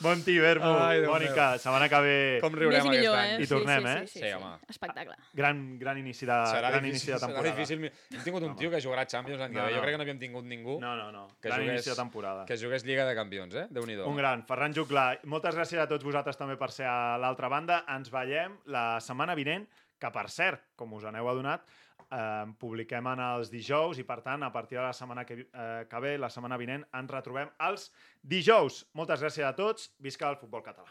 Monti, 0.00 0.38
Bermu, 0.38 0.70
Ai, 0.78 1.00
Déu 1.00 1.10
Mònica, 1.10 1.48
setmana 1.58 1.88
que 1.88 2.00
ve... 2.04 2.14
Com 2.42 2.54
riurem 2.54 2.82
Més 2.82 2.86
millor, 2.90 3.14
aquest 3.18 3.34
any. 3.34 3.40
eh? 3.40 3.44
I 3.44 3.50
tornem, 3.50 3.82
sí, 3.82 3.88
sí, 3.88 3.94
eh? 3.94 4.06
Sí, 4.06 4.12
sí, 4.12 4.18
Sí, 4.20 4.26
sí, 4.26 4.32
home. 4.34 4.54
Espectacle. 4.68 5.14
Gran, 5.34 5.60
gran 5.78 5.98
inici 5.98 6.26
de, 6.26 6.38
Serà 6.50 6.70
gran 6.70 6.84
difícil, 6.84 6.90
inici 6.94 7.10
de 7.10 7.18
serà 7.18 7.26
temporada. 7.26 7.54
difícil. 7.56 7.90
Hem 8.14 8.22
tingut 8.26 8.42
un 8.46 8.54
tio 8.58 8.70
que 8.70 8.80
jugarà 8.84 9.02
a 9.02 9.10
Champions 9.10 9.40
l'any 9.40 9.52
que 9.54 9.58
No, 9.58 9.64
ve. 9.66 9.72
Jo 9.72 9.80
no. 9.80 9.82
crec 9.82 9.94
que 9.94 9.98
no 10.02 10.03
havíem 10.04 10.18
tingut 10.20 10.44
ningú 10.46 10.78
No, 10.80 10.94
no, 10.96 11.10
no. 11.12 11.26
que 11.40 11.48
gran 11.48 11.64
jugués, 11.64 11.84
de 11.84 11.94
temporada. 11.98 12.44
que 12.46 12.56
jugués 12.60 12.84
Lliga 12.84 13.04
de 13.08 13.14
Campions, 13.16 13.54
eh? 13.54 13.66
Déu-n'hi-do. 13.70 14.06
Un 14.08 14.16
gran. 14.20 14.44
Ferran 14.46 14.74
Juglar, 14.76 15.20
moltes 15.24 15.56
gràcies 15.56 15.80
a 15.82 15.88
tots 15.90 16.04
vosaltres 16.04 16.36
també 16.38 16.56
per 16.60 16.70
ser 16.70 16.86
a 16.86 17.16
l'altra 17.18 17.48
banda. 17.48 17.82
Ens 17.88 18.10
veiem 18.12 18.58
la 18.66 19.00
setmana 19.00 19.34
vinent, 19.34 19.66
que 19.98 20.10
per 20.12 20.28
cert, 20.30 20.70
com 20.76 20.92
us 20.94 21.04
aneu 21.08 21.28
adonat, 21.30 21.62
eh, 22.10 22.46
publiquem 22.60 23.06
en 23.06 23.20
els 23.20 23.50
dijous 23.50 23.98
i 23.98 24.04
per 24.04 24.20
tant 24.22 24.42
a 24.42 24.50
partir 24.52 24.76
de 24.76 24.82
la 24.84 24.92
setmana 24.92 25.24
que, 25.24 25.46
eh, 25.52 25.86
que 25.88 26.00
ve, 26.00 26.18
la 26.18 26.28
setmana 26.28 26.56
vinent, 26.60 26.84
ens 26.92 27.10
retrobem 27.10 27.50
els 27.60 27.90
dijous. 28.22 28.84
Moltes 28.92 29.22
gràcies 29.22 29.46
a 29.46 29.54
tots. 29.54 29.90
Visca 29.98 30.28
el 30.28 30.36
futbol 30.36 30.62
català. 30.62 30.90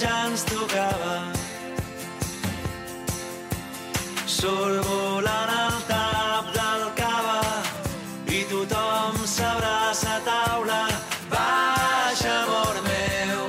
Ja 0.00 0.26
ens 0.28 0.44
tocava. 0.44 1.16
Surt 4.26 4.84
volant 4.84 5.52
el 5.54 5.78
tap 5.88 6.50
del 6.56 6.84
cava 6.98 7.40
i 8.28 8.42
tothom 8.50 9.18
s'abraça 9.24 10.18
a 10.18 10.20
taula. 10.26 10.82
Baixa, 11.32 12.34
amor 12.44 12.80
meu, 12.86 13.42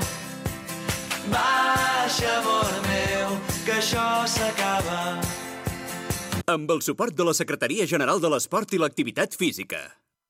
baixa, 1.34 2.34
amor 2.40 2.74
meu, 2.88 3.38
que 3.66 3.78
això 3.82 4.10
s'acaba. 4.38 5.20
Amb 6.48 6.72
el 6.72 6.82
suport 6.82 7.14
de 7.14 7.28
la 7.28 7.36
Secretaria 7.36 7.86
General 7.86 8.24
de 8.24 8.32
l'Esport 8.32 8.72
i 8.72 8.80
l'Activitat 8.80 9.36
Física. 9.36 9.84